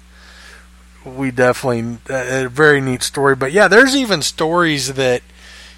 [1.05, 3.37] we definitely uh, a very neat story.
[3.37, 5.23] But yeah, there's even stories that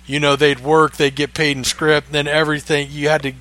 [0.06, 3.32] you know they'd work, they'd get paid in script, then everything you had to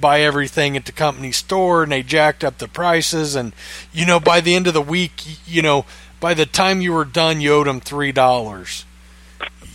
[0.00, 3.52] buy everything at the company store, and they jacked up the prices, and
[3.92, 5.84] you know by the end of the week, you know
[6.20, 8.86] by the time you were done, you owed them three dollars.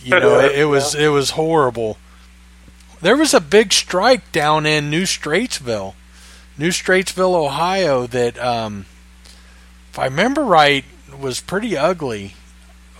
[0.02, 1.98] You know, it, it was it was horrible.
[3.02, 5.94] There was a big strike down in New Straitsville,
[6.58, 8.06] New Straitsville, Ohio.
[8.06, 8.84] That, um,
[9.90, 10.84] if I remember right,
[11.18, 12.34] was pretty ugly.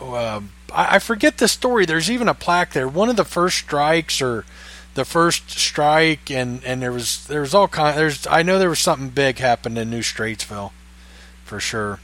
[0.00, 0.40] Uh,
[0.72, 1.84] I, I forget the story.
[1.84, 2.88] There's even a plaque there.
[2.88, 4.46] One of the first strikes, or
[4.94, 7.96] the first strike, and, and there was there was all kind.
[7.96, 10.72] There's I know there was something big happened in New Straitsville,
[11.44, 12.00] for sure.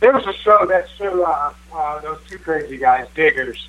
[0.00, 3.68] There was a show that showed uh, uh, those two crazy guys, Diggers.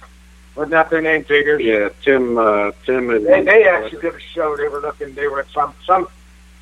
[0.55, 1.61] Wasn't that their name, Diggers?
[1.63, 2.37] Yeah, Tim.
[2.37, 4.55] Uh, Tim and They, they actually did a show.
[4.55, 5.13] They were looking.
[5.15, 6.07] They were at some some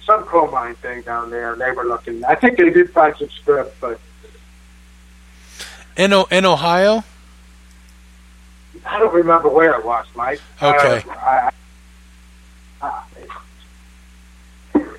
[0.06, 2.24] some coal mine thing down there, and they were looking.
[2.26, 4.00] I think they did find some script, but
[5.98, 7.04] In o- in Ohio.
[8.86, 10.42] I don't remember where it was, Mike.
[10.62, 11.04] Okay.
[11.08, 11.52] Uh, I,
[12.82, 13.04] I,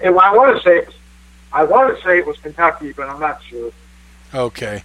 [0.02, 0.86] and I want to say,
[1.52, 3.70] I want to say it was Kentucky, but I'm not sure.
[4.34, 4.82] Okay.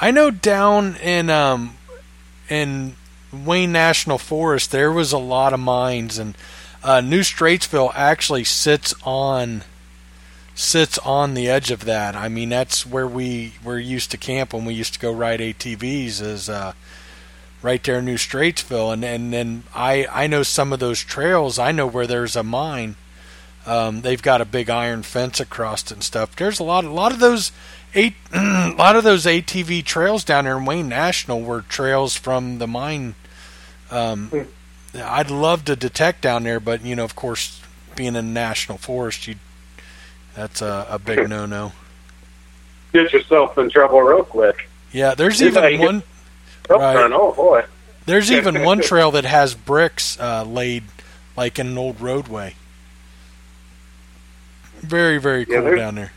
[0.00, 1.76] I know down in um
[2.48, 2.94] in
[3.34, 6.36] Wayne National Forest there was a lot of mines and
[6.82, 9.64] uh, New Straitsville actually sits on
[10.54, 12.14] sits on the edge of that.
[12.14, 15.40] I mean that's where we were used to camp when we used to go ride
[15.40, 16.72] ATVs is uh
[17.62, 21.58] right there in New Straitsville and and then I I know some of those trails.
[21.58, 22.96] I know where there's a mine.
[23.66, 26.36] Um, they've got a big iron fence across it and stuff.
[26.36, 27.50] There's a lot, a lot of those,
[27.94, 32.58] eight, a lot of those ATV trails down there in Wayne National were trails from
[32.58, 33.14] the mine.
[33.90, 34.30] Um,
[34.94, 37.60] I'd love to detect down there, but you know, of course,
[37.96, 39.36] being in a national forest, you
[40.34, 41.72] that's a, a big no-no.
[42.92, 44.68] get yourself in trouble real quick.
[44.92, 46.02] Yeah, there's Yeah, even you get- one.
[46.70, 47.12] Oh, Right.
[47.12, 47.64] oh boy.
[48.06, 50.84] There's even one trail that has bricks uh, laid
[51.36, 52.54] like in an old roadway.
[54.80, 56.12] Very, very cool there's- down there.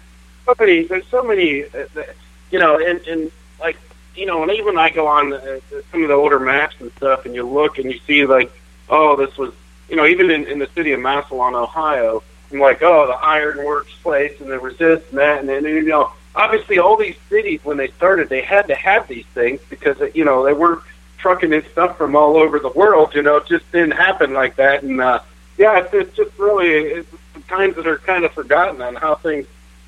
[0.45, 0.84] so many.
[0.84, 1.64] There's so many.
[1.64, 2.03] Uh,
[2.52, 3.77] you know, and and like
[4.18, 5.60] you know, and even I go on uh,
[5.91, 8.52] some of the older maps and stuff, and you look and you see like
[8.89, 9.53] oh, this was,
[9.89, 13.94] you know, even in, in the city of Massillon, Ohio, I'm like, oh, the ironworks
[14.02, 17.60] place, and there was this and that, and then, you know, obviously all these cities,
[17.64, 20.81] when they started, they had to have these things because, you know, they were
[21.18, 24.56] trucking in stuff from all over the world, you know, it just didn't happen like
[24.56, 24.84] that.
[24.84, 25.19] And, uh,
[25.57, 29.15] yeah, it's, it's just really it's the times that are kind of forgotten on how
[29.15, 29.48] things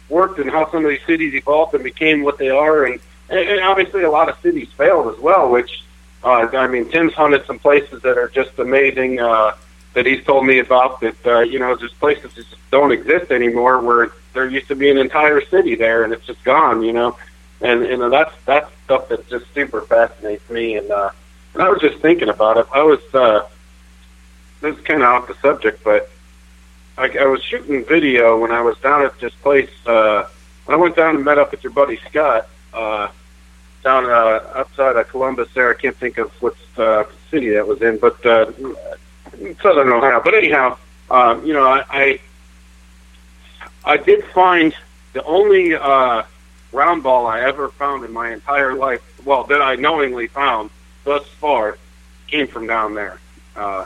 [0.10, 2.86] worked and how some of these cities evolved and became what they are.
[2.86, 3.00] And,
[3.30, 5.84] and, and obviously a lot of cities failed as well, which,
[6.24, 9.56] uh, I mean, Tim's hunted some places that are just amazing, uh,
[9.94, 13.32] that he's told me about that, uh, you know, just places that just don't exist
[13.32, 16.94] anymore where there used to be an entire city there and it's just gone, you
[16.94, 17.18] know.
[17.62, 20.78] And, and that's, that's stuff that just super fascinates me.
[20.78, 21.12] And, uh,
[21.54, 22.68] and I was just thinking about it.
[22.72, 23.48] I was, uh,
[24.62, 26.10] this is kind of off the subject, but
[26.98, 29.70] I, I was shooting video when I was down at this place.
[29.86, 30.28] Uh,
[30.68, 33.10] I went down and met up with your buddy Scott uh,
[33.84, 35.48] down uh, outside of Columbus.
[35.54, 38.52] There, I can't think of what uh, city that was in, but uh,
[39.62, 40.22] Southern Ohio.
[40.24, 40.78] But anyhow,
[41.10, 42.20] um, you know, I, I
[43.86, 44.76] I did find
[45.14, 46.24] the only uh,
[46.72, 49.02] round ball I ever found in my entire life.
[49.26, 50.70] Well, that I knowingly found
[51.04, 51.78] thus far
[52.28, 53.20] came from down there.
[53.56, 53.86] Uh,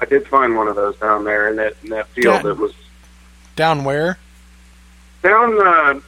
[0.00, 2.42] I did find one of those down there in that in that field.
[2.42, 2.72] Down- It was
[3.56, 4.18] Down where?
[5.22, 5.58] down.
[5.66, 6.00] Uh,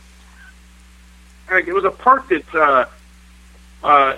[1.50, 2.84] it was a park that uh,
[3.86, 4.16] uh,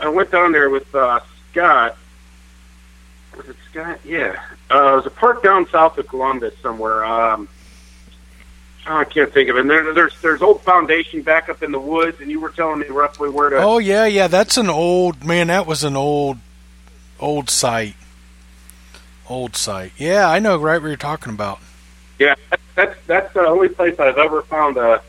[0.00, 1.20] I went down there with uh,
[1.50, 1.96] Scott.
[3.36, 4.00] Was it Scott?
[4.04, 4.40] Yeah,
[4.70, 7.04] uh, it was a park down south of Columbus somewhere.
[7.04, 7.48] Um,
[8.86, 9.60] oh, I can't think of it.
[9.60, 12.80] And there, there's there's old foundation back up in the woods, and you were telling
[12.80, 13.56] me roughly where to.
[13.56, 14.28] Oh yeah, yeah.
[14.28, 15.48] That's an old man.
[15.48, 16.38] That was an old,
[17.20, 17.96] old site.
[19.28, 19.92] Old site.
[19.96, 21.58] Yeah, I know right what you're talking about.
[22.18, 25.02] Yeah, that's that's, that's the only place I've ever found a,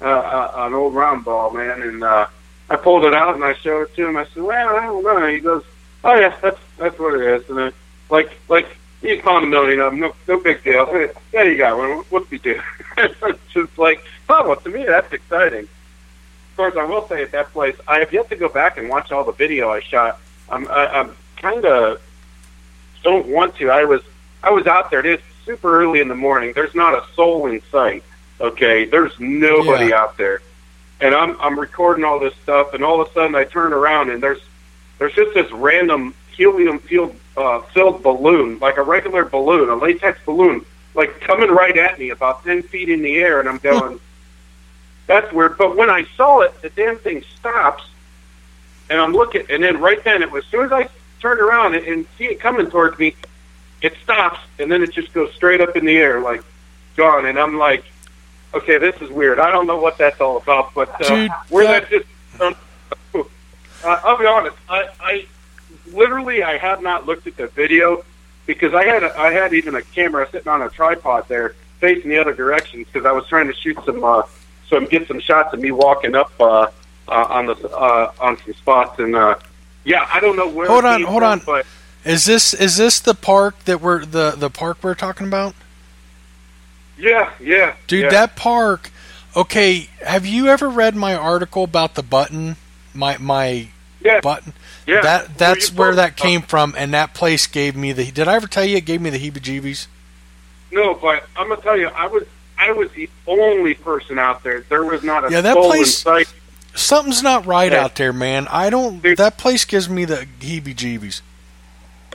[0.00, 1.82] a, a an old round ball, man.
[1.82, 2.26] And uh,
[2.68, 4.16] I pulled it out and I showed it to him.
[4.16, 5.64] I said, "Well, I don't know." He goes,
[6.04, 7.72] "Oh yeah, that's that's what it is." And then,
[8.10, 8.66] like like
[9.00, 10.00] he's found a million of them.
[10.00, 11.08] No no big deal.
[11.32, 11.98] Yeah, you got one.
[12.10, 12.60] What's deal?
[12.98, 15.64] it's just like, oh, well, to me that's exciting.
[15.64, 18.88] Of course, I will say at that place, I have yet to go back and
[18.88, 20.18] watch all the video I shot.
[20.48, 22.00] I'm I, I'm kind of
[23.02, 23.70] don't want to.
[23.70, 24.02] I was
[24.42, 25.00] I was out there.
[25.00, 26.52] It is super early in the morning.
[26.54, 28.02] There's not a soul in sight.
[28.40, 30.00] Okay, there's nobody Yeah.
[30.02, 30.42] out there,
[31.00, 34.10] and I'm I'm recording all this stuff, and all of a sudden I turn around
[34.10, 34.40] and there's
[34.98, 40.18] there's just this random helium filled uh, filled balloon, like a regular balloon, a latex
[40.24, 40.64] balloon,
[40.94, 44.00] like coming right at me about ten feet in the air, and I'm going,
[45.06, 45.58] that's weird.
[45.58, 47.84] But when I saw it, the damn thing stops,
[48.88, 50.88] and I'm looking, and then right then it was as soon as I
[51.20, 53.14] turned around and, and see it coming towards me,
[53.82, 56.42] it stops, and then it just goes straight up in the air, like
[56.96, 57.84] gone, and I'm like,
[58.56, 59.38] okay, this is weird.
[59.38, 62.06] I don't know what that's all about, but uh, Dude, where that- that just,
[63.84, 65.26] uh, I'll be honest, I, I
[65.92, 68.04] literally I have not looked at the video
[68.46, 72.10] because I had a, I had even a camera sitting on a tripod there facing
[72.10, 74.22] the other direction because I was trying to shoot some uh,
[74.68, 76.70] some get some shots of me walking up uh, uh,
[77.08, 79.36] on the uh, on some spots and uh,
[79.84, 81.42] yeah I don't know where Hold on, hold from, on.
[81.46, 81.66] but
[82.04, 85.54] Is this is this the park that we're the the park we're talking about?
[86.98, 88.08] Yeah yeah Dude, yeah.
[88.10, 88.90] that park.
[89.36, 92.56] Okay, have you ever read my article about the button?
[92.94, 93.68] My my
[94.02, 94.20] Yeah.
[94.20, 94.54] button.
[94.86, 95.00] Yeah.
[95.02, 98.10] That that's Where where that came from, and that place gave me the.
[98.10, 99.86] Did I ever tell you it gave me the heebie-jeebies?
[100.72, 102.24] no but I'm gonna tell you I was
[102.58, 106.32] I was the only person out there there was not a Yeah, that place- sight
[106.74, 107.84] Something's not right Yeah.
[107.84, 108.46] out there, man.
[108.50, 109.00] I don't.
[109.16, 111.22] That place gives me the heebie-jeebies.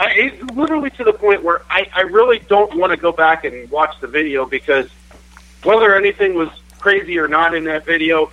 [0.01, 3.45] I, it's literally to the point where I, I really don't want to go back
[3.45, 4.89] and watch the video because
[5.63, 6.49] whether anything was
[6.79, 8.31] crazy or not in that video,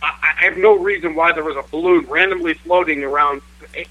[0.00, 3.42] I, I have no reason why there was a balloon randomly floating around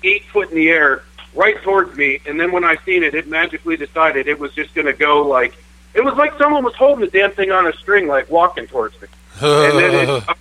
[0.04, 1.04] eight foot in the air
[1.36, 4.74] right towards me, and then when I seen it, it magically decided it was just
[4.74, 5.54] going to go like
[5.94, 9.00] it was like someone was holding the damn thing on a string, like walking towards
[9.02, 9.10] me,
[9.42, 10.24] and then it,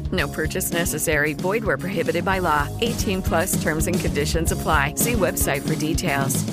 [0.11, 1.33] No purchase necessary.
[1.33, 2.67] Void where prohibited by law.
[2.81, 4.95] 18 plus terms and conditions apply.
[4.95, 6.43] See website for details.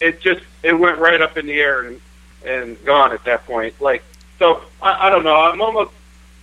[0.00, 2.00] It just it went right up in the air and
[2.46, 3.80] and gone at that point.
[3.80, 4.02] Like
[4.38, 5.34] so, I, I don't know.
[5.34, 5.90] I'm almost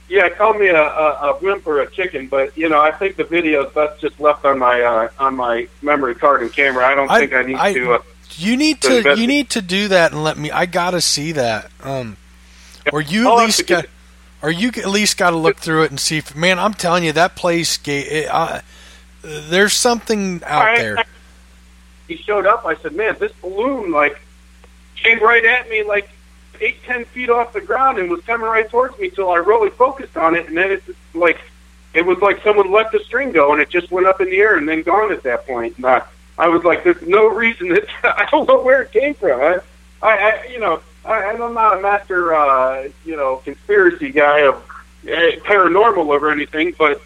[0.09, 0.27] yeah.
[0.29, 3.23] Call me a, a, a wimp or a chicken, but you know, I think the
[3.23, 6.85] videos that's just left on my uh, on my memory card and camera.
[6.85, 7.93] I don't think I need I- to.
[7.93, 7.99] Uh,
[8.37, 10.51] You need to to you need to do that and let me.
[10.51, 11.71] I gotta see that.
[11.81, 12.17] Um,
[12.91, 13.85] or you I'll at have least got,
[14.45, 16.19] or you at least got to look through it and see.
[16.19, 18.27] If, man, I'm telling you, that place gave.
[18.29, 18.61] Uh,
[19.23, 20.99] there's something out I- there.
[20.99, 21.05] I-
[22.07, 22.63] he showed up.
[22.67, 24.19] I said, "Man, this balloon like
[24.95, 26.07] came right at me, like
[26.61, 29.71] eight, ten feet off the ground, and was coming right towards me." Till I really
[29.71, 31.39] focused on it, and then it's like
[31.95, 34.37] it was like someone let the string go, and it just went up in the
[34.37, 35.77] air and then gone at that point.
[35.77, 36.03] And I,
[36.37, 39.57] I was like, "There's no reason that I don't know where it came from." I,
[40.03, 44.55] I, I you know, I, I'm not a master, uh, you know, conspiracy guy of
[44.55, 47.01] uh, paranormal or anything, but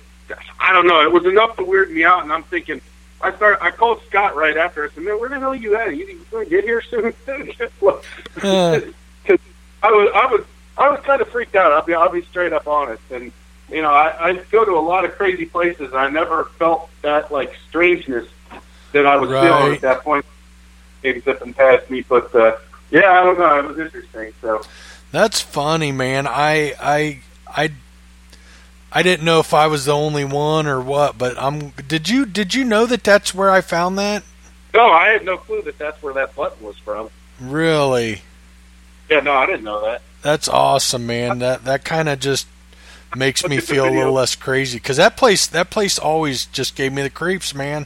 [0.59, 1.01] I don't know.
[1.01, 2.81] It was enough to weird me out, and I'm thinking.
[3.21, 3.57] I start.
[3.61, 4.85] I called Scott right after.
[4.85, 5.93] I said, "Man, where the hell are you at?
[5.93, 7.13] You, you gonna get here soon?"
[8.41, 8.79] Uh,
[9.83, 10.45] I was, I was,
[10.77, 11.73] I was kind of freaked out.
[11.73, 13.01] I'll be, I'll be straight up honest.
[13.11, 13.33] And
[13.69, 15.91] you know, I, I go to a lot of crazy places.
[15.91, 18.27] And I never felt that like strangeness
[18.93, 20.25] that I was feeling at that point.
[21.03, 22.57] Maybe zipping past me, but uh,
[22.91, 23.59] yeah, I don't know.
[23.59, 24.33] It was interesting.
[24.41, 24.61] So
[25.11, 26.27] That's funny, man.
[26.27, 27.71] I I I
[28.91, 31.69] I didn't know if I was the only one or what, but I'm.
[31.87, 34.23] Did you did you know that that's where I found that?
[34.73, 37.09] no, I had no clue that that's where that button was from.
[37.39, 38.21] Really,
[39.09, 40.01] Yeah, no, I didn't know that.
[40.21, 41.39] that's awesome, man.
[41.39, 42.47] That that kind of just
[43.15, 45.97] makes me Look at the feel a little less crazy because that place that place
[45.97, 47.85] always just gave me the creeps, man.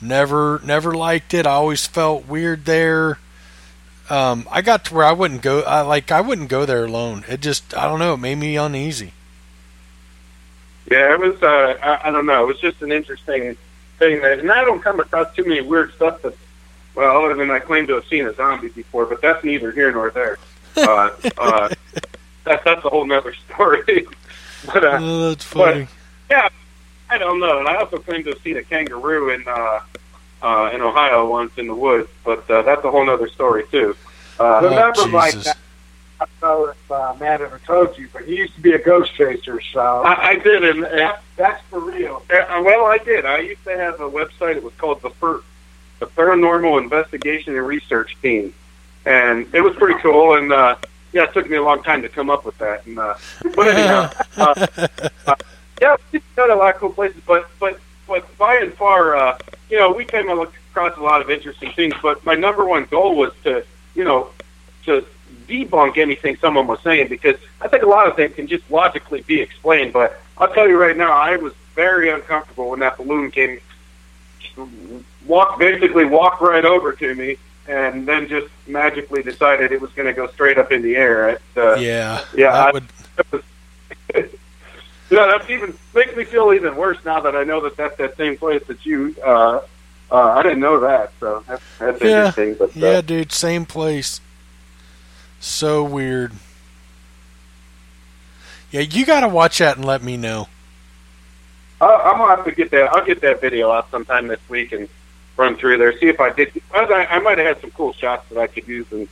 [0.00, 1.46] Never never liked it.
[1.46, 3.18] I always felt weird there.
[4.12, 5.60] Um, I got to where I wouldn't go.
[5.62, 7.24] I like I wouldn't go there alone.
[7.28, 8.12] It just I don't know.
[8.14, 9.12] It made me uneasy.
[10.90, 11.42] Yeah, it was.
[11.42, 12.42] Uh, I, I don't know.
[12.42, 13.56] It was just an interesting
[13.98, 16.34] thing that, and I don't come across too many weird stuff that.
[16.94, 19.90] Well, other than I claim to have seen a zombie before, but that's neither here
[19.92, 20.38] nor there.
[20.76, 21.68] Uh, uh,
[22.44, 24.06] that's that's a whole nother story.
[24.66, 25.86] but uh, Oh, that's funny.
[26.30, 26.48] yeah,
[27.10, 27.58] I don't know.
[27.60, 29.80] And I also claim to have seen a kangaroo in uh,
[30.42, 33.96] uh, in Ohio once in the woods, but uh, that's a whole nother story too.
[34.40, 35.56] Uh, Remember, Mike, that,
[36.20, 38.78] I don't know if uh, Matt ever told you, but he used to be a
[38.78, 39.80] ghost chaser, so.
[39.80, 42.22] I, I did, and, and That- that's for real.
[42.30, 43.24] Uh, well, I did.
[43.24, 44.56] I used to have a website.
[44.56, 45.42] It was called the Fir-
[45.98, 48.52] the Paranormal Investigation and Research Team,
[49.06, 50.34] and it was pretty cool.
[50.36, 50.76] And uh,
[51.12, 52.84] yeah, it took me a long time to come up with that.
[52.86, 53.14] And uh,
[53.54, 54.66] but anyhow, uh,
[55.28, 55.34] uh,
[55.80, 57.20] yeah, we've got a lot of cool places.
[57.26, 57.78] But but
[58.12, 59.38] but by and far, uh,
[59.70, 61.94] you know, we came across a lot of interesting things.
[62.02, 63.64] But my number one goal was to
[63.94, 64.28] you know
[64.84, 65.06] to
[65.48, 69.22] debunk anything someone was saying because I think a lot of things can just logically
[69.22, 69.94] be explained.
[69.94, 73.60] But I'll tell you right now, I was very uncomfortable when that balloon came,
[75.26, 80.06] walk basically walked right over to me, and then just magically decided it was going
[80.06, 81.30] to go straight up in the air.
[81.30, 82.48] It, uh, Yeah, yeah.
[82.52, 83.42] I, would-
[85.12, 88.16] yeah, that even makes me feel even worse now that I know that that's that
[88.16, 89.14] same place that you.
[89.24, 89.60] Uh,
[90.10, 92.54] uh, I didn't know that, so that's, that's Yeah, interesting.
[92.54, 94.20] But uh, yeah, dude, same place.
[95.40, 96.32] So weird.
[98.70, 100.48] Yeah, you got to watch that and let me know.
[101.80, 102.92] I, I'm gonna have to get that.
[102.94, 104.88] I'll get that video out sometime this week and
[105.36, 105.98] run through there.
[105.98, 106.52] See if I did.
[106.72, 109.08] I, I might have had some cool shots that I could use in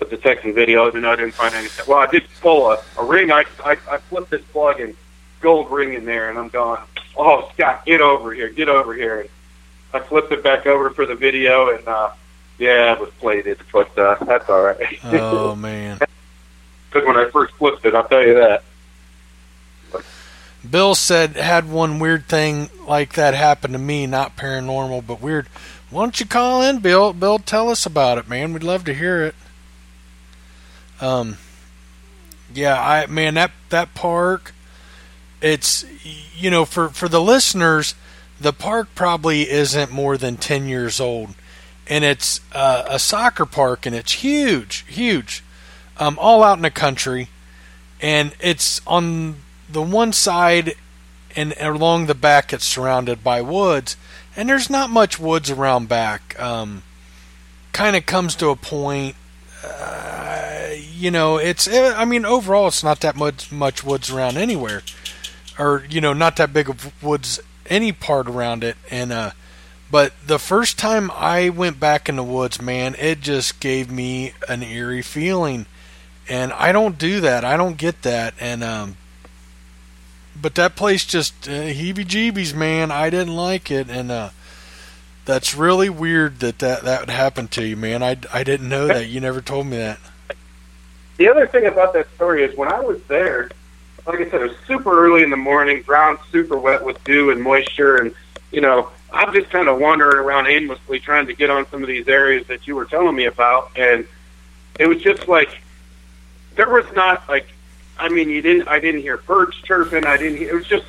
[0.00, 1.84] a detection video, even though I didn't find anything.
[1.86, 3.30] Well, I did pull a, a ring.
[3.30, 4.96] I, I I flipped this plug and
[5.40, 6.80] gold ring in there, and I'm going.
[7.16, 9.20] Oh, Scott, get over here, get over here.
[9.20, 9.28] And
[9.92, 12.10] I flipped it back over for the video, and uh,
[12.58, 14.98] yeah, it was plated, but uh, that's all right.
[15.04, 15.98] Oh man.
[16.90, 18.62] Because when I first flipped it, I'll tell you that.
[20.68, 25.46] Bill said had one weird thing like that happen to me, not paranormal, but weird.
[25.88, 27.12] Why don't you call in, Bill?
[27.12, 28.52] Bill, tell us about it, man.
[28.52, 29.34] We'd love to hear it.
[31.00, 31.38] Um,
[32.52, 34.52] yeah, I man, that that park,
[35.40, 35.84] it's
[36.36, 37.94] you know for for the listeners,
[38.40, 41.34] the park probably isn't more than ten years old,
[41.86, 45.42] and it's uh, a soccer park, and it's huge, huge,
[45.98, 47.28] um, all out in the country,
[48.00, 49.36] and it's on
[49.68, 50.74] the one side
[51.36, 53.96] and along the back it's surrounded by woods.
[54.36, 56.38] And there's not much woods around back.
[56.40, 56.82] Um,
[57.72, 59.14] kind of comes to a point
[59.64, 64.82] uh, you know it's i mean overall it's not that much much woods around anywhere
[65.60, 69.30] or you know not that big of woods any part around it and uh
[69.90, 74.32] but the first time i went back in the woods man it just gave me
[74.48, 75.66] an eerie feeling
[76.30, 77.44] and I don't do that.
[77.44, 78.96] I don't get that, and um,
[80.40, 82.92] but that place just uh, heebie-jeebies, man.
[82.92, 84.30] I didn't like it, and uh,
[85.24, 88.02] that's really weird that that that would happen to you, man.
[88.02, 89.08] I I didn't know that.
[89.08, 89.98] You never told me that.
[91.16, 93.50] The other thing about that story is when I was there,
[94.06, 97.30] like I said, it was super early in the morning, ground super wet with dew
[97.30, 98.14] and moisture, and
[98.50, 101.88] you know, I'm just kind of wandering around aimlessly trying to get on some of
[101.88, 104.06] these areas that you were telling me about, and
[104.78, 105.60] it was just like
[106.56, 107.46] there was not like,
[107.98, 110.86] I mean, you didn't, I didn't hear birds chirping, I didn't, it was just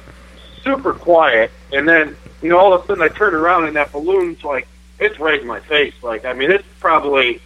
[0.63, 3.91] super quiet, and then you know, all of a sudden I turn around and that
[3.91, 4.67] balloon's like,
[4.99, 7.41] it's right in my face, like, I mean, it's probably,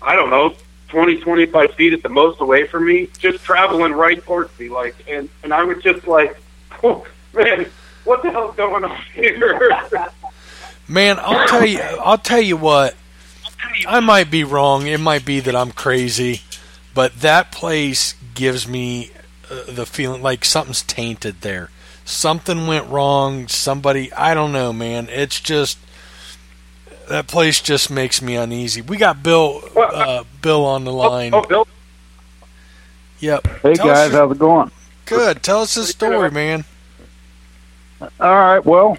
[0.00, 0.54] I don't know,
[0.88, 4.94] 20, 25 feet at the most away from me, just traveling right towards me, like,
[5.08, 6.36] and and I was just like,
[6.82, 7.66] oh man,
[8.04, 9.60] what the hell's going on here?
[10.86, 11.80] Man, I'll tell you.
[11.80, 12.94] I'll tell you what.
[13.88, 14.86] I might be wrong.
[14.86, 16.42] It might be that I'm crazy,
[16.94, 19.10] but that place gives me
[19.50, 21.70] uh, the feeling like something's tainted there.
[22.04, 23.48] Something went wrong.
[23.48, 25.08] Somebody, I don't know, man.
[25.10, 25.78] It's just
[27.08, 28.80] that place just makes me uneasy.
[28.82, 31.32] We got Bill, uh, Bill on the line.
[31.34, 31.66] Oh, Bill.
[33.20, 33.46] Yep.
[33.62, 34.70] Hey Tell guys, your- how's it going?
[35.06, 35.42] Good.
[35.42, 36.64] Tell us the story, man.
[38.00, 38.64] All right.
[38.64, 38.98] Well,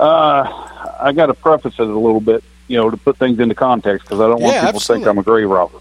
[0.00, 3.54] uh, I got to preface it a little bit, you know, to put things into
[3.54, 5.06] context because I don't want Yeah, people to think.
[5.06, 5.78] I'm a grave robber.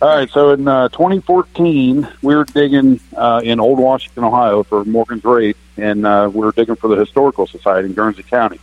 [0.00, 0.30] All right.
[0.30, 5.56] So in uh, 2014, we were digging uh, in Old Washington, Ohio, for Morgan's Raid,
[5.76, 8.60] and uh, we were digging for the Historical Society in Guernsey County.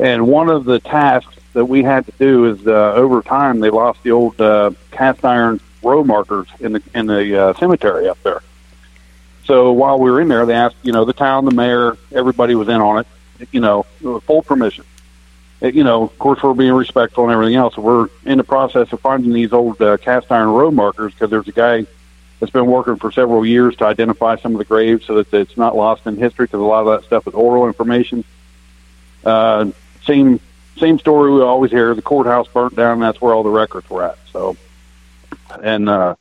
[0.00, 3.70] And one of the tasks that we had to do is, uh, over time, they
[3.70, 8.22] lost the old uh, cast iron row markers in the in the uh, cemetery up
[8.22, 8.42] there.
[9.44, 12.54] So while we were in there, they asked, you know, the town, the mayor, everybody
[12.54, 13.82] was in on it, you know,
[14.26, 14.84] full permission.
[15.62, 17.76] Uh, You know, of course, we're being respectful and everything else.
[17.76, 21.48] We're in the process of finding these old uh, cast iron road markers because there's
[21.48, 21.84] a guy
[22.38, 25.56] that's been working for several years to identify some of the graves so that it's
[25.58, 28.24] not lost in history because a lot of that stuff is oral information.
[29.24, 29.70] Uh,
[30.10, 30.40] same
[30.76, 32.94] same story we always hear: the courthouse burnt down.
[32.94, 34.18] And that's where all the records were at.
[34.32, 34.56] So,
[35.62, 36.16] and uh,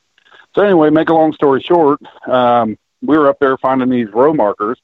[0.54, 4.34] so anyway, make a long story short, um, we were up there finding these row
[4.34, 4.78] markers,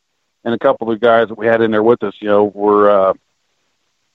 [0.43, 2.89] and a couple of guys that we had in there with us, you know, were
[2.89, 3.13] uh,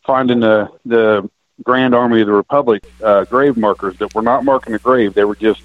[0.05, 1.29] finding the the
[1.63, 5.25] Grand Army of the Republic uh, grave markers that were not marking a grave; they
[5.25, 5.63] were just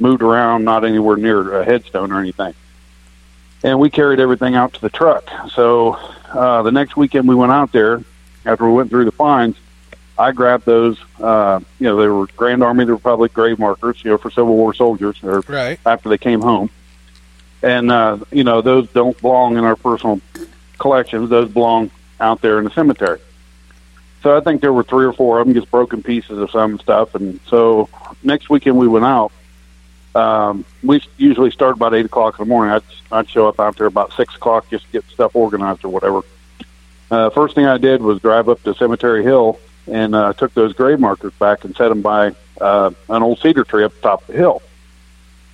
[0.00, 2.54] moved around, not anywhere near a headstone or anything.
[3.62, 5.30] And we carried everything out to the truck.
[5.52, 5.94] So
[6.28, 8.02] uh, the next weekend we went out there,
[8.46, 9.58] after we went through the finds,
[10.18, 10.98] I grabbed those.
[11.20, 14.30] Uh, you know, they were Grand Army of the Republic grave markers, you know, for
[14.30, 15.78] Civil War soldiers, or Right.
[15.84, 16.70] after they came home.
[17.62, 20.20] And uh, you know, those don't belong in our personal
[20.78, 21.90] collections; those belong
[22.20, 23.18] out there in the cemetery.
[24.22, 26.78] So I think there were three or four of them, just broken pieces of some
[26.78, 27.14] stuff.
[27.14, 27.88] And so
[28.22, 29.32] next weekend we went out.
[30.14, 32.72] Um, we usually start about eight o'clock in the morning.
[32.74, 35.88] I'd, I'd show up out there about six o'clock just to get stuff organized or
[35.88, 36.22] whatever.
[37.14, 40.72] Uh, first thing I did was drive up to Cemetery Hill and uh, took those
[40.72, 44.22] grave markers back and set them by uh, an old cedar tree up the top
[44.22, 44.62] of the hill.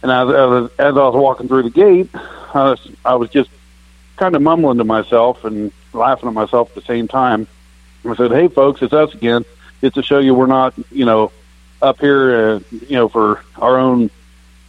[0.02, 3.50] And as, as, as I was walking through the gate, I was, I was just
[4.16, 7.46] kind of mumbling to myself and laughing at myself at the same time.
[8.06, 9.44] I said, "Hey, folks, it's us again.
[9.82, 11.30] It's to show you we're not, you know,
[11.82, 14.10] up here, uh, you know, for our own,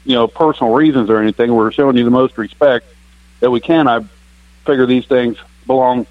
[0.03, 1.55] you know, personal reasons or anything.
[1.55, 2.85] We're showing you the most respect
[3.39, 3.87] that we can.
[3.87, 4.01] I
[4.65, 6.05] figure these things belong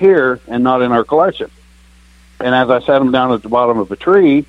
[0.00, 1.50] here and not in our collection."
[2.40, 4.46] And as I sat him down at the bottom of a tree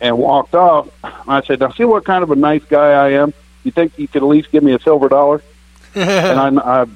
[0.00, 0.88] and walked off,
[1.28, 3.32] I said, "Now see what kind of a nice guy I am.
[3.64, 5.42] You think you could at least give me a silver dollar?"
[5.94, 6.86] and I, I,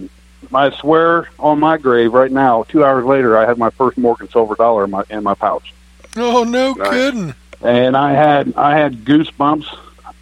[0.52, 4.28] I swear on my grave right now, two hours later, I had my first Morgan
[4.28, 5.72] silver dollar in my in my pouch,
[6.16, 7.34] Oh, no kidding.
[7.62, 9.66] and I had I had goosebumps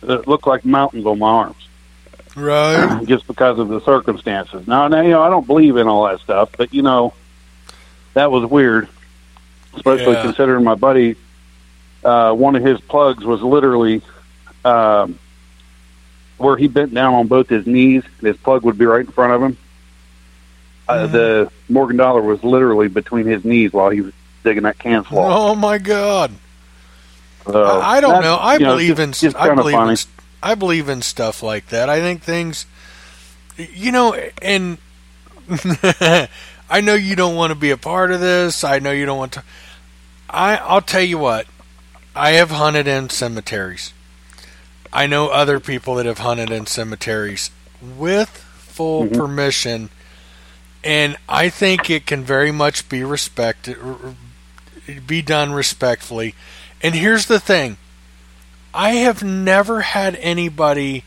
[0.03, 1.69] that looked like mountains on my arms,
[2.35, 3.05] Right.
[3.07, 4.67] just because of the circumstances.
[4.67, 7.13] Now, now, you know, I don't believe in all that stuff, but you know,
[8.15, 8.89] that was weird,
[9.75, 10.23] especially Yeah.
[10.23, 11.17] considering my buddy.
[12.05, 14.03] Uh, one of his plugs was literally
[14.65, 15.19] um,
[16.39, 18.03] where he bent down on both his knees.
[18.19, 19.57] and His plug would be right in front of him.
[20.89, 24.13] Uh, the Morgan Dollar was literally between his knees while he was
[24.43, 25.31] digging that can slot.
[25.33, 26.33] Oh my God.
[27.47, 28.37] So I don't know.
[28.41, 29.29] I know, believe just- in.
[29.31, 29.93] just I believe funny.
[29.93, 29.97] in.
[30.43, 31.89] I believe in stuff like that.
[31.89, 32.67] I think things.
[33.57, 34.79] You know, and
[36.73, 38.65] I know you don't want to be a part of this.
[38.65, 39.45] I know you don't want to.
[40.31, 41.47] I I'll tell you what.
[42.17, 43.93] I have hunted in cemeteries.
[44.91, 47.51] I know other people that have hunted in cemeteries
[47.83, 49.15] with full Mm-hmm.
[49.17, 49.91] permission,
[50.83, 53.77] and I think it can very much be respected,
[55.07, 56.35] be done respectfully.
[56.83, 57.77] And here's the thing:
[58.73, 61.05] I have never had anybody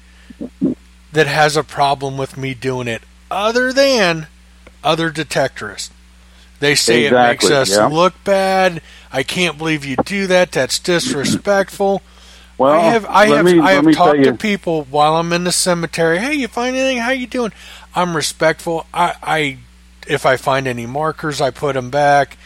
[1.11, 3.01] that has a problem with me doing it,
[3.31, 4.27] other than
[4.85, 5.89] other detectorists.
[6.59, 7.87] They say Exactly, it makes us yeah.
[7.87, 8.81] look bad.
[9.11, 10.51] I can't believe you do that.
[10.51, 12.01] That's disrespectful.
[12.57, 15.51] Well, I have I have me- I have talked to people while I'm in the
[15.51, 16.19] cemetery.
[16.19, 16.99] Hey, you find anything?
[16.99, 17.51] How you doing?
[17.93, 18.85] I'm respectful.
[18.93, 19.57] I, I
[20.07, 22.37] if I find any markers, I put them back.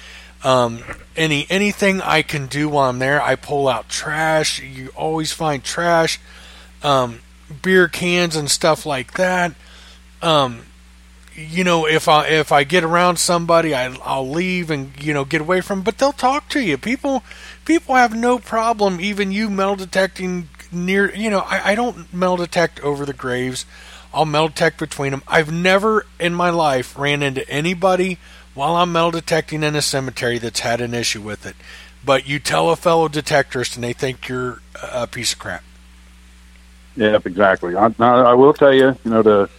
[0.44, 0.84] Um,
[1.16, 4.61] any anything I can do while I'm there, I pull out trash.
[4.61, 6.20] You always find trash,
[6.82, 7.20] um,
[7.61, 9.53] beer cans and stuff like that.
[10.22, 10.61] Um,
[11.40, 15.26] you know, if I if I get around somebody, I, I'll leave and you know
[15.26, 15.80] get away from.
[15.80, 15.84] 'em.
[15.84, 16.78] But they'll talk to you.
[16.78, 17.24] People
[17.66, 21.14] people have no problem even you metal detecting near.
[21.14, 23.66] You know, I, I don't metal detect over the graves.
[24.14, 25.24] I'll metal detect between them.
[25.28, 28.18] I've never in my life ran into anybody
[28.53, 31.56] while I'm metal detecting in a cemetery that's had an issue with it.
[32.03, 35.64] But you tell a fellow detectorist and they think you're a piece of crap.
[36.95, 37.76] Yep, exactly.
[37.76, 39.49] I, I will tell you, you know, to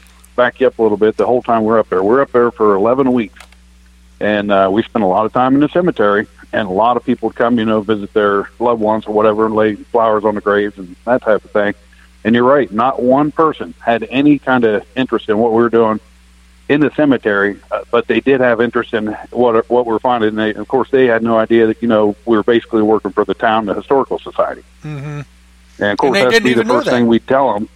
[0.40, 2.50] back you up a little bit, the whole time we're up there, we're up there
[2.50, 3.44] for 11 weeks.
[4.20, 7.04] And uh, we spend a lot of time in the cemetery, and a lot of
[7.04, 10.36] people would come, you know, visit their loved ones or whatever, and lay flowers on
[10.36, 11.74] the graves and that type of thing.
[12.24, 15.68] And you're right, not one person had any kind of interest in what we were
[15.68, 16.00] doing
[16.70, 20.30] in the cemetery, uh, but they did have interest in what what we're finding.
[20.30, 23.10] And they, of course, they had no idea that you know we were basically working
[23.10, 24.62] for the town, the historical society.
[24.82, 25.20] Mm-hmm.
[25.82, 27.68] And of course, they that's be the first thing we tell them.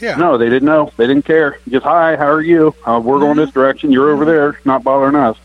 [0.00, 0.16] Yeah.
[0.16, 0.92] No, they didn't know.
[0.96, 1.58] They didn't care.
[1.68, 2.74] Just hi, how are you?
[2.84, 3.92] Uh, we're going this direction.
[3.92, 4.58] You're over there.
[4.64, 5.36] Not bothering us.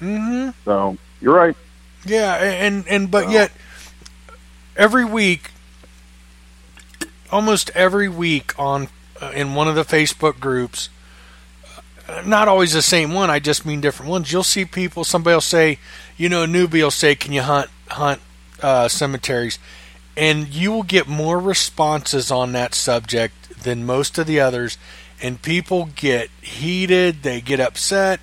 [0.00, 0.50] Mm-hmm.
[0.64, 1.56] So you're right.
[2.04, 3.52] Yeah, and and but yet
[4.76, 5.50] every week,
[7.30, 8.88] almost every week on
[9.20, 10.88] uh, in one of the Facebook groups,
[12.08, 13.30] uh, not always the same one.
[13.30, 14.32] I just mean different ones.
[14.32, 15.04] You'll see people.
[15.04, 15.78] Somebody will say,
[16.16, 18.20] you know, a newbie will say, "Can you hunt hunt
[18.60, 19.58] uh, cemeteries?"
[20.16, 24.78] And you will get more responses on that subject than most of the others.
[25.20, 27.22] And people get heated.
[27.22, 28.20] They get upset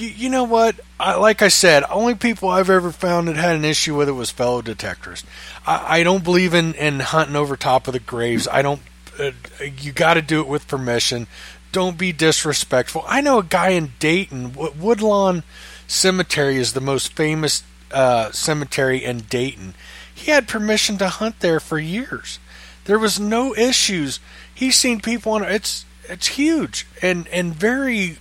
[0.00, 0.76] you, you know what?
[0.98, 4.12] I, like I said, only people I've ever found that had an issue with it
[4.12, 5.24] was fellow detectors.
[5.66, 8.48] I, I don't believe in, in hunting over top of the graves.
[8.48, 8.80] I don't.
[9.18, 9.32] Uh,
[9.78, 11.26] you got to do it with permission.
[11.72, 13.04] Don't be disrespectful.
[13.06, 15.44] I know a guy in Dayton, Woodlawn
[15.86, 17.62] Cemetery is the most famous
[17.92, 19.74] uh, cemetery in Dayton.
[20.12, 22.38] He had permission to hunt there for years.
[22.84, 24.20] There was no issues.
[24.60, 28.18] He's seen people on it's it's huge and and very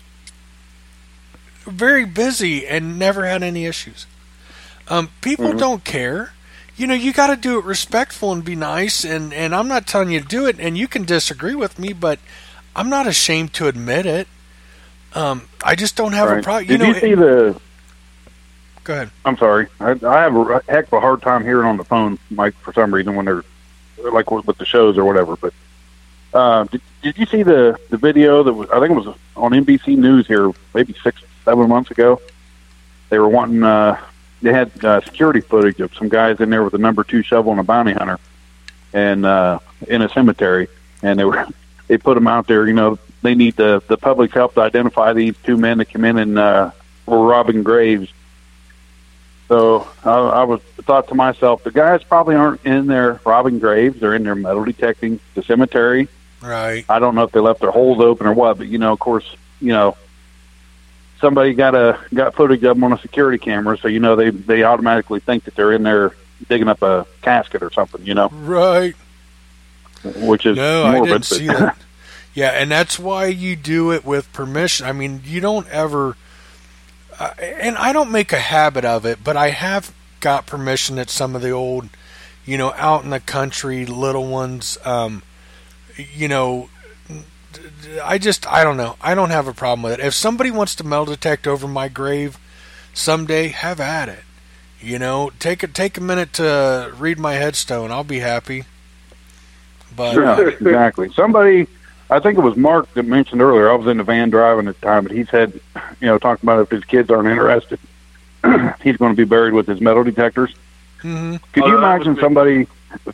[1.65, 4.05] very busy and never had any issues.
[4.87, 5.57] Um, people Mm-hmm.
[5.57, 6.31] don't care.
[6.77, 9.03] You know, you got to do it respectful and be nice.
[9.03, 11.91] And, and I'm not telling you to do it, and you can disagree with me,
[11.91, 12.19] but
[12.73, 14.29] I'm not ashamed to admit it.
[15.13, 16.71] Um, I just don't have a problem.
[16.71, 17.61] You Did know, you see the?
[18.85, 19.09] go ahead.
[19.25, 19.67] I'm sorry.
[19.81, 22.71] I, I have a heck of a hard time hearing on the phone, Mike, for
[22.71, 23.43] some reason when they're
[24.13, 25.35] like with with the shows or whatever.
[25.35, 25.53] But
[26.33, 28.69] uh, did, did you see the the video that was?
[28.69, 32.21] I think it was on NBC News here, maybe six, seven months ago.
[33.09, 33.63] They were wanting.
[33.63, 33.99] Uh,
[34.41, 37.51] they had uh, security footage of some guys in there with a number two shovel
[37.51, 38.19] and a bounty hunter,
[38.93, 40.67] and uh, in a cemetery,
[41.01, 41.47] and they were
[41.87, 42.67] they put them out there.
[42.67, 46.05] You know, they need the the public's help to identify these two men that came
[46.05, 46.71] in and uh,
[47.05, 48.11] were robbing graves.
[49.47, 53.99] So I, I was thought to myself, the guys probably aren't in there robbing graves;
[53.99, 56.07] they're in there metal detecting the cemetery.
[56.41, 56.85] Right.
[56.89, 58.99] I don't know if they left their holes open or what, but you know, of
[58.99, 59.97] course, you know,
[61.19, 64.29] somebody got a got footage of them on a security camera, so you know they
[64.29, 66.13] they automatically think that they're in there
[66.47, 68.95] digging up a casket or something, you know, Right.
[70.15, 71.09] which is No, I morbid.
[71.11, 71.77] didn't see that.
[72.35, 74.85] Yeah, and that's why you do it with permission.
[74.85, 76.15] I mean, you don't ever,
[77.19, 79.91] uh, and I don't make a habit of it, but I have
[80.21, 81.89] got permission at some of the old,
[82.45, 84.77] you know, out in the country little ones.
[84.85, 85.23] Um,
[86.13, 86.69] you know,
[88.03, 88.95] I just I don't know.
[89.01, 89.99] I don't have a problem with it.
[90.05, 92.37] If somebody wants to metal detect over my grave
[92.93, 94.19] someday, have at it.
[94.79, 97.91] You know, take a take a minute to read my headstone.
[97.91, 98.63] I'll be happy.
[99.95, 101.11] But yeah, uh, exactly.
[101.13, 101.67] Somebody,
[102.09, 103.69] I think it was Mark that mentioned earlier.
[103.69, 105.59] I was in the van driving at the time, but he said,
[105.99, 107.79] you know, talking about if his kids aren't interested,
[108.83, 110.53] he's going to be buried with his metal detectors.
[111.01, 111.41] mhm.
[111.51, 112.67] Could Oh, you that imagine somebody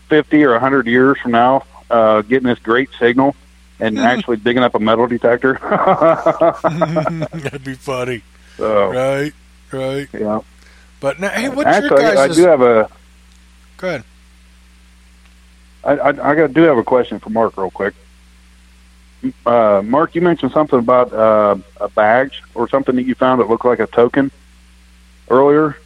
[0.08, 3.36] fifty or a hundred years from now uh, getting this great signal
[3.80, 5.54] and actually digging up a metal detector?
[7.34, 8.24] That'd be funny.
[8.58, 9.34] so, Right,
[9.72, 10.08] right.
[10.14, 10.40] yeah.
[11.00, 12.90] But now, hey, what's Actually, your I guys' do have a.
[13.78, 14.04] Go ahead.
[15.84, 17.94] I, I, I got, do have a question for Mark, real quick.
[19.46, 23.50] Uh, Mark, you mentioned something about uh, a badge or something that you found that
[23.50, 24.32] looked like a token
[25.30, 25.78] earlier,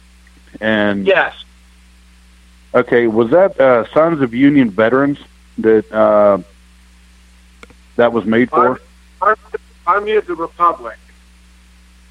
[0.60, 1.34] and Yes.
[2.72, 5.18] Okay, was that uh, Sons of Union Veterans
[5.62, 6.38] that uh,
[7.96, 8.80] that was made for?
[9.20, 9.40] Army,
[9.86, 10.96] Army of the Republic.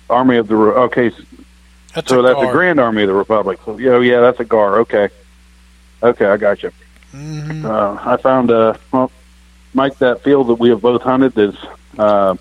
[0.10, 1.12] Army of the Re- okay,
[1.94, 2.50] That's so a that's GAR.
[2.50, 3.60] a Grand Army of the Republic.
[3.66, 4.80] So, yeah, yeah, that's a GAR.
[4.80, 5.10] Okay,
[6.02, 6.72] okay, I got you.
[7.14, 7.66] Mhm.
[7.66, 9.12] Uh, I found uh, well,
[9.74, 11.56] Mike, that field that we have both hunted is,
[11.98, 12.36] uh,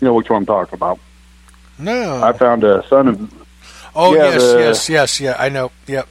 [0.00, 0.98] you know which one I'm talking about.
[1.78, 2.22] No.
[2.22, 3.46] I found a son of.
[3.94, 5.36] oh yeah, yes, the- yes, yes, yeah.
[5.38, 5.70] I know.
[5.86, 6.08] Yep.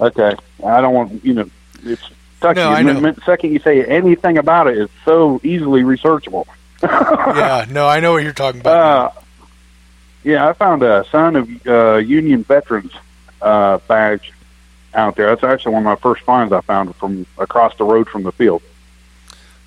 [0.00, 0.34] Okay,
[0.66, 1.50] I don't want you know.
[1.84, 2.02] It's
[2.44, 2.60] Tucky.
[2.60, 3.00] No, I the know.
[3.00, 6.46] min- second you say anything about it, it's so easily researchable.
[6.82, 7.64] yeah.
[7.70, 9.16] No, I know what you're talking about.
[9.16, 9.20] Uh,
[10.24, 12.92] yeah, I found a sign of uh, Union Veterans
[13.42, 14.32] uh, badge
[14.94, 15.26] out there.
[15.28, 18.32] That's actually one of my first finds I found from across the road from the
[18.32, 18.62] field.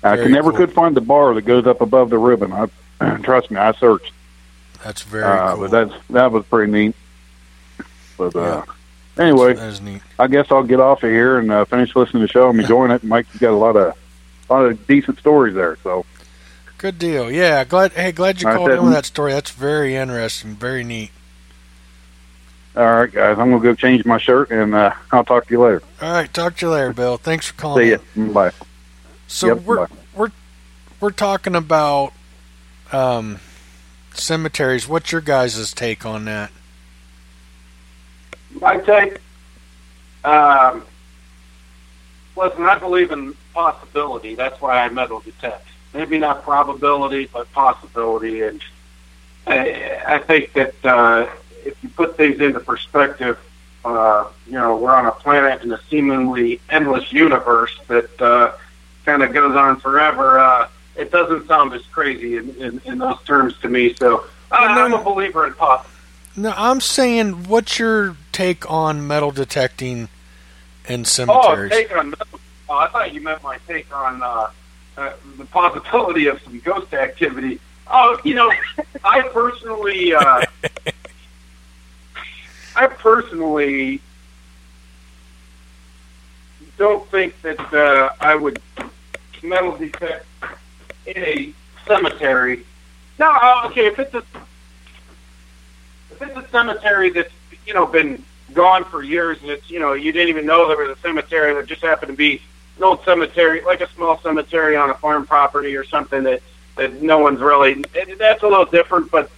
[0.02, 0.58] I Very never cool.
[0.58, 2.52] could find the bar that goes up above the ribbon.
[2.52, 4.12] I, trust me, I searched.
[4.84, 5.68] That's very uh, cool.
[5.68, 6.94] But that's that was pretty neat.
[8.16, 8.72] But uh, Yeah.
[9.18, 10.02] Anyway, That is neat.
[10.18, 12.48] I guess I'll get off of here and uh, finish listening to the show.
[12.48, 13.02] I'm enjoying it.
[13.04, 13.96] Mike, you got a lot of
[14.48, 15.76] a lot of decent stories there.
[15.82, 16.04] So
[16.78, 17.30] Good deal.
[17.30, 17.64] Yeah.
[17.64, 17.92] Glad.
[17.92, 19.32] Hey, glad you I called in with that story.
[19.32, 20.54] That's very interesting.
[20.54, 21.10] Very neat.
[22.76, 25.60] all right, guys, I'm gonna go change my shirt and uh, I'll talk to you
[25.60, 25.82] later.
[26.00, 26.32] All right.
[26.32, 27.16] Talk to you later, Bill.
[27.16, 27.84] Thanks for calling.
[27.98, 28.26] See you.
[28.32, 28.52] Bye.
[29.26, 29.94] So Yep, we're bye.
[30.14, 30.30] we're
[31.00, 32.12] we're talking about
[32.92, 33.40] um,
[34.14, 34.88] cemeteries.
[34.88, 36.50] What's your guys' take on that?
[38.52, 39.18] My take,
[40.24, 40.84] um,
[42.36, 44.34] listen, I believe in possibility.
[44.34, 45.66] That's why I metal detect.
[45.94, 48.42] Maybe not probability, but possibility.
[48.42, 48.62] And
[49.46, 51.28] I, I think that uh,
[51.64, 53.38] if you put things into perspective,
[53.84, 58.52] uh, you know, we're on a planet in a seemingly endless universe that uh,
[59.04, 60.38] kind of goes on forever.
[60.38, 63.94] Uh, it doesn't sound as crazy in, in, in those terms to me.
[63.94, 65.94] So I, I'm a believer in possibility.
[66.36, 70.08] No, I'm saying, what's your take on metal detecting
[70.88, 71.72] in Oh, cemeteries?
[71.72, 72.14] take on.
[72.68, 74.50] Oh, I thought you meant my take on uh,
[74.96, 77.58] uh, the possibility of some ghost activity.
[77.90, 78.52] Oh, you know,
[79.02, 80.42] I personally, uh,
[82.76, 84.00] I personally
[86.76, 88.62] don't think that uh, I would
[89.42, 90.26] metal detect
[91.06, 91.52] in a
[91.88, 92.64] cemetery.
[93.18, 94.22] No, uh, okay, if it's a
[96.12, 97.32] if it's a cemetery that's
[97.66, 98.22] you know been
[98.54, 101.52] gone for years and it's you know you didn't even know there was a cemetery
[101.54, 102.40] that just happened to be
[102.78, 106.40] an old cemetery like a small cemetery on a farm property or something that
[106.76, 107.84] that no one's really
[108.18, 109.30] that's a little different but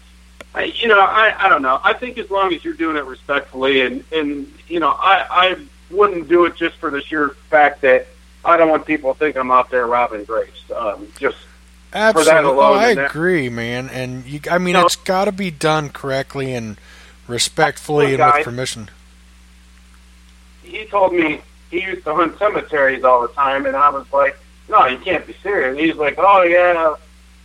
[0.54, 3.04] I, you know I I don't know I think as long as you're doing it
[3.04, 5.56] respectfully and and you know I I
[5.90, 8.06] wouldn't do it just for the sheer fact that
[8.44, 12.14] I don't want people to think I'm out there robbing graves um, just for that
[12.16, 12.48] Absolutely.
[12.52, 13.88] alone Oh, I agree, man.
[13.90, 14.86] And you, I mean, No.
[14.86, 16.78] it's got to be done correctly and
[17.26, 18.88] respectfully and with permission.
[20.70, 21.40] He told me
[21.70, 24.36] he used to hunt cemeteries all the time, and I was like,
[24.68, 26.96] "No, you can't be serious." And he's like, "Oh yeah,"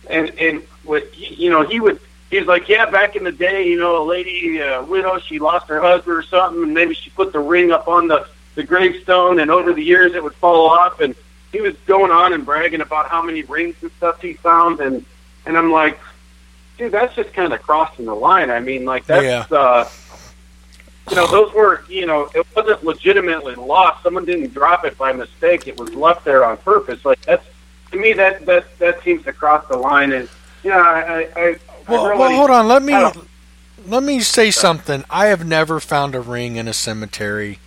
[0.08, 2.00] and and with you know he would
[2.30, 5.68] he's like, "Yeah, back in the day, you know, a lady uh, widow, she lost
[5.68, 9.38] her husband or something, and maybe she put the ring up on the the gravestone,
[9.38, 11.14] and over the years it would fall off." And
[11.52, 15.04] he was going on and bragging about how many rings and stuff he found, and
[15.44, 15.98] and I'm like,
[16.76, 18.50] dude, that's just kind of crossing the line.
[18.50, 19.50] I mean, like that's.
[19.50, 19.56] Yeah.
[19.56, 19.88] uh
[21.10, 24.02] you know, those were, you know, it wasn't legitimately lost.
[24.02, 25.68] Someone didn't drop it by mistake.
[25.68, 27.04] It was left there on purpose.
[27.04, 27.46] Like that's,
[27.92, 30.12] to me, that that that seems to cross the line.
[30.12, 30.28] And
[30.64, 31.56] yeah, I, I, I
[31.88, 32.66] Well, really, well, hold on.
[32.66, 32.94] Let me
[33.86, 35.04] let me say something.
[35.08, 37.60] I have never found a ring in a cemetery.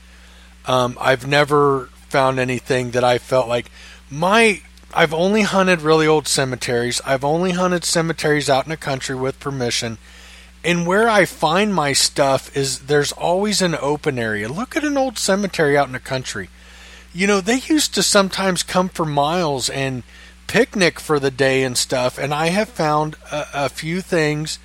[0.66, 3.72] Um, I've never found anything that I felt like
[4.10, 4.62] my.
[4.94, 7.00] I've only hunted really old cemeteries.
[7.06, 10.00] I've only hunted cemeteries out in the country with permission.
[10.64, 14.50] And where I find my stuff is there's always an open area.
[14.50, 16.50] Look at an old cemetery out in the country.
[17.14, 20.04] You know, they used to sometimes come for miles and
[20.48, 22.18] picnic for the day and stuff.
[22.18, 24.60] And I have found a, a few things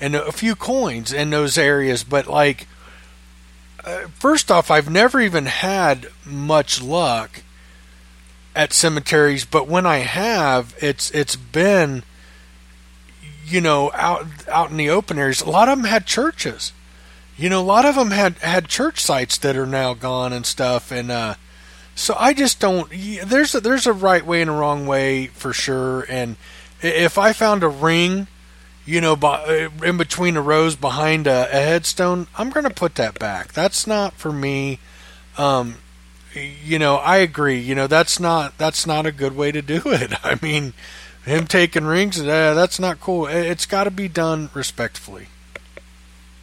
[0.00, 2.04] and a few coins in those areas.
[2.04, 2.68] But, like,
[3.84, 7.42] uh, first off, I've never even had much luck
[8.54, 9.44] at cemeteries.
[9.44, 12.04] But when I have, it's it's been
[13.52, 16.72] you know, out out in the open areas, a lot of them had churches.
[17.36, 20.46] You know, a lot of them had had church sites that are now gone and
[20.46, 20.90] stuff.
[20.90, 21.34] And uh,
[21.94, 22.90] so I just don't.
[23.24, 26.06] There's a, there's a right way and a wrong way for sure.
[26.08, 26.36] And
[26.80, 28.26] if I found a ring,
[28.84, 32.94] you know, by, in between the rows behind a, a headstone, I'm going to put
[32.96, 33.52] that back.
[33.52, 34.78] That's not for me.
[35.38, 35.76] Um,
[36.34, 37.58] you know, I agree.
[37.58, 40.12] You know, that's not that's not a good way to do it.
[40.24, 40.74] I mean,
[41.24, 43.26] him taking rings, uh, that's not cool.
[43.26, 45.28] It- It's got to be done respectfully.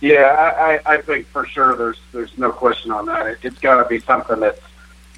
[0.02, 3.28] yeah, I, I, I think for sure there's there's no question on that.
[3.28, 4.62] It, it's got to be something that's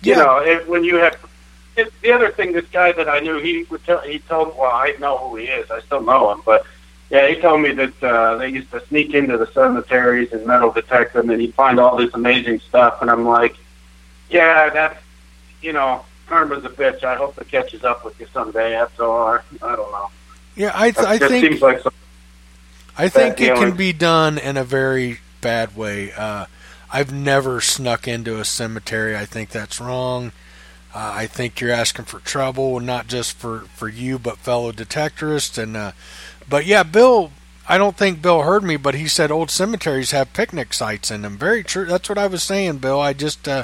[0.04, 0.24] You Yeah.
[0.24, 1.16] know, it, when you have
[1.78, 4.00] it, the other thing, this guy that I knew, he would tell.
[4.02, 4.50] He told.
[4.50, 5.70] me, Well, I know who he is.
[5.72, 6.66] I still know him, but
[7.10, 10.72] yeah, he told me that uh, they used to sneak into the cemeteries and metal
[10.72, 13.02] detect them, and he'd find all this amazing stuff.
[13.02, 13.56] And I'm like,
[14.30, 15.02] yeah, that's
[15.62, 17.04] you know, karma's a bitch.
[17.04, 18.72] I hope it catches up with you someday.
[18.72, 19.28] That's all.
[19.28, 20.10] I, I don't know.
[20.56, 21.84] Yeah, I th- I think like
[22.98, 26.14] I think it can be done in a very bad way.
[26.14, 26.46] Uh,
[26.92, 29.16] I've never snuck into a cemetery.
[29.16, 30.32] I think that's wrong.
[30.94, 35.62] Uh, I think you're asking for trouble, not just for, for you, but fellow detectorists.
[35.62, 35.92] And uh,
[36.48, 37.32] but yeah, Bill.
[37.70, 41.22] I don't think Bill heard me, but he said old cemeteries have picnic sites in
[41.22, 41.38] them.
[41.38, 41.86] Very true.
[41.86, 43.00] That's what I was saying, Bill.
[43.00, 43.64] I just uh,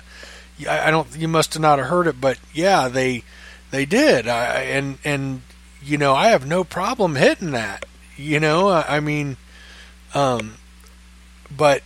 [0.65, 1.07] I don't.
[1.15, 3.23] You must have not have heard it, but yeah, they
[3.69, 4.27] they did.
[4.27, 5.41] I, and and
[5.83, 7.85] you know, I have no problem hitting that.
[8.15, 9.37] You know, I, I mean,
[10.15, 10.55] um,
[11.55, 11.83] but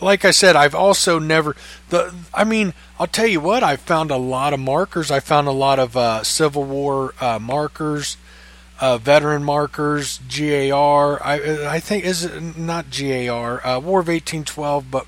[0.00, 1.56] like I said, I've also never
[1.88, 2.14] the.
[2.34, 3.62] I mean, I'll tell you what.
[3.62, 5.10] I found a lot of markers.
[5.10, 8.16] I found a lot of uh, Civil War uh, markers,
[8.80, 11.22] uh, veteran markers, GAR.
[11.24, 15.06] I I think is not GAR, uh, War of eighteen twelve, but.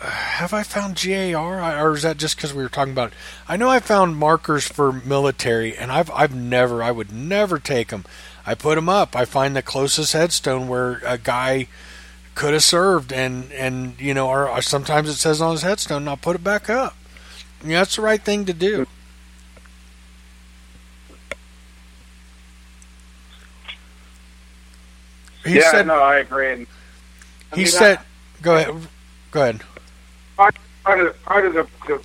[0.00, 3.18] Have I found GAR, or is that just because we were talking about it?
[3.46, 7.88] I know I found markers for military, and I've I've never, I would never take
[7.88, 8.06] them.
[8.46, 9.14] I put them up.
[9.14, 11.68] I find the closest headstone where a guy
[12.34, 15.98] could have served, and and you know, or, or sometimes it says on his headstone,
[15.98, 16.96] and I'll put it back up.
[17.62, 18.86] Yeah, that's the right thing to do.
[25.44, 25.86] He yeah, said.
[25.86, 26.52] no, I agree.
[26.52, 26.56] I
[27.54, 27.98] he mean, said.
[27.98, 28.02] I-
[28.42, 28.88] go ahead.
[29.30, 29.60] Go ahead.
[30.40, 32.02] Part, part of part of the, the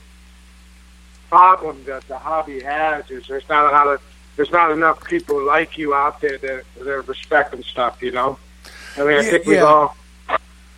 [1.29, 4.01] problem that the hobby has is there's not a lot of
[4.35, 8.01] there's not enough people like you out there that that are respecting stuff.
[8.01, 8.37] You know,
[8.97, 9.63] I mean, I Yeah, think we've yeah.
[9.63, 9.95] all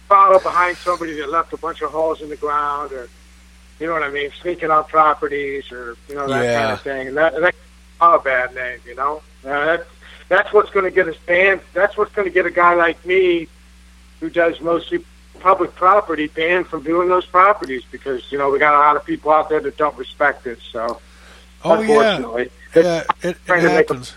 [0.07, 3.09] followed behind somebody that left a bunch of holes in the ground, or
[3.79, 6.53] you know what I mean, sneaking on properties, or you know that Yeah.
[6.53, 7.57] kind of thing, and that and that's
[7.99, 8.79] all a bad name.
[8.85, 9.89] You know, uh, that's
[10.29, 11.61] that's what's going to get us banned.
[11.73, 13.47] That's what's going to get a guy like me,
[14.19, 15.03] who does mostly
[15.37, 19.05] public property, banned from doing those properties because you know we got a lot of
[19.05, 20.59] people out there that don't respect it.
[20.71, 20.99] So,
[21.63, 24.13] Oh yeah, unfortunately, yeah, it, it make happens.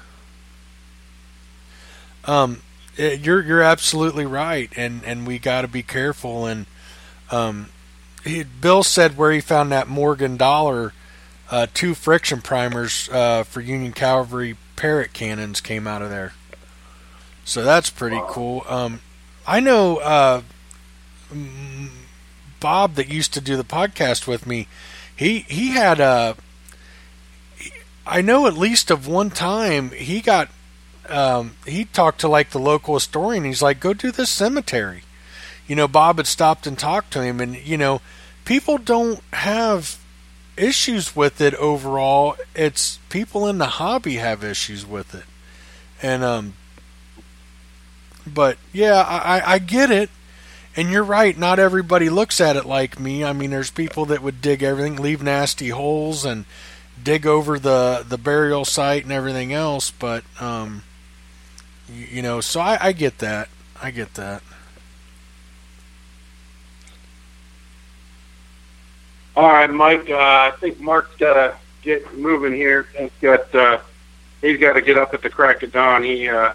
[2.24, 2.62] Um,
[2.96, 6.46] it, you're you're absolutely right, and and we got to be careful.
[6.46, 6.66] And
[7.30, 7.70] um,
[8.24, 10.92] he, Bill said where he found that Morgan Dollar,
[11.50, 16.32] uh, two friction primers uh, for Union Cavalry Parrott cannons came out of there.
[17.44, 18.64] So that's pretty cool.
[18.68, 19.00] Um,
[19.46, 20.42] I know uh,
[22.60, 24.68] Bob that used to do the podcast with me.
[25.16, 26.36] He he had a.
[28.06, 30.48] I know at least of one time he got.
[31.08, 33.44] Um, he talked to like the local historian.
[33.44, 35.02] He's like, "Go do this cemetery."
[35.66, 38.00] You know, Bob had stopped and talked to him, and you know,
[38.44, 39.98] people don't have
[40.56, 42.36] issues with it overall.
[42.54, 45.24] It's people in the hobby have issues with it,
[46.02, 46.54] and um,
[48.26, 50.10] but yeah, I, I- I get it.
[50.76, 53.24] And you're right, not everybody looks at it like me.
[53.24, 56.44] I mean, there's people that would dig everything, leave nasty holes, and
[57.02, 59.90] dig over the, the burial site and everything else.
[59.90, 60.84] But, um,
[61.88, 63.48] you, you know, so I, I get that.
[63.82, 64.42] I get that.
[69.36, 70.10] All right, Mike.
[70.10, 72.86] Uh, I think Mark's got to get moving here.
[72.96, 73.78] He's got uh,
[74.40, 76.02] he's got to get up at the crack of dawn.
[76.02, 76.52] He uh,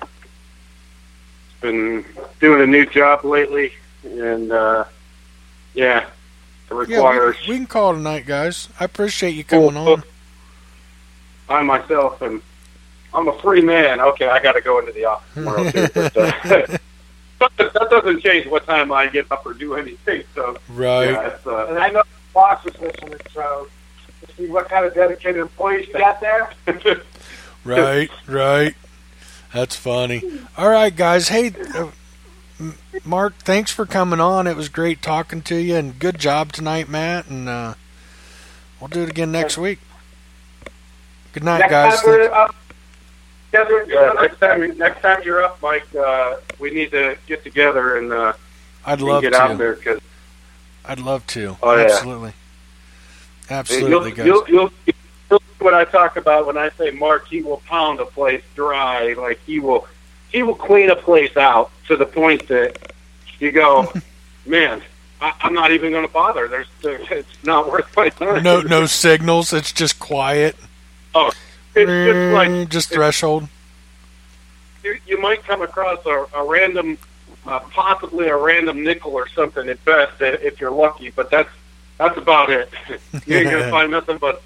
[1.61, 2.05] been
[2.39, 3.73] doing a new job lately,
[4.06, 4.86] and uh,
[5.73, 6.07] yeah, it
[6.69, 8.69] Yeah, requires we, we can call it a night, guys.
[8.80, 10.03] I appreciate you coming on.
[11.49, 12.41] I myself am
[13.14, 14.02] I'm a free man.
[14.02, 15.88] Okay, I got to go into the office tomorrow too.
[17.38, 20.23] But, uh, that doesn't change what time I get up or do anything.
[20.34, 21.11] So Right.
[21.11, 23.68] yeah, uh, and I know the boss is listening, so
[24.38, 26.49] see what kind of dedicated employees you got there.
[27.65, 28.76] Right, right.
[29.52, 30.23] That's funny.
[30.56, 31.30] All right, guys.
[31.30, 31.91] Hey, uh, M-
[33.03, 34.48] Mark, thanks for coming on.
[34.48, 37.27] It was great talking to you, and good job tonight, Matt.
[37.27, 37.73] And uh,
[38.80, 39.80] we'll do it again next week.
[41.34, 42.02] Good night, Next guys.
[42.02, 42.56] time we're up
[43.52, 47.98] together, yeah, next time, next time you're up, Mike, uh, we need to get together
[47.98, 48.34] and uh,
[48.86, 49.41] I'd and love get to.
[49.41, 49.99] out there because
[50.86, 51.57] I'd love to.
[51.61, 51.84] Oh, yeah.
[51.84, 52.34] Absolutely.
[53.49, 54.26] Absolutely, you'll, guys.
[54.26, 54.72] you'll, you'll,
[55.30, 57.27] you'll see what I talk about when I say Mark.
[57.27, 59.88] He will pound a place dry, like he will,
[60.31, 62.93] he will clean a place out to the point that
[63.39, 63.91] you go,
[64.45, 64.81] man,
[65.22, 66.47] I, I'm not even going to bother.
[66.47, 68.43] There's, there, it's not worth my time.
[68.43, 69.53] no, no signals.
[69.53, 70.56] It's just quiet.
[71.14, 71.31] Oh,
[71.76, 73.47] it's just like just threshold.
[74.84, 76.97] you, you might come across a, a random,
[77.45, 81.11] uh, possibly a random nickel or something at best, if you're lucky.
[81.11, 81.49] But that's
[81.97, 82.69] that's about it.
[83.26, 84.41] you ain't gonna find nothing but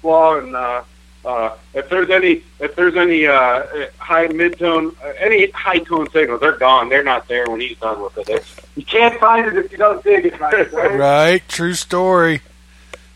[0.00, 0.82] flaw and uh,
[1.24, 3.66] uh, if there's any if there's any uh,
[3.98, 6.88] high mid tone uh, any high tone signals, they're gone.
[6.88, 8.28] They're not there when he's done with it.
[8.28, 10.40] It's, you can't find it if you don't dig it.
[10.40, 10.72] Right?
[10.72, 11.42] right.
[11.48, 12.40] True story.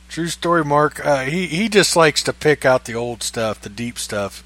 [0.09, 1.05] True story, Mark.
[1.05, 4.45] Uh, he he just likes to pick out the old stuff, the deep stuff.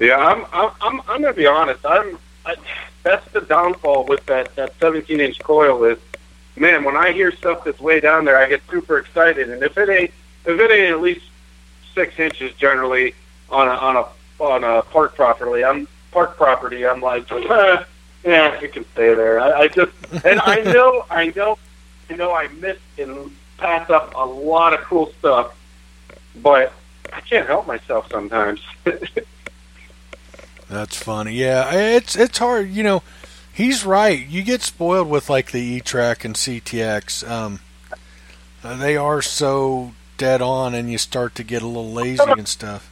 [0.00, 1.86] Yeah, I'm I'm I'm, I'm gonna be honest.
[1.86, 2.56] I'm I,
[3.04, 5.98] that's the downfall with that that 17 inch coil is,
[6.56, 6.82] man.
[6.82, 9.88] When I hear stuff that's way down there, I get super excited, and if it
[9.88, 10.10] ain't
[10.44, 11.24] if it ain't at least
[11.94, 13.14] six inches generally
[13.50, 14.06] on a on a
[14.42, 16.86] on a park property, I'm park property.
[16.86, 17.84] I'm like, eh,
[18.24, 19.40] yeah, it can stay there.
[19.40, 19.92] I, I just
[20.24, 21.58] and I know I know
[22.10, 25.56] I know I missed and passed up a lot of cool stuff,
[26.42, 26.72] but
[27.12, 28.60] I can't help myself sometimes.
[30.68, 31.34] That's funny.
[31.34, 32.70] Yeah, it's it's hard.
[32.70, 33.02] You know,
[33.52, 34.26] he's right.
[34.26, 37.28] You get spoiled with like the E Track and CTX.
[37.28, 37.60] Um,
[38.62, 42.48] uh, they are so dead on, and you start to get a little lazy and
[42.48, 42.90] stuff.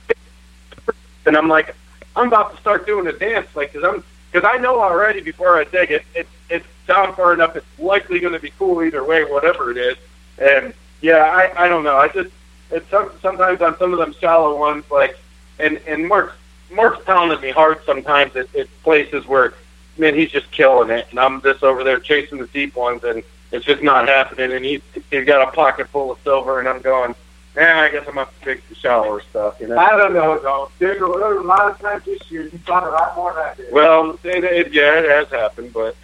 [1.27, 1.74] And I'm like,
[2.16, 5.59] I'm about to start doing a dance, like, cause I'm, cause I know already before
[5.59, 7.57] I dig it, it it's down far enough.
[7.57, 9.97] It's likely going to be cool either way, whatever it is.
[10.39, 11.97] And yeah, I I don't know.
[11.97, 12.31] I just
[12.70, 15.19] it's some, sometimes on some of them shallow ones, like,
[15.59, 16.35] and and Mark's
[16.70, 19.53] Mark's pounding me hard sometimes at, at places where,
[19.99, 23.23] man, he's just killing it, and I'm just over there chasing the deep ones, and
[23.53, 24.53] it's just not happening.
[24.53, 24.81] And he's
[25.11, 27.15] he's got a pocket full of silver, and I'm going,
[27.55, 29.79] yeah, I guess I'm up to fix the shallower stuff, you know.
[29.79, 30.70] I don't know, though.
[30.79, 33.43] There's a, there's a lot of times this year you thought a lot more than
[33.43, 33.73] I did.
[33.73, 35.97] Well, it, it, yeah, it has happened, but.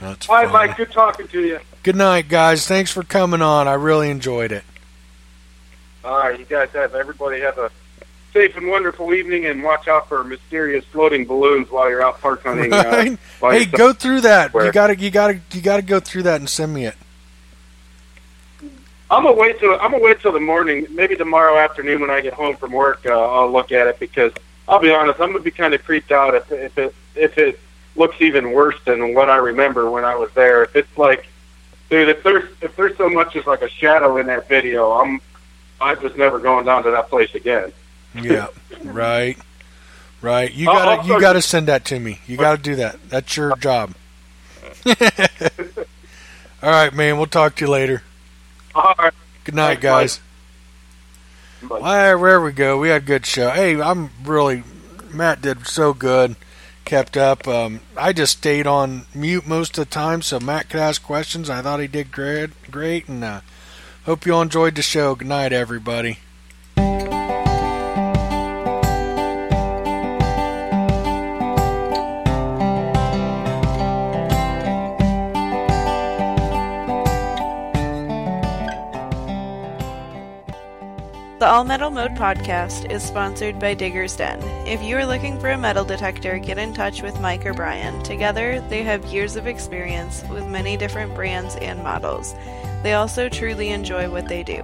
[0.00, 0.68] That's All right, funny.
[0.68, 0.76] Mike.
[0.76, 1.60] Good talking to you.
[1.84, 2.66] Good night, guys.
[2.66, 3.68] Thanks for coming on.
[3.68, 4.64] I really enjoyed it.
[6.04, 7.70] All right, you guys have everybody have a
[8.32, 12.42] safe and wonderful evening, and watch out for mysterious floating balloons while you're out park
[12.42, 12.70] hunting.
[12.70, 13.18] Right?
[13.42, 14.54] Uh, hey, go through that.
[14.54, 14.66] Where?
[14.66, 16.94] You gotta, you gotta, you gotta go through that and send me it.
[19.10, 22.22] I'm gonna wait till I'm gonna wait till the morning, maybe tomorrow afternoon when I
[22.22, 23.04] get home from work.
[23.04, 24.32] Uh, I'll look at it because
[24.66, 27.60] I'll be honest, I'm gonna be kind of creeped out if if it if it
[27.94, 30.62] looks even worse than what I remember when I was there.
[30.62, 31.26] If it's like,
[31.90, 35.20] dude, if there's if there's so much as like a shadow in that video, I'm
[35.78, 37.70] I'm just never going down to that place again.
[38.14, 38.48] Yeah,
[38.84, 39.36] right,
[40.20, 40.52] right.
[40.52, 42.20] You gotta, I'll you gotta send that to me.
[42.26, 42.96] You gotta do that.
[43.08, 43.94] That's your job.
[44.86, 44.94] All
[46.70, 47.16] right, man.
[47.16, 48.02] We'll talk to you later.
[48.74, 49.12] All right.
[49.44, 50.20] Good night, Thanks, guys.
[51.68, 51.82] Well,
[52.18, 52.78] there we go.
[52.78, 53.50] We had a good show.
[53.50, 54.64] Hey, I'm really
[55.12, 56.36] Matt did so good,
[56.84, 57.46] kept up.
[57.46, 61.50] Um, I just stayed on mute most of the time, so Matt could ask questions.
[61.50, 63.40] I thought he did great, great, and uh,
[64.04, 65.14] hope you all enjoyed the show.
[65.14, 66.18] Good night, everybody.
[81.42, 84.40] The All Metal Mode podcast is sponsored by Digger's Den.
[84.64, 88.00] If you are looking for a metal detector, get in touch with Mike or Brian.
[88.04, 92.36] Together, they have years of experience with many different brands and models.
[92.84, 94.62] They also truly enjoy what they do.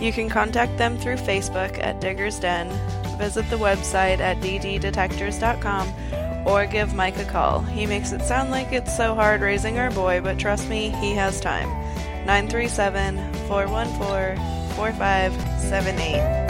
[0.00, 2.70] You can contact them through Facebook at Digger's Den,
[3.18, 7.60] visit the website at dddetectors.com, or give Mike a call.
[7.60, 11.12] He makes it sound like it's so hard raising our boy, but trust me, he
[11.12, 11.68] has time.
[12.24, 16.49] 937 414 4578.